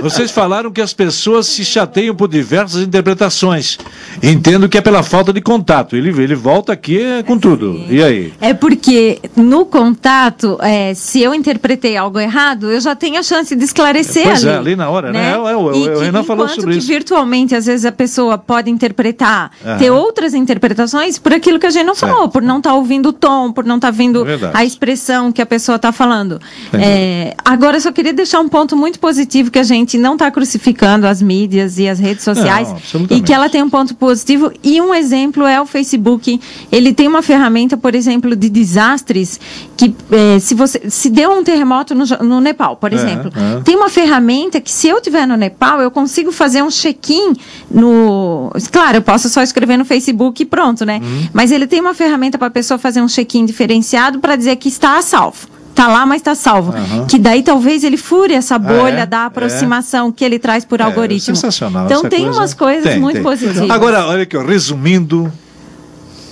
Vocês 0.05 0.31
falaram 0.31 0.71
que 0.71 0.81
as 0.81 0.93
pessoas 0.93 1.47
se 1.47 1.65
chateiam 1.65 2.15
por 2.15 2.29
diversas 2.29 2.83
interpretações. 2.83 3.79
Entendo 4.23 4.69
que 4.69 4.77
é 4.79 4.81
pela 4.81 5.03
falta 5.03 5.33
de 5.33 5.41
contato. 5.41 5.97
Ele, 5.97 6.11
ele 6.23 6.35
volta 6.35 6.73
aqui 6.73 7.01
com 7.27 7.39
tudo. 7.39 7.81
E 7.89 8.03
aí? 8.03 8.33
É 8.41 8.53
porque 8.55 9.19
no 9.37 9.65
contato, 9.67 10.59
é, 10.61 10.93
se 10.95 11.21
eu 11.23 11.35
interpretei 11.35 11.97
algo 11.97 12.19
errado, 12.21 12.71
eu 12.71 12.81
já 12.81 12.95
tenho 12.95 13.19
a 13.19 13.23
chance 13.23 13.55
de 13.57 13.65
esclarecer 13.65 14.25
Pois 14.25 14.45
ali. 14.45 14.55
é, 14.55 14.59
ali 14.59 14.77
na 14.77 14.89
hora, 14.91 15.13
né? 15.13 15.31
É, 15.33 15.35
é, 15.53 15.57
o- 15.57 15.99
Renan 16.01 16.23
falou 16.23 16.49
sobre 16.49 16.73
que 16.73 16.79
isso. 16.79 16.87
virtualmente, 16.89 17.55
às 17.55 17.67
vezes, 17.67 17.85
a 17.87 17.93
pessoa 17.93 18.37
pode 18.37 18.71
interpretar, 18.71 19.51
Aham. 19.65 19.79
ter 19.79 19.91
outras 19.91 20.35
interpretações 20.35 21.19
por 21.19 21.33
aquilo 21.33 21.59
que 21.59 21.67
a 21.67 21.71
gente 21.71 21.87
não 21.87 21.95
falou, 21.95 22.29
por 22.29 22.43
não 22.43 22.59
estar 22.59 22.75
ouvindo 22.75 23.09
o 23.09 23.13
tom, 23.13 23.53
por 23.53 23.65
não 23.65 23.77
estar 23.77 23.91
vendo 23.91 24.21
É 24.23 24.25
verdade. 24.25 24.53
a 24.57 24.65
expressão 24.65 25.33
que 25.33 25.41
a 25.41 25.47
pessoa 25.47 25.77
está 25.77 25.93
falando. 25.93 26.41
É, 26.73 27.35
agora, 27.45 27.77
eu 27.77 27.81
só 27.81 27.91
queria 27.93 28.13
deixar 28.13 28.41
um 28.41 28.49
ponto 28.49 28.77
muito 28.77 28.99
positivo 28.99 29.51
que 29.51 29.59
a 29.59 29.63
gente 29.63 29.94
não 29.99 30.15
está 30.15 30.31
crucificando 30.31 31.07
as 31.07 31.21
mídias 31.23 31.79
e 31.79 31.89
as 31.89 31.99
redes 31.99 32.25
sociais 32.25 32.69
Não, 32.95 33.07
e 33.11 33.21
que 33.21 33.33
ela 33.33 33.49
tem 33.49 33.63
um 33.63 33.71
ponto 33.71 33.95
positivo 33.95 34.53
e 34.63 34.81
um 34.81 34.95
exemplo 34.95 35.45
é 35.45 35.61
o 35.61 35.67
Facebook. 35.67 36.41
Ele 36.71 36.93
tem 36.93 37.09
uma 37.09 37.23
ferramenta, 37.23 37.77
por 37.77 37.95
exemplo, 37.95 38.35
de 38.37 38.49
desastres 38.49 39.39
que 39.77 39.95
eh, 40.11 40.39
se 40.39 40.55
você 40.55 40.89
se 40.91 41.11
deu 41.11 41.33
um 41.33 41.43
terremoto 41.45 41.95
no, 41.95 42.05
no 42.23 42.41
Nepal, 42.41 42.77
por 42.77 42.93
É, 42.93 42.97
exemplo, 42.97 43.33
é. 43.35 43.61
tem 43.63 43.77
uma 43.77 43.89
ferramenta 43.89 44.61
que 44.61 44.71
se 44.71 44.89
eu 44.89 45.01
tiver 45.01 45.27
no 45.27 45.37
Nepal 45.37 45.81
eu 45.81 45.91
consigo 45.91 46.31
fazer 46.33 46.63
um 46.63 46.71
check-in 46.71 47.35
no, 47.71 48.51
claro, 48.71 48.99
eu 48.99 49.03
posso 49.03 49.29
só 49.29 49.43
escrever 49.43 49.77
no 49.77 49.85
Facebook 49.85 50.43
e 50.43 50.47
pronto, 50.47 50.85
né? 50.85 51.01
Uhum. 51.03 51.29
Mas 51.33 51.51
ele 51.51 51.67
tem 51.67 51.81
uma 51.81 51.95
ferramenta 51.95 52.39
para 52.39 52.49
a 52.49 52.51
pessoa 52.51 52.79
fazer 52.79 53.01
um 53.03 53.09
check-in 53.09 53.45
diferenciado 53.45 54.19
para 54.19 54.37
dizer 54.37 54.57
que 54.57 54.69
está 54.69 54.99
a 54.99 55.03
salvo. 55.03 55.54
Tá 55.75 55.89
lá, 55.89 56.07
mas 56.07 56.21
está 56.21 56.35
salvo. 56.35 56.73
Aham. 56.73 57.07
Que 57.07 57.19
daí 57.19 57.43
talvez 57.43 57.83
ele 57.83 57.97
fure 57.97 58.33
essa 58.35 58.59
bolha 58.59 59.01
é? 59.01 59.07
da 59.07 59.23
É. 59.23 59.27
aproximação 59.27 60.13
que 60.13 60.25
ele 60.25 60.39
traz 60.39 60.65
por 60.65 60.81
É, 60.81 60.85
algoritmo. 60.85 61.35
sensacional. 61.35 61.87
Então 61.87 61.99
essa 62.01 62.09
tem 62.09 62.25
coisa. 62.25 62.39
umas 62.39 62.55
coisas 62.55 62.85
Tem, 62.85 63.01
muito 63.01 63.15
tem. 63.17 63.23
positivas. 63.23 63.71
Agora, 63.71 64.07
olha 64.07 64.23
aqui, 64.23 64.37
ó, 64.37 64.43
resumindo, 64.45 65.33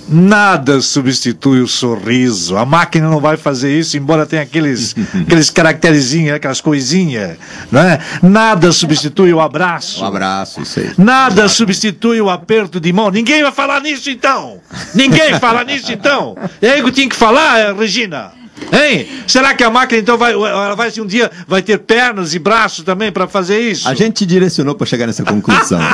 nada 0.07 0.81
substitui 0.81 1.61
o 1.61 1.67
sorriso. 1.67 2.57
A 2.57 2.65
máquina 2.65 3.09
não 3.09 3.19
vai 3.19 3.37
fazer 3.37 3.77
isso, 3.77 3.97
embora 3.97 4.25
tenha 4.25 4.41
aqueles, 4.43 4.95
aqueles 5.25 5.49
caracterezinhos, 5.49 6.35
aquelas 6.35 6.61
coisinhas, 6.61 7.37
não 7.71 7.81
é? 7.81 7.99
Nada 8.21 8.71
substitui 8.71 9.33
o 9.33 9.39
abraço. 9.41 10.03
Um 10.03 10.07
abraço, 10.07 10.61
isso 10.61 10.79
aí. 10.79 10.91
Nada 10.97 11.47
substitui 11.49 12.21
o 12.21 12.29
aperto 12.29 12.79
de 12.79 12.91
mão. 12.93 13.09
Ninguém 13.09 13.41
vai 13.43 13.51
falar 13.51 13.81
nisso 13.81 14.09
então. 14.09 14.59
Ninguém 14.93 15.39
fala 15.39 15.63
nisso 15.63 15.91
então. 15.91 16.35
É 16.61 16.71
aí 16.71 16.81
que 16.81 16.87
eu 16.87 16.91
tinha 16.93 17.09
que 17.09 17.15
falar, 17.15 17.59
eh, 17.59 17.73
Regina. 17.73 18.31
Hein? 18.71 19.07
Será 19.27 19.53
que 19.53 19.63
a 19.63 19.69
máquina 19.69 19.99
então 20.01 20.17
vai, 20.17 20.33
ela 20.33 20.75
vai 20.75 20.91
um 20.99 21.05
dia 21.05 21.31
vai 21.47 21.61
ter 21.61 21.77
pernas 21.79 22.33
e 22.33 22.39
braços 22.39 22.83
também 22.83 23.11
para 23.11 23.27
fazer 23.27 23.59
isso? 23.59 23.87
A 23.87 23.93
gente 23.93 24.17
te 24.17 24.25
direcionou 24.25 24.75
para 24.75 24.85
chegar 24.85 25.07
nessa 25.07 25.23
conclusão. 25.23 25.79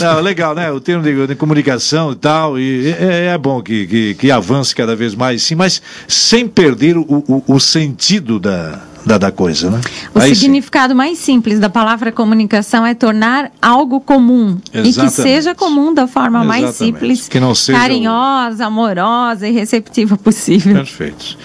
Não, 0.00 0.20
legal, 0.20 0.54
né? 0.54 0.70
O 0.70 0.80
termo 0.80 1.02
de, 1.02 1.26
de 1.26 1.34
comunicação 1.34 2.12
e 2.12 2.16
tal, 2.16 2.58
e 2.58 2.90
é, 2.92 3.26
é 3.34 3.38
bom 3.38 3.62
que, 3.62 3.86
que, 3.86 4.14
que 4.14 4.30
avance 4.30 4.74
cada 4.74 4.94
vez 4.94 5.14
mais, 5.14 5.42
sim, 5.42 5.54
mas 5.54 5.82
sem 6.06 6.46
perder 6.46 6.96
o, 6.96 7.02
o, 7.08 7.42
o 7.46 7.60
sentido 7.60 8.38
da, 8.38 8.80
da, 9.06 9.18
da 9.18 9.30
coisa, 9.30 9.70
né? 9.70 9.80
O 10.14 10.18
Aí 10.18 10.30
sim. 10.34 10.42
significado 10.42 10.94
mais 10.94 11.18
simples 11.18 11.58
da 11.60 11.68
palavra 11.68 12.10
comunicação 12.10 12.86
é 12.86 12.94
tornar 12.94 13.50
algo 13.60 14.00
comum. 14.00 14.58
E 14.72 14.82
que 14.82 14.88
Exatamente. 14.88 15.14
seja 15.14 15.54
comum 15.54 15.92
da 15.92 16.06
forma 16.06 16.42
mais 16.44 16.64
Exatamente. 16.64 16.94
simples, 16.98 17.28
Que 17.28 17.38
não 17.40 17.54
seja 17.54 17.78
o- 17.78 17.80
carinhosa, 17.82 18.66
amorosa 18.66 19.46
e 19.46 19.52
receptiva 19.52 20.16
possível. 20.16 20.74
Perfeito. 20.74 21.36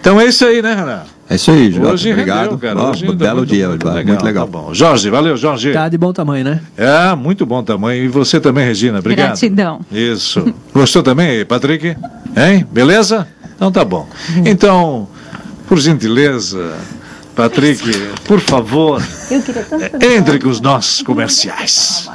Então 0.00 0.20
é 0.20 0.26
isso 0.26 0.44
aí, 0.44 0.62
né, 0.62 0.74
Renan? 0.74 1.02
É 1.30 1.36
isso 1.36 1.50
aí, 1.50 1.70
Jota. 1.72 1.92
Hoje 1.92 2.10
Obrigado. 2.10 2.40
rendeu, 2.42 2.58
cara. 2.58 2.78
Ó, 2.80 2.90
Hoje 2.90 3.08
um 3.08 3.14
belo 3.14 3.36
muito- 3.38 3.50
dia, 3.54 3.68
muito 3.68 3.86
muito 3.86 3.96
legal. 3.96 4.24
legal. 4.24 4.46
Tá 4.46 4.50
bom. 4.52 4.74
Jorge, 4.74 5.08
valeu, 5.08 5.36
Jorge. 5.36 5.72
Tá 5.72 5.88
de 5.88 5.96
bom 5.96 6.12
tamanho, 6.12 6.44
né? 6.44 6.60
É, 6.76 7.14
muito 7.14 7.46
bom 7.46 7.62
tamanho. 7.62 8.04
E 8.04 8.08
você 8.08 8.38
também, 8.40 8.66
Regina. 8.66 8.98
Obrigado. 8.98 9.28
Gratidão. 9.28 9.80
Isso. 9.90 10.52
Gostou 10.74 11.02
também, 11.02 11.44
Patrick? 11.46 11.96
Hein? 12.36 12.66
Beleza? 12.70 13.26
Então 13.56 13.70
tá 13.72 13.84
bom. 13.84 14.06
Então, 14.44 15.08
por 15.68 15.78
gentileza, 15.78 16.74
Patrick, 17.34 17.82
por 18.24 18.40
favor, 18.40 19.02
entre 20.00 20.38
com 20.38 20.48
os 20.48 20.60
nossos 20.60 21.02
comerciais. 21.02 22.08